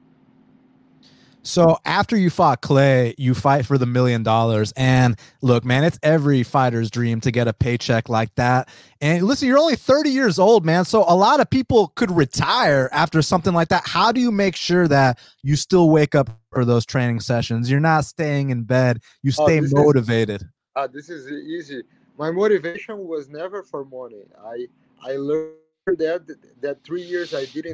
So 1.45 1.77
after 1.83 2.15
you 2.15 2.29
fought 2.29 2.61
Clay, 2.61 3.15
you 3.17 3.33
fight 3.33 3.65
for 3.65 3.77
the 3.77 3.85
million 3.85 4.23
dollars. 4.23 4.71
And 4.77 5.19
look, 5.41 5.65
man, 5.65 5.83
it's 5.83 5.99
every 6.01 6.41
fighter's 6.41 6.89
dream 6.89 7.19
to 7.19 7.31
get 7.31 7.49
a 7.49 7.53
paycheck 7.53 8.07
like 8.07 8.33
that. 8.35 8.69
And 9.01 9.23
listen, 9.23 9.49
you're 9.49 9.57
only 9.57 9.75
30 9.75 10.09
years 10.09 10.39
old, 10.39 10.65
man. 10.65 10.85
So 10.85 11.03
a 11.05 11.15
lot 11.15 11.41
of 11.41 11.49
people 11.49 11.89
could 11.95 12.11
retire 12.11 12.89
after 12.93 13.21
something 13.21 13.53
like 13.53 13.67
that. 13.67 13.85
How 13.85 14.13
do 14.13 14.21
you 14.21 14.31
make 14.31 14.55
sure 14.55 14.87
that 14.87 15.19
you 15.43 15.57
still 15.57 15.89
wake 15.89 16.15
up 16.15 16.29
for 16.53 16.63
those 16.63 16.85
training 16.85 17.19
sessions? 17.19 17.69
You're 17.69 17.81
not 17.81 18.05
staying 18.05 18.49
in 18.49 18.63
bed, 18.63 19.01
you 19.21 19.33
oh, 19.37 19.45
stay 19.45 19.59
oh, 19.59 19.67
motivated. 19.69 20.43
Is, 20.43 20.47
uh, 20.75 20.87
this 20.87 21.09
is 21.09 21.29
easy. 21.31 21.83
My 22.17 22.31
motivation 22.31 23.07
was 23.07 23.29
never 23.29 23.63
for 23.63 23.83
money. 23.85 24.23
I 24.43 24.67
I 25.03 25.15
learned 25.17 25.55
that 25.57 25.89
that 26.17 26.37
three 26.37 26.57
years 26.59 26.87
I 26.87 26.99
didn't 27.07 27.33
fight 27.33 27.65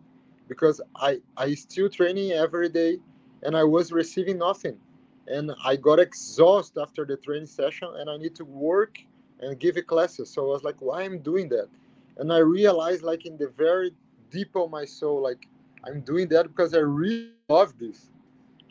Because 0.48 0.80
I 0.94 1.20
I 1.36 1.54
still 1.54 1.88
training 1.88 2.32
every 2.32 2.68
day, 2.68 2.98
and 3.42 3.56
I 3.56 3.64
was 3.64 3.92
receiving 3.92 4.38
nothing, 4.38 4.78
and 5.26 5.52
I 5.64 5.76
got 5.76 5.98
exhausted 5.98 6.80
after 6.80 7.04
the 7.04 7.16
training 7.16 7.46
session, 7.46 7.88
and 7.96 8.10
I 8.10 8.16
need 8.16 8.34
to 8.36 8.44
work 8.44 8.98
and 9.40 9.58
give 9.58 9.76
classes. 9.86 10.30
So 10.30 10.42
I 10.44 10.48
was 10.48 10.64
like, 10.64 10.80
why 10.80 11.02
I'm 11.02 11.18
doing 11.20 11.48
that? 11.50 11.68
And 12.16 12.32
I 12.32 12.38
realized 12.38 13.02
like 13.02 13.26
in 13.26 13.36
the 13.36 13.48
very 13.48 13.92
deep 14.30 14.54
of 14.56 14.70
my 14.70 14.84
soul, 14.84 15.22
like 15.22 15.46
I'm 15.86 16.00
doing 16.00 16.28
that 16.28 16.48
because 16.48 16.74
I 16.74 16.78
really 16.78 17.32
love 17.48 17.78
this. 17.78 18.10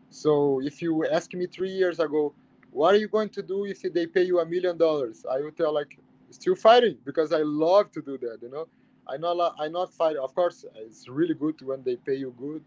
So 0.09 0.61
if 0.61 0.81
you 0.81 1.05
ask 1.07 1.33
me 1.33 1.47
three 1.47 1.71
years 1.71 1.99
ago, 1.99 2.33
what 2.71 2.93
are 2.93 2.97
you 2.97 3.07
going 3.07 3.29
to 3.29 3.41
do 3.43 3.65
if 3.65 3.81
they 3.81 4.05
pay 4.07 4.23
you 4.23 4.39
a 4.39 4.45
million 4.45 4.77
dollars? 4.77 5.25
I 5.29 5.41
would 5.41 5.55
tell 5.57 5.73
like 5.73 5.97
still 6.31 6.55
fighting 6.55 6.97
because 7.05 7.31
I 7.33 7.41
love 7.43 7.91
to 7.91 8.01
do 8.01 8.17
that, 8.19 8.39
you 8.41 8.49
know. 8.49 8.67
I 9.07 9.17
not 9.17 9.55
I 9.59 9.67
not 9.67 9.93
fight. 9.93 10.17
Of 10.17 10.33
course, 10.33 10.65
it's 10.75 11.07
really 11.07 11.33
good 11.35 11.61
when 11.61 11.83
they 11.83 11.95
pay 11.95 12.15
you 12.15 12.33
good. 12.37 12.63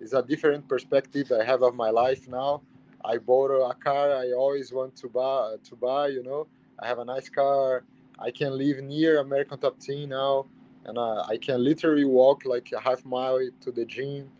It's 0.00 0.12
a 0.12 0.22
different 0.22 0.68
perspective 0.68 1.32
I 1.32 1.44
have 1.44 1.62
of 1.62 1.74
my 1.74 1.90
life 1.90 2.28
now. 2.28 2.62
I 3.04 3.18
bought 3.18 3.50
a 3.50 3.74
car 3.74 4.12
I 4.12 4.32
always 4.32 4.72
want 4.72 4.96
to 4.96 5.08
buy. 5.08 5.56
To 5.64 5.76
buy, 5.76 6.08
you 6.08 6.22
know, 6.22 6.46
I 6.78 6.86
have 6.86 6.98
a 6.98 7.04
nice 7.04 7.28
car. 7.28 7.84
I 8.18 8.30
can 8.30 8.56
live 8.56 8.82
near 8.82 9.18
American 9.20 9.58
Top 9.58 9.78
Team 9.78 10.10
now, 10.10 10.46
and 10.90 10.98
uh, 10.98 11.24
I 11.28 11.38
can 11.38 11.64
literally 11.64 12.04
walk 12.04 12.46
like 12.46 12.72
a 12.76 12.80
half 12.90 13.06
mile 13.06 13.40
to 13.62 13.72
the 13.72 13.86
gym. 13.86 14.30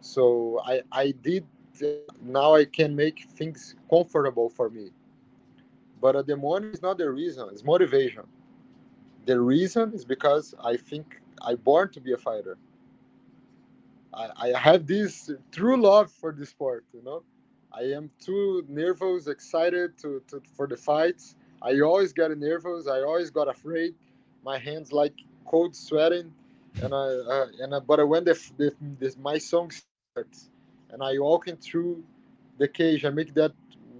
So 0.00 0.60
I 0.64 0.82
I 0.92 1.12
did. 1.12 1.46
Now 2.22 2.54
I 2.54 2.64
can 2.66 2.94
make 2.96 3.24
things 3.30 3.76
comfortable 3.90 4.50
for 4.50 4.70
me. 4.70 4.92
But 6.00 6.16
uh, 6.16 6.22
the 6.22 6.36
money 6.36 6.68
is 6.68 6.82
not 6.82 6.98
the 6.98 7.10
reason. 7.10 7.48
It's 7.52 7.64
motivation 7.64 8.24
the 9.26 9.40
reason 9.40 9.92
is 9.94 10.04
because 10.04 10.54
I 10.62 10.76
think 10.76 11.20
I 11.42 11.54
born 11.54 11.90
to 11.92 12.00
be 12.00 12.12
a 12.12 12.16
fighter. 12.18 12.58
I, 14.12 14.30
I 14.54 14.58
have 14.58 14.86
this 14.86 15.30
true 15.52 15.80
love 15.80 16.10
for 16.10 16.32
the 16.32 16.46
sport. 16.46 16.84
You 16.92 17.02
know, 17.02 17.22
I 17.72 17.82
am 17.94 18.10
too 18.20 18.64
nervous, 18.68 19.26
excited 19.28 19.98
to, 19.98 20.22
to 20.28 20.40
for 20.56 20.66
the 20.66 20.76
fights. 20.76 21.36
I 21.62 21.80
always 21.80 22.12
get 22.12 22.36
nervous. 22.38 22.88
I 22.88 23.00
always 23.02 23.30
got 23.30 23.48
afraid. 23.48 23.94
My 24.44 24.58
hands 24.58 24.92
like 24.92 25.14
cold 25.44 25.74
sweating, 25.74 26.32
and 26.82 26.94
I 26.94 27.06
uh, 27.06 27.46
and 27.60 27.86
but 27.86 28.06
when 28.08 28.24
the, 28.24 28.34
the, 28.56 28.74
the 29.00 29.14
my 29.20 29.38
song 29.38 29.70
starts, 29.70 30.50
and 30.90 31.02
I 31.02 31.18
walking 31.18 31.56
through 31.56 32.02
the 32.58 32.68
cage, 32.68 33.04
I 33.04 33.10
make 33.10 33.34
that 33.34 33.52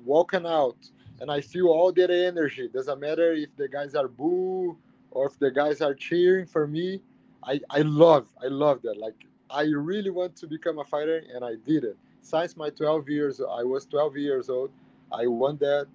walking 0.05 0.47
out, 0.47 0.77
and 1.21 1.31
I 1.31 1.41
feel 1.41 1.69
all 1.69 1.93
that 1.93 2.11
energy. 2.11 2.69
Doesn't 2.69 3.01
matter 3.01 3.33
if 3.33 3.55
the 3.57 3.69
guys 3.69 3.95
are 3.95 4.09
boo 4.09 4.77
or 5.11 5.27
if 5.27 5.39
the 5.39 5.51
guys 5.51 5.81
are 5.81 5.95
cheering 5.95 6.47
for 6.47 6.67
me. 6.67 7.01
I, 7.45 7.61
I 7.71 7.81
love 7.81 8.27
I 8.43 8.47
love 8.49 8.83
that. 8.83 8.97
Like 8.99 9.27
I 9.51 9.63
really 9.65 10.11
want 10.11 10.37
to 10.37 10.47
become 10.47 10.79
a 10.79 10.85
fighter, 10.85 11.23
and 11.35 11.45
I 11.45 11.55
did 11.67 11.85
it. 11.85 11.97
Since 12.23 12.57
my 12.57 12.71
12 12.71 13.09
years, 13.09 13.41
I 13.41 13.63
was 13.63 13.85
12 13.87 14.17
years 14.17 14.49
old. 14.49 14.71
I 15.13 15.27
want 15.27 15.61
that, 15.61 15.87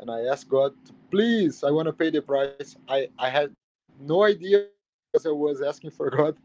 and 0.00 0.10
I 0.10 0.22
asked 0.24 0.48
God, 0.48 0.74
please, 1.10 1.62
I 1.62 1.70
want 1.70 1.86
to 1.86 1.92
pay 1.92 2.10
the 2.10 2.22
price. 2.22 2.76
I, 2.88 3.08
I 3.18 3.28
had 3.28 3.52
no 4.00 4.24
idea 4.24 4.66
I 5.14 5.30
was 5.30 5.62
asking 5.62 5.90
for 5.92 6.10
God 6.10 6.36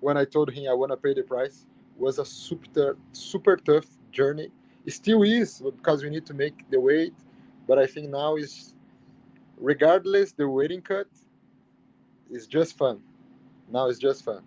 when 0.00 0.16
I 0.16 0.24
told 0.24 0.50
him 0.50 0.68
I 0.68 0.74
want 0.74 0.92
to 0.92 0.96
pay 0.96 1.14
the 1.14 1.22
price. 1.22 1.64
It 1.96 2.00
was 2.00 2.18
a 2.18 2.24
super 2.24 2.96
super 3.12 3.56
tough 3.56 3.86
journey. 4.12 4.50
It 4.84 4.92
still 4.92 5.22
is 5.22 5.62
because 5.64 6.02
we 6.02 6.10
need 6.10 6.26
to 6.26 6.34
make 6.34 6.70
the 6.70 6.78
weight, 6.78 7.14
but 7.66 7.78
I 7.78 7.86
think 7.86 8.10
now 8.10 8.36
is 8.36 8.74
regardless 9.56 10.32
the 10.32 10.48
weighting 10.48 10.82
cut 10.82 11.08
is 12.30 12.46
just 12.46 12.76
fun. 12.76 13.00
Now 13.70 13.88
it's 13.88 13.98
just 13.98 14.24
fun. 14.24 14.42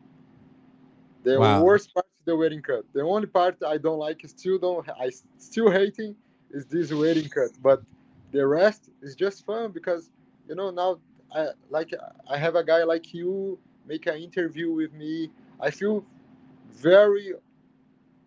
The 1.24 1.40
wow. 1.40 1.62
worst 1.62 1.94
part 1.94 2.06
is 2.20 2.26
the 2.26 2.36
weighting 2.36 2.62
cut. 2.62 2.86
The 2.94 3.02
only 3.02 3.28
part 3.28 3.58
I 3.64 3.78
don't 3.78 4.00
like, 4.00 4.22
still 4.28 4.58
don't, 4.58 4.88
I 4.90 5.12
still 5.38 5.70
hating, 5.72 6.16
is 6.52 6.66
this 6.66 6.92
weighting 6.92 7.30
cut. 7.30 7.52
But 7.62 7.84
the 8.32 8.46
rest 8.46 8.90
is 9.02 9.16
just 9.16 9.46
fun 9.46 9.72
because 9.72 10.12
you 10.48 10.56
know 10.56 10.70
now 10.72 11.00
I 11.34 11.50
like 11.70 11.94
I 12.30 12.38
have 12.38 12.56
a 12.56 12.64
guy 12.64 12.84
like 12.84 13.14
you 13.14 13.60
make 13.88 14.06
an 14.08 14.18
interview 14.18 14.72
with 14.72 14.94
me. 14.94 15.30
I 15.60 15.72
feel 15.72 16.06
very 16.72 17.34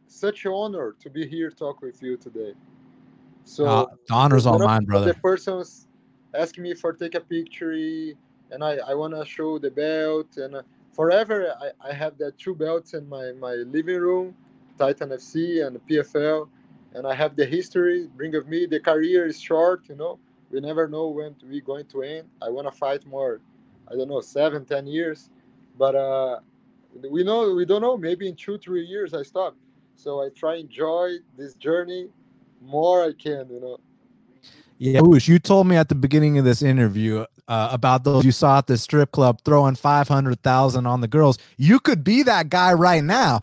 such 0.07 0.45
an 0.45 0.53
honor 0.53 0.95
to 1.01 1.11
be 1.11 1.27
here 1.27 1.51
talk 1.51 1.83
with 1.83 2.03
you 2.03 2.17
today. 2.17 2.55
So 3.45 3.67
uh, 3.67 3.87
the 4.09 4.15
honor's 4.15 4.47
all 4.47 4.59
mine, 4.59 4.85
brother. 4.85 5.13
The 5.13 5.19
person's 5.21 5.89
asking 6.35 6.65
me 6.65 6.75
for 6.75 6.93
take 6.93 7.15
a 7.15 7.21
picture, 7.21 7.73
and 7.73 8.63
I 8.63 8.79
I 8.87 8.95
want 8.95 9.15
to 9.15 9.25
show 9.25 9.59
the 9.59 9.71
belt 9.71 10.37
and. 10.37 10.57
Uh, 10.57 10.63
forever 10.95 11.55
I, 11.61 11.91
I 11.91 11.93
have 11.93 12.17
that 12.19 12.39
two 12.39 12.55
belts 12.55 12.95
in 12.95 13.09
my, 13.09 13.33
my 13.33 13.55
living 13.55 13.99
room, 13.99 14.35
Titan 14.79 15.11
FC 15.11 15.67
and 15.67 15.79
PFL, 15.87 16.49
and 16.95 17.07
I 17.07 17.15
have 17.15 17.37
the 17.37 17.45
history 17.45 18.09
bring 18.17 18.35
of 18.37 18.49
me. 18.49 18.67
The 18.67 18.81
career 18.81 19.27
is 19.27 19.41
short, 19.41 19.89
you 19.89 19.97
know. 19.97 20.19
We 20.51 20.61
never 20.61 20.87
know 20.87 21.09
when 21.09 21.35
we're 21.43 21.61
going 21.61 21.87
to 21.87 22.03
end. 22.03 22.29
I 22.41 22.49
want 22.49 22.67
to 22.69 22.73
fight 22.73 23.05
more. 23.07 23.41
I 23.91 23.97
don't 23.97 24.09
know, 24.09 24.21
seven, 24.21 24.65
ten 24.65 24.87
years, 24.87 25.31
but 25.77 25.95
uh, 25.95 26.41
we 27.11 27.25
know 27.25 27.55
we 27.55 27.65
don't 27.65 27.83
know. 27.83 27.97
Maybe 27.97 28.29
in 28.29 28.37
two, 28.37 28.59
three 28.59 28.85
years 28.85 29.15
I 29.15 29.23
stop. 29.23 29.57
So 29.97 30.23
I 30.23 30.29
try 30.35 30.57
enjoy 30.57 31.17
this 31.37 31.55
journey 31.55 32.09
more 32.61 33.05
I 33.05 33.13
can, 33.13 33.49
you 33.51 33.61
know. 33.61 33.79
Yeah, 34.79 35.01
Bush, 35.01 35.29
you 35.29 35.39
told 35.39 35.67
me 35.67 35.77
at 35.77 35.89
the 35.89 35.95
beginning 35.95 36.37
of 36.39 36.45
this 36.45 36.61
interview 36.61 37.25
uh, 37.47 37.69
about 37.73 38.05
those 38.05 38.25
you 38.25 38.33
saw 38.33 38.59
at 38.59 38.67
the 38.67 38.77
strip 38.77 39.13
club 39.13 39.41
throwing 39.45 39.77
500,000 39.77 40.87
on 40.87 41.01
the 41.01 41.09
girls. 41.09 41.39
You 41.57 41.79
could 41.79 42.03
be 42.03 42.23
that 42.25 42.49
guy 42.49 42.73
right 42.73 43.03
now. 43.05 43.41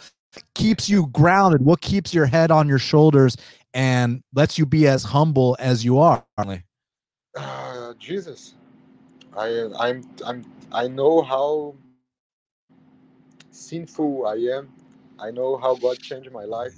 Keeps 0.56 0.90
you 0.90 1.08
grounded. 1.08 1.62
What 1.62 1.82
keeps 1.82 2.14
your 2.14 2.26
head 2.26 2.52
on 2.52 2.68
your 2.68 2.80
shoulders 2.80 3.38
and 3.74 4.22
lets 4.34 4.58
you 4.58 4.66
be 4.66 4.88
as 4.88 5.04
humble 5.04 5.56
as 5.60 5.86
you 5.86 6.00
are? 6.00 6.26
Uh, 7.36 7.94
Jesus, 7.98 8.56
I 9.38 9.70
I'm 9.80 10.04
I'm 10.26 10.46
I 10.72 10.88
know 10.88 11.22
how 11.22 11.76
sinful 13.52 14.28
I 14.28 14.36
am. 14.58 14.70
I 15.20 15.32
know 15.32 15.58
how 15.58 15.76
God 15.76 16.00
changed 16.00 16.32
my 16.32 16.46
life, 16.46 16.76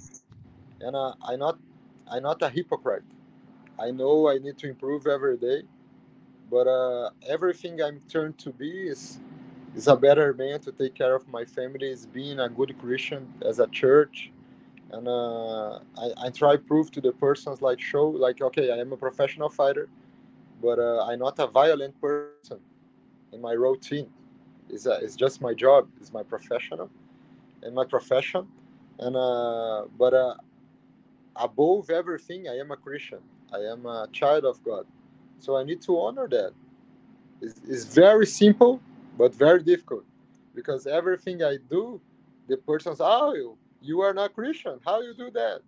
and 0.80 0.96
uh, 0.96 1.14
I 1.26 1.36
not 1.36 1.58
I'm 2.10 2.22
not 2.22 2.42
a 2.42 2.50
hypocrite. 2.50 3.04
I 3.80 3.90
know 3.90 4.28
I 4.28 4.38
need 4.38 4.58
to 4.58 4.68
improve 4.68 5.06
every 5.06 5.36
day, 5.38 5.62
but 6.50 6.66
uh, 6.66 7.10
everything 7.28 7.82
I'm 7.82 8.00
turned 8.08 8.38
to 8.38 8.52
be 8.52 8.88
is 8.88 9.20
is 9.76 9.88
a 9.88 9.96
better 9.96 10.34
man 10.34 10.60
to 10.60 10.72
take 10.72 10.94
care 10.94 11.14
of 11.14 11.26
my 11.28 11.44
family, 11.44 11.90
is 11.90 12.06
being 12.06 12.40
a 12.40 12.48
good 12.48 12.76
Christian 12.78 13.28
as 13.46 13.58
a 13.60 13.66
church, 13.68 14.30
and 14.90 15.08
uh, 15.08 15.76
I, 15.98 16.26
I 16.26 16.30
try 16.30 16.56
prove 16.56 16.90
to 16.92 17.00
the 17.00 17.12
persons 17.12 17.62
like 17.62 17.80
show 17.80 18.08
like 18.08 18.40
okay 18.42 18.70
I 18.72 18.78
am 18.78 18.92
a 18.92 18.96
professional 18.96 19.50
fighter, 19.50 19.88
but 20.62 20.78
uh, 20.78 21.06
I'm 21.06 21.20
not 21.20 21.38
a 21.40 21.46
violent 21.48 22.00
person 22.00 22.40
in 23.32 23.40
my 23.40 23.52
routine. 23.52 24.10
It's, 24.70 24.86
it's 24.86 25.16
just 25.16 25.40
my 25.42 25.54
job. 25.54 25.88
It's 26.00 26.12
my 26.12 26.22
professional, 26.24 26.90
and 27.62 27.74
my 27.74 27.84
profession, 27.86 28.48
and 29.00 29.16
uh, 29.16 29.84
but 29.98 30.14
uh, 30.14 30.34
above 31.36 31.90
everything 31.90 32.48
I 32.48 32.58
am 32.58 32.70
a 32.72 32.76
Christian 32.76 33.20
I 33.52 33.58
am 33.72 33.86
a 33.86 34.08
child 34.12 34.44
of 34.44 34.62
God. 34.64 34.86
So 35.40 35.56
I 35.56 35.64
need 35.64 35.82
to 35.82 36.00
honor 36.00 36.28
that. 36.28 36.52
It's, 37.42 37.60
it's 37.68 37.84
very 37.84 38.26
simple, 38.26 38.80
but 39.18 39.34
very 39.34 39.62
difficult 39.62 40.04
because 40.54 40.86
everything 40.88 41.42
I 41.44 41.58
do, 41.70 42.00
the 42.48 42.58
person's, 42.58 42.98
oh, 43.00 43.56
you 43.82 44.00
are 44.02 44.14
not 44.14 44.34
Christian. 44.34 44.80
How 44.86 45.02
you 45.02 45.14
do 45.14 45.30
that? 45.32 45.60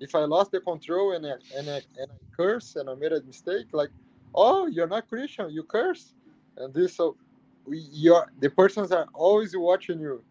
If 0.00 0.14
I 0.14 0.20
lost 0.20 0.52
the 0.52 0.60
control 0.60 1.12
and 1.12 1.26
I, 1.26 1.34
and 1.56 1.70
I, 1.70 1.82
and 1.98 2.08
I 2.10 2.36
curse 2.36 2.76
and 2.76 2.90
I 2.90 2.94
made 2.94 3.12
a 3.12 3.22
mistake, 3.22 3.68
like, 3.72 3.90
oh, 4.34 4.66
you're 4.66 4.88
not 4.88 5.08
Christian, 5.08 5.50
you 5.50 5.64
curse. 5.64 6.14
And 6.58 6.74
this, 6.74 6.96
so 6.96 7.16
we, 7.68 7.86
you're, 7.92 8.26
the 8.40 8.50
persons 8.50 8.92
are 8.92 9.06
always 9.14 9.56
watching 9.56 10.00
you, 10.00 10.22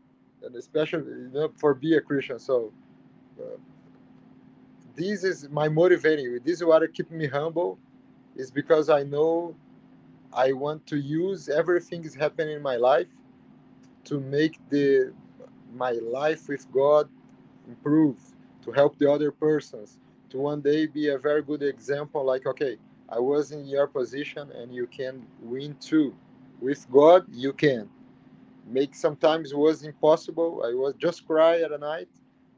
and 0.43 0.55
especially 0.55 1.05
you 1.05 1.31
know, 1.33 1.51
for 1.57 1.73
be 1.73 1.95
a 1.95 2.01
Christian. 2.01 2.39
So 2.39 2.71
uh, 3.39 3.57
this 4.95 5.23
is 5.23 5.49
my 5.49 5.69
motivating. 5.69 6.39
This 6.43 6.57
is 6.57 6.63
what 6.63 6.81
keep 6.93 7.11
me 7.11 7.27
humble, 7.27 7.79
is 8.35 8.51
because 8.51 8.89
I 8.89 9.03
know 9.03 9.55
I 10.33 10.53
want 10.53 10.85
to 10.87 10.97
use 10.97 11.49
everything 11.49 12.03
is 12.03 12.15
happening 12.15 12.55
in 12.55 12.61
my 12.61 12.75
life 12.75 13.07
to 14.05 14.19
make 14.19 14.59
the 14.69 15.13
my 15.73 15.91
life 15.91 16.47
with 16.47 16.71
God 16.71 17.09
improve, 17.67 18.17
to 18.63 18.71
help 18.71 18.97
the 18.97 19.11
other 19.11 19.31
persons, 19.31 19.97
to 20.29 20.37
one 20.37 20.61
day 20.61 20.85
be 20.85 21.09
a 21.09 21.17
very 21.17 21.41
good 21.41 21.61
example. 21.61 22.23
Like, 22.23 22.45
okay, 22.45 22.77
I 23.09 23.19
was 23.19 23.51
in 23.51 23.65
your 23.65 23.87
position 23.87 24.49
and 24.51 24.73
you 24.73 24.87
can 24.87 25.25
win 25.41 25.75
too. 25.79 26.15
With 26.61 26.85
God, 26.91 27.25
you 27.31 27.53
can. 27.53 27.89
Make 28.65 28.95
sometimes 28.95 29.53
was 29.53 29.83
impossible. 29.83 30.63
I 30.65 30.73
was 30.73 30.93
just 30.97 31.25
cry 31.25 31.61
at 31.61 31.71
a 31.71 31.77
night, 31.77 32.09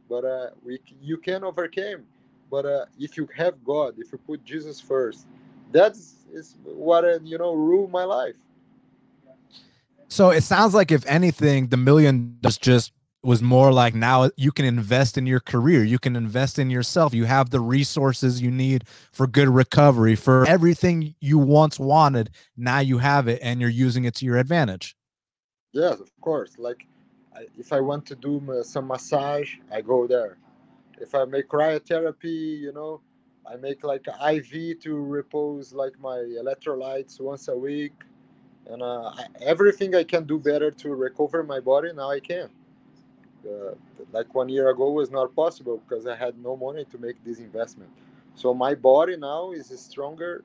but 0.10 0.26
uh, 0.26 0.50
we 0.64 0.80
you 1.02 1.18
can 1.18 1.44
overcome 1.44 2.06
but 2.50 2.66
uh, 2.66 2.86
if 3.00 3.18
you 3.18 3.28
have 3.36 3.64
God, 3.64 3.96
if 3.98 4.12
you 4.12 4.18
put 4.18 4.44
Jesus 4.44 4.80
first, 4.80 5.28
that's 5.72 6.16
is 6.32 6.56
what 6.64 7.06
uh, 7.06 7.20
you 7.24 7.38
know 7.38 7.54
rule 7.54 7.88
my 7.88 8.04
life. 8.04 8.36
So 10.08 10.32
it 10.32 10.42
sounds 10.42 10.74
like, 10.74 10.92
if 10.92 11.06
anything, 11.06 11.68
the 11.68 11.78
million 11.78 12.38
just 12.42 12.92
was 13.22 13.42
more 13.42 13.74
like 13.74 13.94
now 13.94 14.30
you 14.38 14.52
can 14.52 14.66
invest 14.66 15.18
in 15.18 15.26
your 15.26 15.40
career, 15.40 15.84
you 15.84 16.00
can 16.00 16.16
invest 16.16 16.58
in 16.58 16.70
yourself. 16.70 17.14
You 17.14 17.26
have 17.26 17.50
the 17.50 17.60
resources 17.60 18.42
you 18.42 18.50
need 18.50 18.86
for 19.12 19.28
good 19.28 19.50
recovery, 19.50 20.16
for 20.16 20.48
everything 20.48 21.16
you 21.20 21.38
once 21.38 21.78
wanted. 21.80 22.30
Now 22.56 22.80
you 22.80 23.00
have 23.00 23.28
it, 23.28 23.40
and 23.42 23.60
you're 23.60 23.70
using 23.70 24.06
it 24.06 24.16
to 24.16 24.26
your 24.26 24.38
advantage. 24.38 24.96
Yes, 25.74 26.00
of 26.00 26.10
course. 26.22 26.58
Like 26.58 26.88
if 27.58 27.74
I 27.74 27.80
want 27.80 28.06
to 28.08 28.16
do 28.16 28.42
some 28.64 28.88
massage, 28.88 29.56
I 29.72 29.82
go 29.82 30.08
there 30.08 30.38
if 31.00 31.16
I 31.16 31.26
make 31.26 31.48
cryotherapy, 31.48 32.60
you 32.60 32.72
know, 32.74 33.02
I 33.50 33.56
make 33.56 33.84
like 33.84 34.06
IV 34.08 34.80
to 34.82 34.96
repose 34.96 35.74
like 35.74 36.00
my 36.00 36.18
electrolytes 36.18 37.20
once 37.20 37.48
a 37.48 37.58
week, 37.58 37.94
and 38.68 38.82
uh, 38.82 39.12
everything 39.42 39.96
I 39.96 40.04
can 40.04 40.26
do 40.26 40.38
better 40.38 40.72
to 40.72 40.90
recover 40.90 41.44
my 41.44 41.60
body 41.60 41.92
now 41.94 42.12
I 42.12 42.20
can. 42.20 42.50
Uh, 43.48 43.74
like 44.12 44.34
one 44.36 44.50
year 44.50 44.70
ago 44.70 44.92
was 44.92 45.12
not 45.12 45.36
possible 45.36 45.82
because 45.88 46.06
I 46.06 46.16
had 46.16 46.38
no 46.44 46.58
money 46.58 46.86
to 46.86 46.98
make 46.98 47.24
this 47.24 47.40
investment. 47.40 47.90
So 48.36 48.54
my 48.54 48.76
body 48.76 49.18
now 49.18 49.52
is 49.52 49.68
stronger 49.80 50.44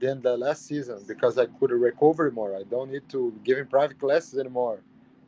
than 0.00 0.20
the 0.22 0.36
last 0.36 0.66
season 0.66 1.00
because 1.06 1.38
I 1.38 1.46
could 1.46 1.70
recover 1.70 2.30
more. 2.30 2.56
I 2.56 2.64
don't 2.64 2.90
need 2.90 3.08
to 3.10 3.32
give 3.44 3.58
in 3.58 3.66
private 3.66 3.98
classes 3.98 4.38
anymore, 4.38 4.80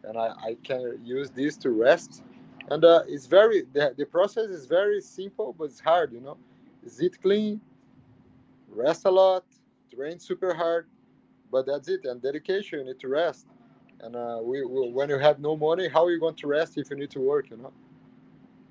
and 0.05 0.19
I, 0.19 0.29
I 0.43 0.57
can 0.65 1.01
use 1.05 1.31
this 1.31 1.57
to 1.59 1.71
rest. 1.71 2.23
And 2.71 2.85
uh, 2.85 3.03
it's 3.07 3.27
very 3.27 3.63
the, 3.73 3.95
the 3.97 4.05
process 4.07 4.49
is 4.51 4.67
very 4.67 5.01
simple 5.01 5.55
but 5.57 5.65
it's 5.67 5.81
hard 5.81 6.13
you 6.13 6.21
know. 6.21 6.37
Eat 7.01 7.21
clean 7.23 7.61
rest 8.69 9.05
a 9.07 9.11
lot 9.11 9.45
train 9.95 10.19
super 10.19 10.55
hard 10.55 10.87
but 11.51 11.67
that's 11.67 11.89
it. 11.89 12.05
And 12.05 12.21
dedication 12.21 12.81
you 12.81 12.85
need 12.87 13.01
to 13.01 13.09
rest 13.09 13.47
and 14.01 14.15
uh, 14.15 14.39
we, 14.43 14.65
we, 14.65 14.91
when 14.91 15.09
you 15.09 15.19
have 15.19 15.39
no 15.41 15.57
money 15.57 15.89
how 15.89 16.05
are 16.05 16.11
you 16.11 16.21
going 16.21 16.35
to 16.35 16.47
rest 16.47 16.79
if 16.79 16.91
you 16.91 16.97
need 16.97 17.11
to 17.11 17.21
work 17.21 17.51
you 17.51 17.57
know 17.57 17.73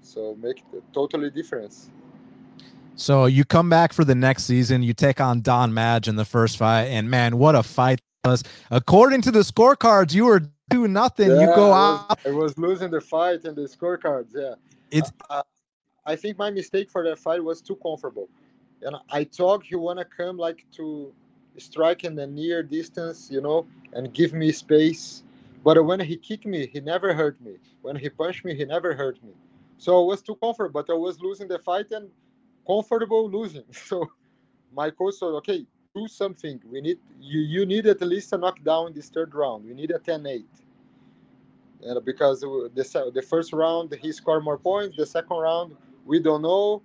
So 0.06 0.36
make 0.40 0.64
it 0.74 0.84
totally 0.94 1.30
difference. 1.32 1.90
So 2.96 3.26
you 3.26 3.44
come 3.44 3.70
back 3.70 3.92
for 3.92 4.06
the 4.06 4.16
next 4.16 4.46
season, 4.46 4.84
you 4.84 4.94
take 4.94 5.20
on 5.20 5.42
Don 5.42 5.74
Madge 5.74 6.08
in 6.08 6.16
the 6.16 6.24
first 6.26 6.58
fight, 6.58 6.86
and 6.86 7.10
man, 7.10 7.38
what 7.38 7.56
a 7.56 7.64
fight 7.64 8.00
was. 8.24 8.44
According 8.72 9.22
to 9.24 9.32
the 9.32 9.40
scorecards, 9.40 10.14
you 10.14 10.26
were 10.26 10.42
do 10.70 10.88
nothing. 10.88 11.30
Yeah, 11.30 11.42
you 11.42 11.48
go 11.48 11.74
out. 11.74 12.20
I 12.26 12.32
was 12.32 12.58
losing 12.58 12.92
the 12.92 13.02
fight 13.02 13.44
and 13.46 13.56
the 13.56 13.64
scorecards. 13.64 14.30
Yeah, 14.34 14.54
It's 14.92 15.12
uh, 15.30 15.44
I 16.06 16.16
think 16.16 16.38
my 16.38 16.52
mistake 16.52 16.90
for 16.90 17.04
that 17.04 17.20
fight 17.20 17.44
was 17.44 17.62
too 17.62 17.76
comfortable, 17.78 18.30
and 18.82 18.96
I 19.12 19.26
thought 19.26 19.64
he 19.64 19.76
wanna 19.76 20.06
come 20.06 20.38
like 20.38 20.66
to 20.74 21.14
strike 21.58 22.04
in 22.04 22.16
the 22.16 22.28
near 22.28 22.64
distance, 22.64 23.30
you 23.32 23.42
know, 23.42 23.66
and 23.94 24.14
give 24.14 24.34
me 24.34 24.52
space. 24.52 25.24
But 25.64 25.84
when 25.86 26.00
he 26.00 26.18
kicked 26.18 26.46
me, 26.46 26.68
he 26.68 26.80
never 26.80 27.14
hurt 27.14 27.40
me. 27.42 27.58
When 27.82 27.96
he 27.96 28.10
punched 28.10 28.46
me, 28.46 28.56
he 28.56 28.66
never 28.66 28.94
hurt 28.94 29.24
me. 29.24 29.32
So 29.78 30.02
I 30.02 30.06
was 30.06 30.22
too 30.22 30.36
comfortable, 30.36 30.72
but 30.82 30.92
I 30.92 30.98
was 30.98 31.20
losing 31.20 31.48
the 31.48 31.60
fight 31.60 31.92
and 31.92 32.10
comfortable 32.68 33.30
losing. 33.30 33.66
So 33.74 34.08
my 34.74 34.90
coach 34.90 35.16
said, 35.16 35.28
okay, 35.42 35.66
do 35.96 36.08
something. 36.08 36.60
We 36.70 36.82
need 36.82 37.00
you. 37.20 37.42
You 37.42 37.66
need 37.66 37.88
at 37.88 38.02
least 38.02 38.34
a 38.34 38.38
knockdown 38.38 38.94
this 38.94 39.10
third 39.10 39.34
round. 39.34 39.66
We 39.66 39.74
need 39.74 39.92
a 39.92 40.00
10-8. 40.00 40.44
And 41.84 42.04
because 42.06 42.42
the 42.42 42.72
the 43.14 43.22
first 43.22 43.54
round 43.54 43.94
he 44.02 44.12
scored 44.12 44.44
more 44.44 44.58
points, 44.58 44.98
the 44.98 45.06
second 45.06 45.38
round 45.38 45.76
we 46.06 46.20
don't 46.20 46.42
know, 46.42 46.82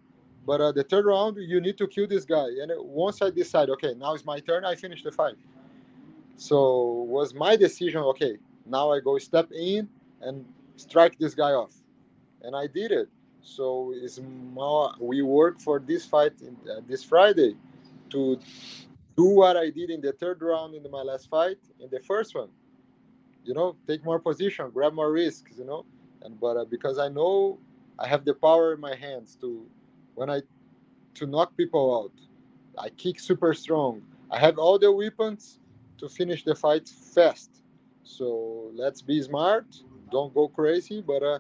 but 0.46 0.60
uh, 0.60 0.72
the 0.72 0.84
third 0.84 1.06
round 1.06 1.36
you 1.38 1.60
need 1.60 1.76
to 1.78 1.86
kill 1.86 2.06
this 2.06 2.24
guy. 2.24 2.46
And 2.60 2.72
once 2.78 3.22
I 3.22 3.30
decide, 3.30 3.70
okay, 3.70 3.94
now 3.94 4.14
it's 4.14 4.24
my 4.24 4.40
turn, 4.40 4.64
I 4.64 4.74
finish 4.74 5.02
the 5.02 5.12
fight. 5.12 5.36
So 6.36 7.04
was 7.06 7.34
my 7.34 7.56
decision. 7.56 8.00
Okay, 8.00 8.38
now 8.66 8.90
I 8.90 9.00
go 9.00 9.18
step 9.18 9.52
in 9.52 9.88
and 10.22 10.44
strike 10.76 11.18
this 11.18 11.34
guy 11.34 11.50
off, 11.52 11.74
and 12.42 12.56
I 12.56 12.66
did 12.66 12.92
it. 12.92 13.08
So 13.42 13.92
it's 13.94 14.20
more. 14.54 14.92
We 14.98 15.22
work 15.22 15.60
for 15.60 15.78
this 15.78 16.06
fight 16.06 16.32
in, 16.40 16.56
uh, 16.70 16.80
this 16.88 17.04
Friday 17.04 17.56
to 18.10 18.38
do 19.16 19.24
what 19.24 19.56
I 19.56 19.70
did 19.70 19.90
in 19.90 20.00
the 20.00 20.12
third 20.12 20.40
round 20.40 20.74
in 20.74 20.90
my 20.90 21.02
last 21.02 21.28
fight 21.28 21.58
in 21.78 21.90
the 21.90 22.00
first 22.00 22.34
one. 22.34 22.48
You 23.44 23.54
know, 23.54 23.76
take 23.86 24.04
more 24.04 24.18
position, 24.18 24.70
grab 24.70 24.94
more 24.94 25.12
risks. 25.12 25.52
You 25.58 25.64
know, 25.66 25.84
and 26.22 26.40
but 26.40 26.56
uh, 26.56 26.64
because 26.64 26.98
I 26.98 27.08
know 27.08 27.58
I 27.98 28.06
have 28.08 28.24
the 28.24 28.34
power 28.34 28.72
in 28.72 28.80
my 28.80 28.94
hands 28.94 29.36
to 29.42 29.66
when 30.14 30.30
I 30.30 30.42
to 31.14 31.26
knock 31.26 31.56
people 31.56 32.04
out. 32.04 32.12
I 32.78 32.88
kick 32.90 33.20
super 33.20 33.52
strong. 33.54 34.02
I 34.30 34.38
have 34.38 34.58
all 34.58 34.78
the 34.78 34.90
weapons 34.90 35.58
to 35.98 36.08
finish 36.08 36.44
the 36.44 36.54
fight 36.54 36.88
fast. 36.88 37.50
So 38.04 38.70
let's 38.74 39.02
be 39.02 39.20
smart. 39.22 39.66
Don't 40.10 40.32
go 40.34 40.48
crazy, 40.48 41.02
but 41.02 41.22
uh, 41.22 41.38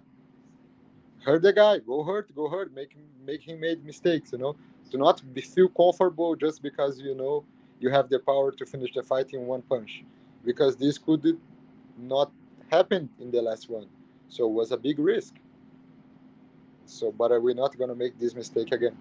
hurt 1.24 1.42
the 1.42 1.52
guy. 1.52 1.78
Go 1.78 2.02
hurt. 2.02 2.34
Go 2.34 2.48
hurt. 2.48 2.74
Make 2.74 2.92
him 2.92 3.04
make 3.24 3.42
him 3.42 3.60
made 3.60 3.84
mistakes. 3.84 4.32
You 4.32 4.38
know, 4.38 4.56
do 4.90 4.98
not 4.98 5.22
be, 5.34 5.40
feel 5.40 5.68
comfortable 5.68 6.36
just 6.36 6.62
because 6.62 7.00
you 7.00 7.14
know 7.14 7.44
you 7.80 7.90
have 7.90 8.08
the 8.08 8.18
power 8.18 8.52
to 8.52 8.66
finish 8.66 8.92
the 8.94 9.02
fight 9.02 9.32
in 9.32 9.46
one 9.46 9.62
punch, 9.62 10.04
because 10.44 10.76
this 10.76 10.98
could 10.98 11.38
not 11.98 12.30
happen 12.70 13.08
in 13.20 13.30
the 13.30 13.40
last 13.42 13.70
one. 13.70 13.86
So 14.28 14.44
it 14.46 14.52
was 14.52 14.72
a 14.72 14.76
big 14.76 14.98
risk. 14.98 15.34
So, 16.90 17.12
but 17.12 17.32
uh, 17.32 17.38
we're 17.40 17.54
not 17.54 17.76
gonna 17.78 17.94
make 17.94 18.18
this 18.18 18.34
mistake 18.34 18.72
again. 18.72 18.96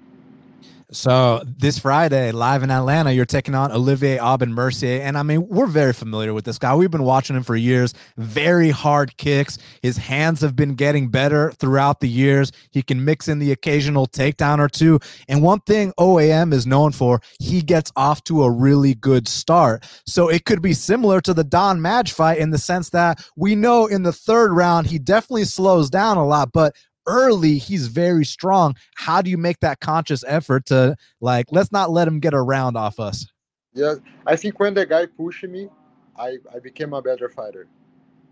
So 0.92 1.44
this 1.46 1.78
Friday, 1.78 2.32
live 2.32 2.64
in 2.64 2.72
Atlanta, 2.72 3.12
you're 3.12 3.24
taking 3.24 3.54
on 3.54 3.72
Olivier 3.72 4.18
Aubin 4.18 4.52
Mercier. 4.52 5.02
And 5.02 5.20
I 5.20 5.24
mean, 5.24 5.48
we're 5.48 5.68
very 5.68 5.94
familiar 5.94 6.34
with 6.34 6.46
this 6.46 6.58
guy. 6.58 6.76
We've 6.76 6.90
been 6.90 7.04
watching 7.04 7.36
him 7.36 7.44
for 7.44 7.56
years. 7.56 7.94
Very 8.18 8.72
hard 8.72 9.16
kicks. 9.18 9.60
His 9.84 9.98
hands 9.98 10.42
have 10.42 10.56
been 10.56 10.74
getting 10.74 11.10
better 11.10 11.52
throughout 11.52 12.00
the 12.00 12.10
years. 12.10 12.52
He 12.72 12.82
can 12.82 13.06
mix 13.06 13.28
in 13.28 13.38
the 13.38 13.52
occasional 13.52 14.08
takedown 14.08 14.58
or 14.58 14.68
two. 14.68 15.00
And 15.28 15.44
one 15.44 15.60
thing 15.60 15.94
OAM 16.00 16.54
is 16.54 16.66
known 16.66 16.92
for, 16.92 17.22
he 17.40 17.62
gets 17.62 17.92
off 17.96 18.24
to 18.24 18.44
a 18.44 18.50
really 18.50 18.96
good 18.96 19.28
start. 19.28 19.86
So 20.08 20.28
it 20.28 20.46
could 20.46 20.62
be 20.62 20.74
similar 20.74 21.22
to 21.22 21.36
the 21.36 21.44
Don 21.44 21.84
Madge 21.84 22.14
fight 22.14 22.40
in 22.40 22.50
the 22.50 22.58
sense 22.58 22.90
that 22.90 23.24
we 23.36 23.54
know 23.54 23.86
in 23.86 24.02
the 24.02 24.14
third 24.14 24.54
round, 24.54 24.88
he 24.88 24.98
definitely 24.98 25.46
slows 25.46 25.92
down 25.92 26.18
a 26.18 26.26
lot, 26.26 26.52
but 26.52 26.76
early 27.10 27.58
he's 27.58 27.88
very 27.88 28.26
strong 28.26 28.76
how 28.96 29.22
do 29.22 29.32
you 29.32 29.38
make 29.38 29.60
that 29.62 29.80
conscious 29.80 30.24
effort 30.28 30.66
to 30.68 30.96
like 31.22 31.48
let's 31.52 31.72
not 31.72 31.90
let 31.92 32.08
him 32.08 32.20
get 32.20 32.34
a 32.36 32.42
round 32.42 32.78
off 32.78 33.00
us 33.00 33.28
Yeah, 33.74 33.96
I 34.28 34.36
think 34.36 34.60
when 34.60 34.74
the 34.74 34.86
guy 34.86 35.06
pushed 35.06 35.44
me, 35.46 35.70
I, 36.18 36.38
I 36.54 36.60
became 36.60 36.94
a 36.94 37.02
better 37.02 37.30
fighter. 37.30 37.68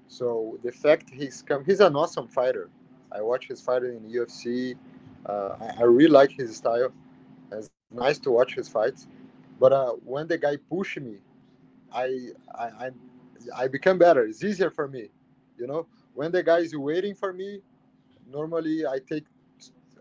So 0.07 0.59
the 0.63 0.71
fact 0.71 1.09
he's 1.09 1.41
come, 1.41 1.65
he's 1.65 1.79
an 1.81 1.95
awesome 1.95 2.27
fighter. 2.27 2.69
I 3.11 3.21
watch 3.21 3.47
his 3.47 3.61
fighting 3.61 3.97
in 3.97 4.11
UFC. 4.11 4.75
Uh, 5.25 5.55
I, 5.61 5.81
I 5.81 5.83
really 5.83 6.11
like 6.11 6.31
his 6.31 6.57
style. 6.57 6.93
It's 7.51 7.69
nice 7.91 8.19
to 8.19 8.31
watch 8.31 8.55
his 8.55 8.69
fights. 8.69 9.07
But 9.59 9.73
uh, 9.73 9.93
when 10.05 10.27
the 10.27 10.37
guy 10.37 10.57
pushed 10.69 10.99
me, 10.99 11.17
I, 11.93 12.29
I 12.55 12.65
I 12.87 12.91
I 13.55 13.67
become 13.69 13.97
better. 13.99 14.25
It's 14.25 14.43
easier 14.43 14.71
for 14.71 14.87
me, 14.87 15.09
you 15.57 15.67
know. 15.67 15.87
When 16.15 16.31
the 16.31 16.43
guy 16.43 16.59
is 16.59 16.75
waiting 16.75 17.15
for 17.15 17.33
me, 17.33 17.61
normally 18.31 18.85
I 18.85 18.99
take 19.07 19.25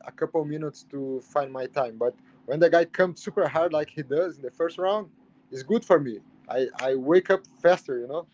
a 0.06 0.12
couple 0.12 0.44
minutes 0.44 0.84
to 0.90 1.20
find 1.20 1.52
my 1.52 1.66
time. 1.66 1.96
But 1.98 2.14
when 2.46 2.60
the 2.60 2.70
guy 2.70 2.84
comes 2.84 3.22
super 3.22 3.48
hard 3.48 3.72
like 3.72 3.90
he 3.90 4.02
does 4.02 4.36
in 4.36 4.42
the 4.42 4.50
first 4.50 4.78
round, 4.78 5.08
it's 5.50 5.62
good 5.62 5.84
for 5.84 5.98
me. 5.98 6.20
I, 6.48 6.66
I 6.80 6.94
wake 6.94 7.30
up 7.30 7.40
faster, 7.62 7.98
you 7.98 8.06
know. 8.06 8.26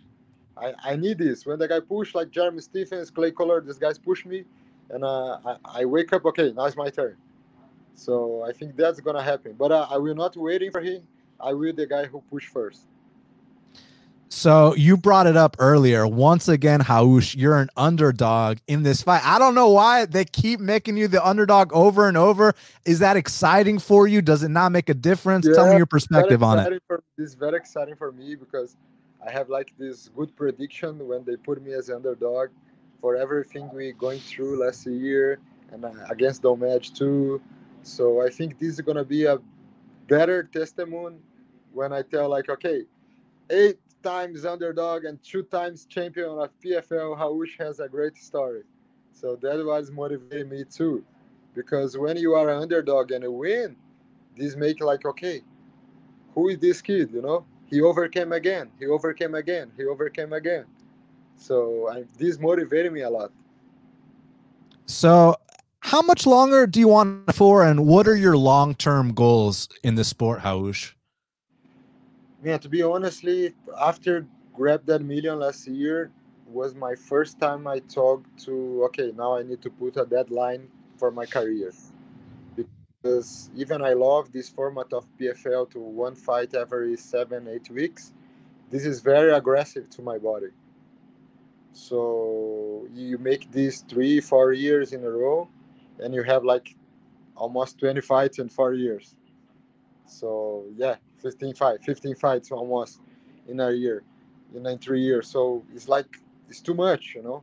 I, 0.57 0.75
I 0.85 0.97
need 0.97 1.19
this. 1.19 1.47
When 1.47 1.59
the 1.59 1.67
guy 1.69 1.81
push 1.81 2.15
like 2.15 2.31
Jeremy 2.31 2.61
Stephens, 2.61 3.11
Clay 3.11 3.31
Collard, 3.31 3.67
these 3.67 3.79
guys 3.79 3.99
push 3.99 4.27
me, 4.27 4.45
and 4.91 5.03
uh, 5.03 5.39
I, 5.45 5.57
I 5.65 5.85
wake 5.87 6.13
up. 6.13 6.27
Okay, 6.27 6.53
now 6.53 6.67
it's 6.67 6.77
my 6.77 6.91
turn. 6.91 7.17
So 7.95 8.45
I 8.47 8.53
think 8.53 8.77
that's 8.77 9.01
gonna 9.01 9.23
happen. 9.23 9.55
But 9.59 9.73
uh, 9.73 9.87
I 9.91 9.97
will 9.97 10.15
not 10.15 10.37
waiting 10.37 10.71
for 10.71 10.81
him. 10.81 11.03
I 11.41 11.55
will 11.55 11.73
the 11.73 11.87
guy 11.87 12.05
who 12.07 12.23
push 12.31 12.47
first. 12.47 12.89
So 14.35 14.75
you 14.77 14.97
brought 14.97 15.27
it 15.27 15.37
up 15.37 15.57
earlier. 15.59 16.07
Once 16.07 16.49
again 16.49 16.81
Raush, 16.81 17.35
you're 17.35 17.59
an 17.59 17.69
underdog 17.77 18.59
in 18.67 18.83
this 18.83 19.03
fight. 19.03 19.21
I 19.23 19.39
don't 19.39 19.55
know 19.55 19.69
why 19.69 20.07
they 20.07 20.25
keep 20.25 20.59
making 20.59 20.97
you 20.97 21.07
the 21.07 21.25
underdog 21.25 21.71
over 21.75 22.09
and 22.09 22.17
over. 22.17 22.55
Is 22.87 23.01
that 23.01 23.19
exciting 23.19 23.79
for 23.79 24.07
you? 24.07 24.23
Does 24.23 24.43
it 24.43 24.49
not 24.49 24.73
make 24.73 24.89
a 24.89 24.95
difference? 24.95 25.47
Tell 25.47 25.69
me 25.69 25.77
your 25.77 25.85
perspective 25.85 26.43
on 26.43 26.59
it. 26.59 26.83
For, 26.87 27.03
this 27.19 27.29
is 27.29 27.35
very 27.35 27.59
exciting 27.59 27.95
for 27.95 28.11
me 28.11 28.35
because 28.35 28.79
I 29.25 29.31
have 29.31 29.51
like 29.51 29.75
this 29.77 30.09
good 30.17 30.35
prediction 30.35 31.07
when 31.07 31.25
they 31.25 31.37
put 31.37 31.63
me 31.63 31.75
as 31.75 31.91
underdog 31.91 32.49
for 33.03 33.17
everything 33.17 33.69
we 33.75 33.93
going 33.93 34.19
through 34.19 34.65
last 34.65 34.87
year 34.87 35.41
and 35.73 35.85
uh, 35.85 35.91
against 36.09 36.41
Don 36.41 36.61
Madge 36.61 36.95
too. 36.95 37.43
So 37.83 38.23
I 38.23 38.31
think 38.31 38.59
this 38.59 38.71
is 38.71 38.81
gonna 38.81 39.05
be 39.05 39.27
a 39.27 39.39
better 40.09 40.43
testimony 40.43 41.19
when 41.75 41.93
I 41.93 42.01
tell 42.01 42.31
like, 42.31 42.49
okay, 42.49 42.85
eight 43.51 43.77
times 44.03 44.45
underdog 44.45 45.05
and 45.05 45.23
two 45.23 45.43
times 45.45 45.87
champion 45.87 46.31
of 46.39 46.51
PFL, 46.65 47.17
Raush 47.17 47.57
has 47.59 47.81
a 47.81 47.89
great 47.89 48.17
story. 48.17 48.63
So 49.13 49.37
that 49.43 49.65
was 49.65 49.91
motivating 49.91 50.49
me 50.49 50.65
too, 50.65 51.05
because 51.55 51.97
when 51.97 52.17
you 52.17 52.35
are 52.35 52.49
an 52.51 52.63
underdog 52.63 53.13
and 53.13 53.25
you 53.25 53.33
win, 53.33 53.77
this 54.37 54.57
make 54.57 54.81
like 54.81 55.05
okay, 55.05 55.43
who 56.35 56.49
is 56.49 56.59
this 56.59 56.81
kid? 56.81 57.11
You 57.13 57.23
know, 57.23 57.45
he 57.67 57.81
overcame 57.81 58.33
again. 58.33 58.71
He 58.79 58.87
overcame 58.87 59.35
again. 59.35 59.71
He 59.77 59.85
overcame 59.85 60.33
again. 60.33 60.65
So 61.37 61.89
I, 61.89 62.05
this 62.19 62.39
motivated 62.39 62.93
me 62.93 63.03
a 63.03 63.11
lot. 63.11 63.33
so 64.87 65.37
how 65.81 66.01
much 66.01 66.27
longer 66.27 66.67
do 66.67 66.79
you 66.79 66.89
want 66.89 67.35
for 67.35 67.65
and 67.65 67.87
what 67.87 68.07
are 68.07 68.15
your 68.15 68.37
long-term 68.37 69.15
goals 69.15 69.69
in 69.83 69.97
the 69.97 70.05
sport 70.05 70.41
Raush? 70.45 70.95
Yeah, 72.43 72.59
to 72.59 72.69
be 72.69 72.83
honestly, 72.83 73.55
after 73.81 74.27
grab 74.53 74.85
that 74.87 75.01
million 75.03 75.39
last 75.39 75.67
year 75.69 76.11
was 76.47 76.75
my 76.75 76.95
first 76.97 77.39
time 77.39 77.67
I 77.69 77.79
talked 77.81 78.37
to 78.45 78.85
okay, 78.87 79.13
now 79.17 79.37
I 79.37 79.45
need 79.45 79.63
to 79.63 79.71
put 79.71 79.97
a 79.97 80.05
deadline 80.05 80.69
for 80.97 81.11
my 81.13 81.25
career. 81.25 81.73
Because 82.57 83.51
even 83.57 83.83
I 83.83 83.93
love 83.93 84.33
this 84.33 84.49
format 84.49 84.93
of 84.93 85.07
PFL 85.19 85.71
to 85.71 85.79
one 85.79 86.17
fight 86.17 86.55
every 86.55 86.97
seven, 86.97 87.49
eight 87.49 87.71
weeks. 87.71 88.13
This 88.71 88.85
is 88.87 89.01
very 89.01 89.33
aggressive 89.33 89.89
to 89.91 90.03
my 90.03 90.19
body. 90.19 90.49
So 91.73 92.89
you 92.95 93.19
make 93.19 93.51
these 93.53 93.83
three, 93.83 94.21
four 94.21 94.53
years 94.53 94.93
in 94.93 95.05
a 95.05 95.11
row, 95.11 95.49
and 96.01 96.13
you 96.15 96.23
have 96.25 96.45
like 96.45 96.75
almost 97.37 97.79
20 97.79 98.01
fights 98.01 98.39
in 98.39 98.49
four 98.49 98.75
years. 98.75 99.15
So 100.07 100.67
yeah, 100.77 100.97
15 101.23 101.55
fight, 101.55 101.85
15 101.85 102.15
fights 102.17 102.51
almost 102.51 103.01
in 103.49 103.61
a 103.61 103.71
year, 103.71 104.03
in, 104.55 104.79
three 104.79 105.01
years. 105.01 105.29
So 105.29 105.63
it's 105.75 105.89
like 105.89 106.19
it's 106.49 106.61
too 106.61 106.75
much, 106.75 107.15
you 107.15 107.23
know. 107.23 107.43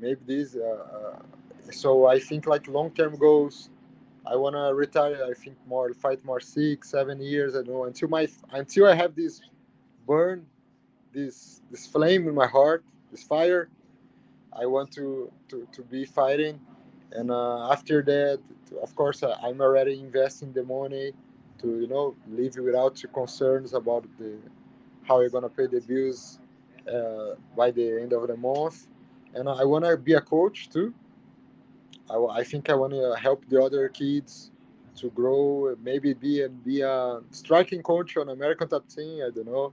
Maybe 0.00 0.20
this. 0.26 0.56
Uh, 0.56 0.60
uh, 0.70 1.22
so 1.70 2.06
I 2.06 2.18
think 2.18 2.46
like 2.46 2.66
long 2.68 2.90
term 2.90 3.16
goals. 3.16 3.70
I 4.26 4.36
wanna 4.36 4.74
retire. 4.74 5.22
I 5.30 5.34
think 5.34 5.56
more, 5.66 5.92
fight 5.92 6.24
more 6.24 6.40
six, 6.40 6.90
seven 6.90 7.20
years. 7.20 7.54
I 7.54 7.58
don't 7.58 7.68
know 7.68 7.84
until 7.84 8.08
my 8.08 8.26
until 8.52 8.86
I 8.86 8.94
have 8.94 9.14
this 9.14 9.40
burn, 10.06 10.46
this 11.12 11.60
this 11.70 11.86
flame 11.86 12.26
in 12.26 12.34
my 12.34 12.46
heart, 12.46 12.84
this 13.10 13.22
fire. 13.22 13.68
I 14.52 14.66
want 14.66 14.90
to 14.92 15.30
to 15.48 15.68
to 15.72 15.82
be 15.82 16.04
fighting, 16.04 16.58
and 17.12 17.30
uh, 17.30 17.70
after 17.70 18.02
that, 18.02 18.40
of 18.82 18.94
course, 18.96 19.22
I'm 19.22 19.60
already 19.60 20.00
investing 20.00 20.52
the 20.52 20.64
money 20.64 21.12
to 21.64 21.80
you 21.80 21.88
know 21.88 22.14
live 22.28 22.56
without 22.58 23.02
concerns 23.12 23.72
about 23.74 24.04
the 24.18 24.32
how 25.08 25.20
you're 25.20 25.30
gonna 25.30 25.48
pay 25.48 25.66
the 25.66 25.80
bills 25.80 26.38
uh, 26.92 27.34
by 27.56 27.70
the 27.70 28.00
end 28.02 28.12
of 28.12 28.26
the 28.28 28.36
month. 28.36 28.86
And 29.34 29.48
I 29.48 29.64
want 29.64 29.84
to 29.84 29.96
be 29.96 30.14
a 30.14 30.20
coach 30.20 30.70
too. 30.70 30.94
I, 32.10 32.16
I 32.40 32.44
think 32.44 32.70
I 32.70 32.74
want 32.74 32.92
to 32.92 33.14
help 33.20 33.44
the 33.48 33.62
other 33.62 33.88
kids 33.88 34.52
to 34.96 35.10
grow, 35.10 35.74
maybe 35.82 36.14
be 36.14 36.42
a, 36.42 36.48
be 36.48 36.82
a 36.82 37.20
striking 37.30 37.82
coach 37.82 38.16
on 38.16 38.28
American 38.28 38.68
Top 38.68 38.88
Team. 38.88 39.22
I 39.26 39.30
don't 39.30 39.46
know. 39.46 39.72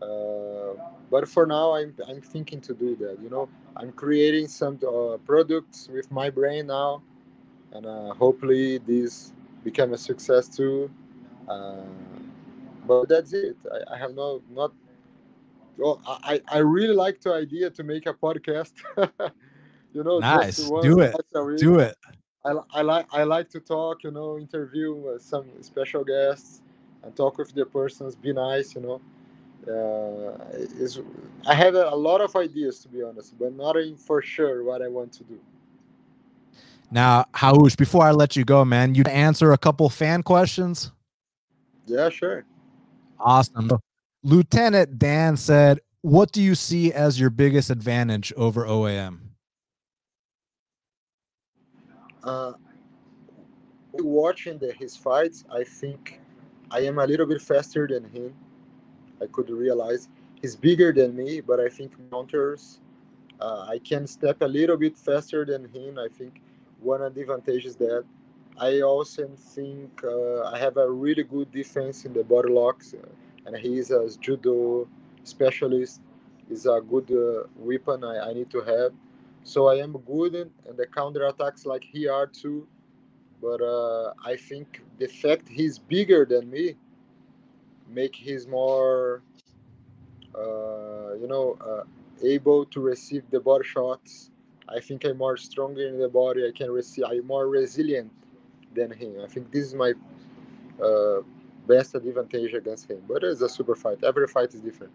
Uh, 0.00 0.80
but 1.10 1.28
for 1.28 1.46
now, 1.46 1.74
I'm, 1.74 1.94
I'm 2.08 2.22
thinking 2.22 2.60
to 2.62 2.74
do 2.74 2.96
that. 2.96 3.18
You 3.22 3.30
know, 3.30 3.48
I'm 3.76 3.92
creating 3.92 4.48
some 4.48 4.78
uh, 4.86 5.18
products 5.26 5.88
with 5.92 6.10
my 6.10 6.30
brain 6.30 6.68
now, 6.68 7.02
and 7.72 7.86
uh, 7.86 8.14
hopefully 8.14 8.78
this 8.78 9.33
become 9.64 9.94
a 9.94 9.98
success 9.98 10.48
too. 10.48 10.90
Uh, 11.48 11.82
but 12.86 13.08
that's 13.08 13.32
it. 13.32 13.56
I, 13.72 13.94
I 13.94 13.98
have 13.98 14.14
no 14.14 14.42
not. 14.50 14.72
Well, 15.76 16.00
I, 16.06 16.40
I 16.48 16.58
really 16.58 16.94
like 16.94 17.20
the 17.20 17.32
idea 17.32 17.68
to 17.70 17.82
make 17.82 18.06
a 18.06 18.14
podcast. 18.14 18.74
you 19.92 20.04
know, 20.04 20.20
nice. 20.20 20.56
Do 20.56 21.00
it. 21.00 21.16
Do 21.56 21.80
it. 21.80 21.96
I, 22.44 22.52
I 22.72 22.82
like 22.82 23.06
I 23.12 23.24
like 23.24 23.48
to 23.50 23.60
talk. 23.60 24.04
You 24.04 24.12
know, 24.12 24.38
interview 24.38 25.18
some 25.18 25.46
special 25.62 26.04
guests 26.04 26.60
and 27.02 27.16
talk 27.16 27.38
with 27.38 27.52
the 27.54 27.66
persons. 27.66 28.14
Be 28.14 28.32
nice. 28.32 28.74
You 28.74 28.82
know. 28.82 29.00
Uh, 29.66 30.36
is 30.52 31.00
I 31.46 31.54
have 31.54 31.74
a, 31.74 31.88
a 31.88 31.96
lot 31.96 32.20
of 32.20 32.36
ideas 32.36 32.80
to 32.80 32.88
be 32.88 33.02
honest, 33.02 33.38
but 33.38 33.54
not 33.56 33.76
for 33.98 34.20
sure 34.20 34.62
what 34.62 34.82
I 34.82 34.88
want 34.88 35.10
to 35.14 35.24
do. 35.24 35.40
Now, 36.94 37.24
Raush, 37.42 37.74
before 37.74 38.04
I 38.04 38.12
let 38.12 38.36
you 38.36 38.44
go, 38.44 38.64
man, 38.64 38.94
you 38.94 39.02
answer 39.10 39.52
a 39.52 39.58
couple 39.58 39.88
fan 39.88 40.22
questions. 40.22 40.92
Yeah, 41.86 42.08
sure. 42.08 42.44
Awesome. 43.18 43.68
Lieutenant 44.22 44.96
Dan 44.96 45.36
said, 45.36 45.80
What 46.02 46.30
do 46.30 46.40
you 46.40 46.54
see 46.54 46.92
as 46.92 47.18
your 47.18 47.30
biggest 47.30 47.68
advantage 47.68 48.32
over 48.36 48.64
OAM? 48.64 49.18
Uh, 52.22 52.52
watching 53.94 54.58
the, 54.58 54.72
his 54.72 54.96
fights, 54.96 55.44
I 55.50 55.64
think 55.64 56.20
I 56.70 56.82
am 56.82 57.00
a 57.00 57.06
little 57.06 57.26
bit 57.26 57.42
faster 57.42 57.88
than 57.88 58.08
him. 58.10 58.32
I 59.20 59.26
could 59.32 59.50
realize 59.50 60.08
he's 60.40 60.54
bigger 60.54 60.92
than 60.92 61.16
me, 61.16 61.40
but 61.40 61.58
I 61.58 61.68
think 61.68 61.92
counters, 62.12 62.78
uh, 63.40 63.66
I 63.68 63.80
can 63.80 64.06
step 64.06 64.42
a 64.42 64.46
little 64.46 64.76
bit 64.76 64.96
faster 64.96 65.44
than 65.44 65.64
him. 65.70 65.98
I 65.98 66.06
think 66.06 66.40
one 66.84 67.02
of 67.02 67.14
the 67.14 67.22
advantages 67.22 67.76
that 67.76 68.04
I 68.58 68.82
also 68.82 69.28
think 69.36 70.02
uh, 70.04 70.42
I 70.42 70.58
have 70.58 70.76
a 70.76 70.88
really 70.88 71.24
good 71.24 71.50
defense 71.50 72.04
in 72.04 72.12
the 72.12 72.22
body 72.22 72.50
locks, 72.52 72.94
uh, 72.94 73.06
and 73.46 73.56
he's 73.56 73.90
a 73.90 74.08
judo 74.20 74.86
specialist. 75.24 76.00
Is 76.50 76.66
a 76.66 76.78
good 76.80 77.10
uh, 77.10 77.48
weapon 77.56 78.04
I, 78.04 78.28
I, 78.28 78.32
need 78.34 78.50
to 78.50 78.60
have. 78.60 78.92
So 79.44 79.68
I 79.68 79.76
am 79.76 79.92
good 80.06 80.34
in, 80.34 80.50
in 80.68 80.76
the 80.76 80.86
counter 80.86 81.26
attacks 81.26 81.64
like 81.64 81.82
he 81.82 82.06
are 82.06 82.26
too. 82.26 82.68
But 83.40 83.62
uh, 83.62 84.12
I 84.22 84.36
think 84.36 84.82
the 84.98 85.06
fact 85.06 85.48
he's 85.48 85.78
bigger 85.78 86.26
than 86.26 86.50
me 86.50 86.76
make 87.88 88.14
his 88.14 88.46
more, 88.46 89.22
uh, 90.34 91.14
you 91.14 91.26
know, 91.26 91.56
uh, 91.66 91.84
able 92.22 92.66
to 92.66 92.80
receive 92.80 93.22
the 93.30 93.40
body 93.40 93.64
shots. 93.64 94.30
I 94.68 94.80
think 94.80 95.04
I'm 95.04 95.18
more 95.18 95.36
stronger 95.36 95.86
in 95.86 95.98
the 95.98 96.08
body. 96.08 96.46
I 96.46 96.56
can 96.56 96.70
receive. 96.70 97.04
I'm 97.04 97.26
more 97.26 97.48
resilient 97.48 98.10
than 98.74 98.90
him. 98.90 99.16
I 99.22 99.28
think 99.28 99.52
this 99.52 99.64
is 99.66 99.74
my 99.74 99.92
uh, 100.82 101.20
best 101.66 101.94
advantage 101.94 102.54
against 102.54 102.90
him. 102.90 103.02
But 103.08 103.22
it's 103.22 103.40
a 103.40 103.48
super 103.48 103.74
fight. 103.74 104.02
Every 104.02 104.26
fight 104.26 104.54
is 104.54 104.60
different. 104.60 104.92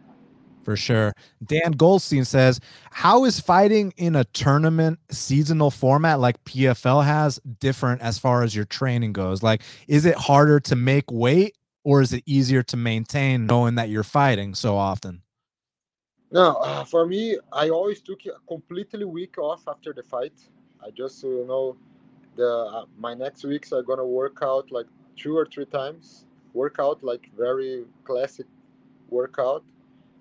For 0.63 0.75
sure. 0.75 1.13
Dan 1.43 1.71
Goldstein 1.71 2.25
says, 2.25 2.59
How 2.91 3.25
is 3.25 3.39
fighting 3.39 3.93
in 3.97 4.15
a 4.15 4.25
tournament 4.25 4.99
seasonal 5.09 5.71
format 5.71 6.19
like 6.19 6.43
PFL 6.43 7.05
has 7.05 7.39
different 7.59 8.01
as 8.01 8.19
far 8.19 8.43
as 8.43 8.55
your 8.55 8.65
training 8.65 9.13
goes? 9.13 9.41
Like, 9.41 9.61
is 9.87 10.05
it 10.05 10.15
harder 10.15 10.59
to 10.61 10.75
make 10.75 11.09
weight 11.11 11.55
or 11.83 12.01
is 12.01 12.13
it 12.13 12.23
easier 12.25 12.61
to 12.63 12.77
maintain 12.77 13.45
knowing 13.45 13.75
that 13.75 13.89
you're 13.89 14.03
fighting 14.03 14.53
so 14.53 14.75
often? 14.75 15.21
No, 16.31 16.55
uh, 16.57 16.83
for 16.85 17.05
me, 17.07 17.39
I 17.51 17.69
always 17.69 18.01
took 18.01 18.19
a 18.25 18.39
completely 18.47 19.05
week 19.05 19.37
off 19.39 19.67
after 19.67 19.93
the 19.93 20.03
fight. 20.03 20.33
I 20.85 20.91
just, 20.91 21.23
you 21.23 21.45
know, 21.47 21.77
the 22.35 22.47
uh, 22.49 22.85
my 22.97 23.13
next 23.13 23.43
weeks 23.45 23.73
are 23.73 23.83
gonna 23.83 24.05
work 24.05 24.39
out 24.43 24.71
like 24.71 24.87
two 25.17 25.37
or 25.37 25.45
three 25.45 25.65
times 25.65 26.25
workout 26.53 27.03
like 27.03 27.29
very 27.37 27.85
classic 28.05 28.47
workout. 29.09 29.63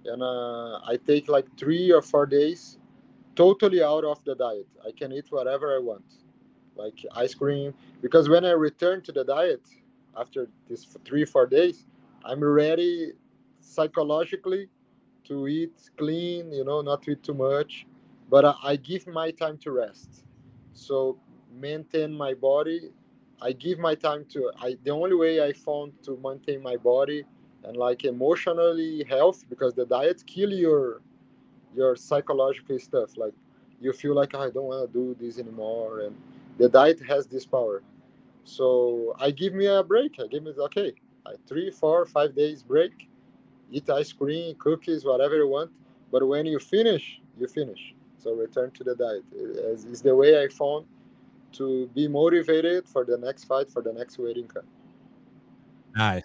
And 0.06 0.22
uh, 0.22 0.80
i 0.86 0.98
take 1.06 1.28
like 1.28 1.46
three 1.58 1.92
or 1.92 2.02
four 2.02 2.26
days 2.26 2.78
totally 3.36 3.82
out 3.82 4.04
of 4.04 4.24
the 4.24 4.34
diet. 4.34 4.66
I 4.86 4.92
can 4.92 5.12
eat 5.12 5.26
whatever 5.30 5.76
i 5.76 5.80
want 5.80 6.04
like 6.76 6.98
ice 7.16 7.34
cream. 7.34 7.74
Because 8.02 8.28
when 8.28 8.44
i 8.44 8.52
return 8.52 9.02
to 9.02 9.12
the 9.12 9.24
diet 9.24 9.62
after 10.16 10.48
these 10.68 10.86
three 11.04 11.24
four 11.24 11.46
days 11.46 11.86
i'm 12.24 12.42
ready 12.44 13.12
psychologically 13.60 14.68
to 15.28 15.48
eat 15.48 15.90
clean 15.98 16.52
you 16.52 16.64
know 16.64 16.80
not 16.82 17.02
to 17.04 17.12
eat 17.12 17.22
too 17.22 17.34
much. 17.34 17.86
But 18.30 18.44
I, 18.44 18.54
I 18.64 18.76
give 18.76 19.06
my 19.06 19.30
time 19.32 19.58
to 19.58 19.72
rest. 19.72 20.24
So 20.74 21.18
maintain 21.52 22.12
my 22.12 22.34
body. 22.34 22.90
I 23.42 23.52
give 23.52 23.78
my 23.78 23.94
time 23.94 24.24
to 24.32 24.50
i 24.60 24.76
the 24.84 24.90
only 24.90 25.14
way 25.16 25.42
i 25.42 25.52
found 25.52 25.92
to 26.04 26.18
maintain 26.22 26.62
my 26.62 26.76
body 26.76 27.24
and 27.64 27.76
like 27.76 28.04
emotionally 28.04 29.04
health 29.08 29.44
because 29.50 29.74
the 29.74 29.86
diet 29.86 30.22
kill 30.26 30.52
your 30.52 31.02
your 31.74 31.96
psychological 31.96 32.78
stuff. 32.78 33.16
Like 33.16 33.34
you 33.80 33.92
feel 33.92 34.14
like 34.14 34.34
i 34.34 34.50
don't 34.50 34.64
want 34.72 34.92
to 34.92 34.92
do 34.98 35.16
this 35.20 35.38
anymore 35.38 36.00
and 36.00 36.16
the 36.58 36.68
diet 36.68 37.00
has 37.08 37.26
this 37.26 37.46
power. 37.46 37.82
So 38.44 39.14
i 39.20 39.30
give 39.30 39.54
me 39.54 39.66
a 39.66 39.82
break. 39.82 40.18
I 40.20 40.26
give 40.28 40.42
me 40.44 40.52
okay 40.58 40.94
three 41.48 41.70
four 41.70 42.06
five 42.06 42.34
days 42.34 42.62
break 42.62 43.08
eat 43.70 43.88
ice 43.90 44.12
cream 44.12 44.54
cookies 44.56 45.04
whatever 45.04 45.36
you 45.36 45.48
want 45.48 45.70
but 46.10 46.26
when 46.26 46.46
you 46.46 46.58
finish 46.58 47.20
you 47.38 47.46
finish 47.46 47.94
so 48.16 48.32
return 48.32 48.70
to 48.72 48.82
the 48.84 48.94
diet 48.94 49.24
It 49.32 49.84
is 49.86 50.02
the 50.02 50.14
way 50.14 50.42
i 50.42 50.48
found 50.48 50.86
to 51.52 51.88
be 51.94 52.08
motivated 52.08 52.88
for 52.88 53.04
the 53.04 53.16
next 53.18 53.44
fight 53.44 53.70
for 53.70 53.82
the 53.82 53.92
next 53.92 54.18
waiting 54.18 54.46
cup. 54.46 54.64
Nice. 55.94 56.24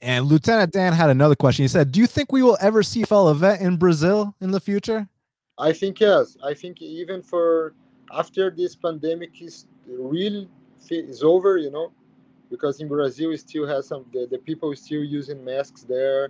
And 0.00 0.26
Lieutenant 0.26 0.72
Dan 0.72 0.92
had 0.92 1.10
another 1.10 1.34
question. 1.34 1.64
He 1.64 1.68
said, 1.68 1.90
"Do 1.90 2.00
you 2.00 2.06
think 2.06 2.30
we 2.30 2.42
will 2.42 2.58
ever 2.60 2.82
see 2.82 3.02
fellow 3.02 3.34
vet 3.34 3.60
in 3.60 3.76
Brazil 3.76 4.34
in 4.40 4.50
the 4.50 4.60
future?" 4.60 5.08
I 5.58 5.72
think 5.72 6.00
yes. 6.00 6.36
I 6.44 6.54
think 6.54 6.80
even 6.80 7.22
for 7.22 7.74
after 8.12 8.50
this 8.50 8.76
pandemic 8.76 9.42
is 9.42 9.66
real 9.86 10.46
is 10.90 11.22
over, 11.22 11.58
you 11.58 11.70
know, 11.70 11.92
because 12.50 12.80
in 12.80 12.86
Brazil 12.86 13.30
we 13.30 13.36
still 13.36 13.66
has 13.66 13.88
some 13.88 14.06
the, 14.12 14.28
the 14.30 14.38
people 14.38 14.74
still 14.76 15.02
using 15.02 15.44
masks 15.44 15.82
there. 15.82 16.28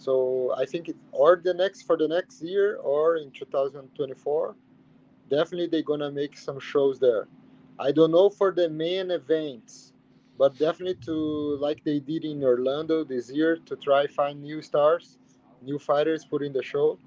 So 0.00 0.54
I 0.56 0.64
think 0.64 0.88
it, 0.88 0.96
or 1.12 1.36
the 1.44 1.52
next 1.54 1.82
for 1.82 1.96
the 1.98 2.08
next 2.08 2.42
year 2.42 2.76
or 2.78 3.18
in 3.18 3.30
2024, 3.32 4.56
definitely 5.28 5.66
they're 5.68 5.82
gonna 5.82 6.10
make 6.10 6.38
some 6.38 6.58
shows 6.58 6.98
there. 6.98 7.28
I 7.78 7.92
don't 7.92 8.10
know 8.10 8.30
for 8.30 8.50
the 8.50 8.68
main 8.70 9.10
events, 9.10 9.92
but 10.38 10.58
definitely 10.58 10.96
to 11.06 11.56
like 11.60 11.84
they 11.84 12.00
did 12.00 12.24
in 12.24 12.42
Orlando 12.42 13.04
this 13.04 13.30
year 13.30 13.58
to 13.66 13.76
try 13.76 14.06
find 14.06 14.42
new 14.42 14.62
stars, 14.62 15.18
new 15.62 15.78
fighters 15.78 16.24
put 16.24 16.42
in 16.42 16.54
the 16.54 16.62
show. 16.62 16.98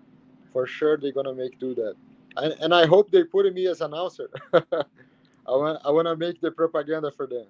For 0.54 0.68
sure, 0.68 0.98
they're 0.98 1.12
gonna 1.14 1.34
make 1.34 1.60
do 1.60 1.74
that, 1.76 1.96
and, 2.38 2.54
and 2.62 2.76
I 2.76 2.86
hope 2.86 3.10
they 3.12 3.24
put 3.24 3.52
me 3.54 3.68
as 3.68 3.82
announcer. 3.82 4.30
I 4.54 5.52
want 5.52 5.82
I 5.84 5.92
want 5.92 6.08
to 6.08 6.16
make 6.16 6.42
the 6.42 6.52
propaganda 6.52 7.12
for 7.12 7.28
them. 7.28 7.48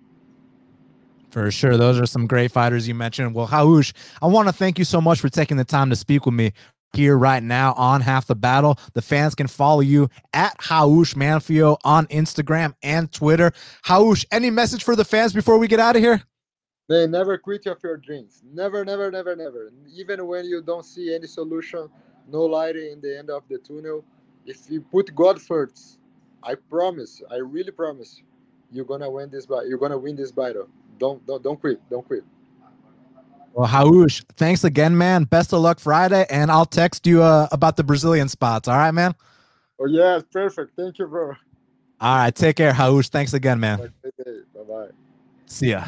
For 1.31 1.51
sure. 1.51 1.77
Those 1.77 2.01
are 2.01 2.07
some 2.07 2.27
great 2.27 2.51
fighters 2.51 2.89
you 2.89 2.95
mentioned. 2.95 3.35
Well, 3.35 3.47
Raush, 3.47 3.93
I 4.22 4.27
want 4.27 4.49
to 4.49 4.53
thank 4.53 4.79
you 4.79 4.85
so 4.85 5.01
much 5.01 5.20
for 5.20 5.29
taking 5.29 5.57
the 5.57 5.64
time 5.64 5.91
to 5.91 5.97
speak 5.97 6.24
with 6.24 6.35
me 6.35 6.53
here 6.93 7.18
right 7.18 7.43
now 7.43 7.74
on 7.74 8.01
Half 8.01 8.27
the 8.27 8.35
Battle. 8.35 8.79
The 8.95 9.03
fans 9.03 9.35
can 9.35 9.47
follow 9.47 9.81
you 9.81 10.09
at 10.33 10.57
Raush 10.70 11.14
Manfio 11.14 11.77
on 11.85 12.07
Instagram 12.07 12.74
and 12.83 13.12
Twitter. 13.12 13.53
Raush, 13.89 14.24
any 14.31 14.51
message 14.51 14.83
for 14.83 14.97
the 14.97 15.05
fans 15.05 15.33
before 15.33 15.59
we 15.59 15.68
get 15.68 15.81
out 15.81 15.97
of 15.97 16.03
here? 16.03 16.22
They 16.89 17.07
never 17.07 17.37
quit 17.37 17.66
of 17.66 17.83
your 17.83 17.97
dreams. 17.97 18.43
Never, 18.53 18.85
never, 18.85 19.11
never, 19.11 19.35
never. 19.35 19.72
Even 19.95 20.27
when 20.27 20.45
you 20.45 20.62
don't 20.62 20.85
see 20.85 21.14
any 21.14 21.27
solution, 21.27 21.89
no 22.29 22.43
light 22.45 22.77
in 22.77 23.01
the 23.01 23.18
end 23.18 23.29
of 23.29 23.43
the 23.49 23.59
tunnel. 23.59 24.05
If 24.47 24.70
you 24.70 24.81
put 24.81 25.14
God 25.14 25.43
first, 25.43 25.99
I 26.43 26.55
promise, 26.55 27.22
I 27.31 27.37
really 27.37 27.72
promise, 27.72 28.22
you're 28.70 28.85
gonna 28.85 29.11
win 29.11 29.31
this. 29.31 29.47
You're 29.49 29.79
gonna 29.79 29.99
win 29.99 30.16
this 30.16 30.31
battle. 30.31 30.68
Don't 30.99 31.26
don't 31.26 31.42
don't 31.42 31.61
quit. 31.61 31.80
Don't 31.90 32.07
quit. 32.07 32.24
Well, 33.53 33.66
Raush, 33.66 34.22
thanks 34.34 34.64
again, 34.64 34.99
man. 34.99 35.24
Best 35.24 35.55
of 35.55 35.61
luck 35.61 35.80
Friday, 35.80 36.26
and 36.28 36.51
I'll 36.51 36.66
text 36.66 37.07
you 37.07 37.22
uh, 37.22 37.49
about 37.53 37.76
the 37.76 37.84
Brazilian 37.84 38.28
spots. 38.28 38.68
All 38.68 38.76
right, 38.76 38.92
man. 38.92 39.14
Oh 39.78 39.86
yeah, 39.86 40.20
perfect. 40.30 40.76
Thank 40.76 40.99
you, 40.99 41.07
bro. 41.07 41.34
All 41.99 42.16
right, 42.16 42.34
take 42.34 42.57
care, 42.57 42.72
Raush. 42.72 43.09
Thanks 43.09 43.32
again, 43.32 43.59
man. 43.59 43.78
Bye 43.78 44.62
bye. 44.68 44.88
See 45.47 45.70
ya. 45.70 45.84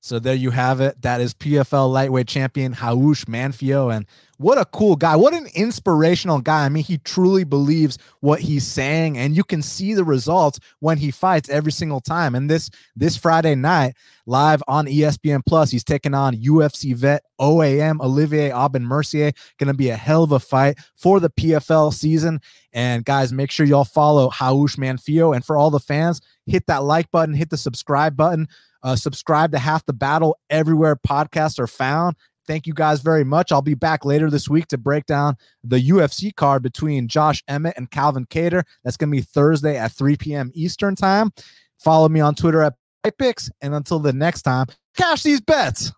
So 0.00 0.20
there 0.20 0.34
you 0.34 0.50
have 0.50 0.80
it. 0.80 1.02
That 1.02 1.20
is 1.20 1.34
PFL 1.34 1.92
lightweight 1.92 2.28
champion 2.28 2.74
Raush 2.74 3.24
Manfio. 3.24 3.94
And 3.94 4.06
what 4.38 4.58
a 4.58 4.64
cool 4.66 4.96
guy. 4.96 5.16
What 5.16 5.34
an 5.34 5.46
inspirational 5.54 6.40
guy. 6.40 6.64
I 6.64 6.68
mean, 6.68 6.84
he 6.84 6.98
truly 6.98 7.44
believes 7.44 7.98
what 8.20 8.40
he's 8.40 8.66
saying, 8.66 9.16
and 9.16 9.36
you 9.36 9.44
can 9.44 9.62
see 9.62 9.94
the 9.94 10.04
results 10.04 10.58
when 10.80 10.98
he 10.98 11.10
fights 11.10 11.48
every 11.48 11.72
single 11.72 12.00
time. 12.00 12.34
And 12.34 12.50
this 12.50 12.70
this 12.94 13.16
Friday 13.16 13.54
night, 13.54 13.94
live 14.26 14.62
on 14.68 14.86
ESPN 14.86 15.40
Plus, 15.46 15.70
he's 15.70 15.84
taking 15.84 16.14
on 16.14 16.36
UFC 16.36 16.94
vet 16.94 17.22
OAM 17.40 18.00
Olivier 18.00 18.50
Aubin 18.50 18.84
Mercier. 18.84 19.32
Gonna 19.58 19.74
be 19.74 19.90
a 19.90 19.96
hell 19.96 20.24
of 20.24 20.32
a 20.32 20.40
fight 20.40 20.78
for 20.96 21.18
the 21.20 21.30
PFL 21.30 21.92
season. 21.92 22.40
And 22.72 23.04
guys, 23.04 23.32
make 23.32 23.50
sure 23.50 23.64
y'all 23.64 23.84
follow 23.84 24.30
Raush 24.30 24.76
Manfio. 24.76 25.34
And 25.34 25.44
for 25.44 25.56
all 25.56 25.70
the 25.70 25.80
fans, 25.80 26.20
hit 26.46 26.66
that 26.66 26.84
like 26.84 27.10
button, 27.10 27.34
hit 27.34 27.50
the 27.50 27.56
subscribe 27.56 28.16
button. 28.16 28.48
Uh, 28.82 28.94
subscribe 28.94 29.50
to 29.52 29.58
Half 29.58 29.86
the 29.86 29.92
Battle 29.92 30.38
everywhere 30.50 30.94
podcasts 30.94 31.58
are 31.58 31.66
found. 31.66 32.16
Thank 32.46 32.66
you 32.66 32.74
guys 32.74 33.00
very 33.00 33.24
much. 33.24 33.52
I'll 33.52 33.62
be 33.62 33.74
back 33.74 34.04
later 34.04 34.30
this 34.30 34.48
week 34.48 34.68
to 34.68 34.78
break 34.78 35.06
down 35.06 35.36
the 35.64 35.80
UFC 35.80 36.34
card 36.34 36.62
between 36.62 37.08
Josh 37.08 37.42
Emmett 37.48 37.74
and 37.76 37.90
Calvin 37.90 38.26
Kattar. 38.26 38.64
That's 38.84 38.96
going 38.96 39.10
to 39.10 39.16
be 39.16 39.22
Thursday 39.22 39.76
at 39.76 39.92
3 39.92 40.16
p.m. 40.16 40.50
Eastern 40.54 40.94
Time. 40.94 41.30
Follow 41.78 42.08
me 42.08 42.20
on 42.20 42.34
Twitter 42.34 42.62
at 42.62 42.74
Picks. 43.18 43.50
And 43.60 43.74
until 43.74 43.98
the 43.98 44.12
next 44.12 44.42
time, 44.42 44.66
cash 44.96 45.22
these 45.22 45.40
bets. 45.40 45.92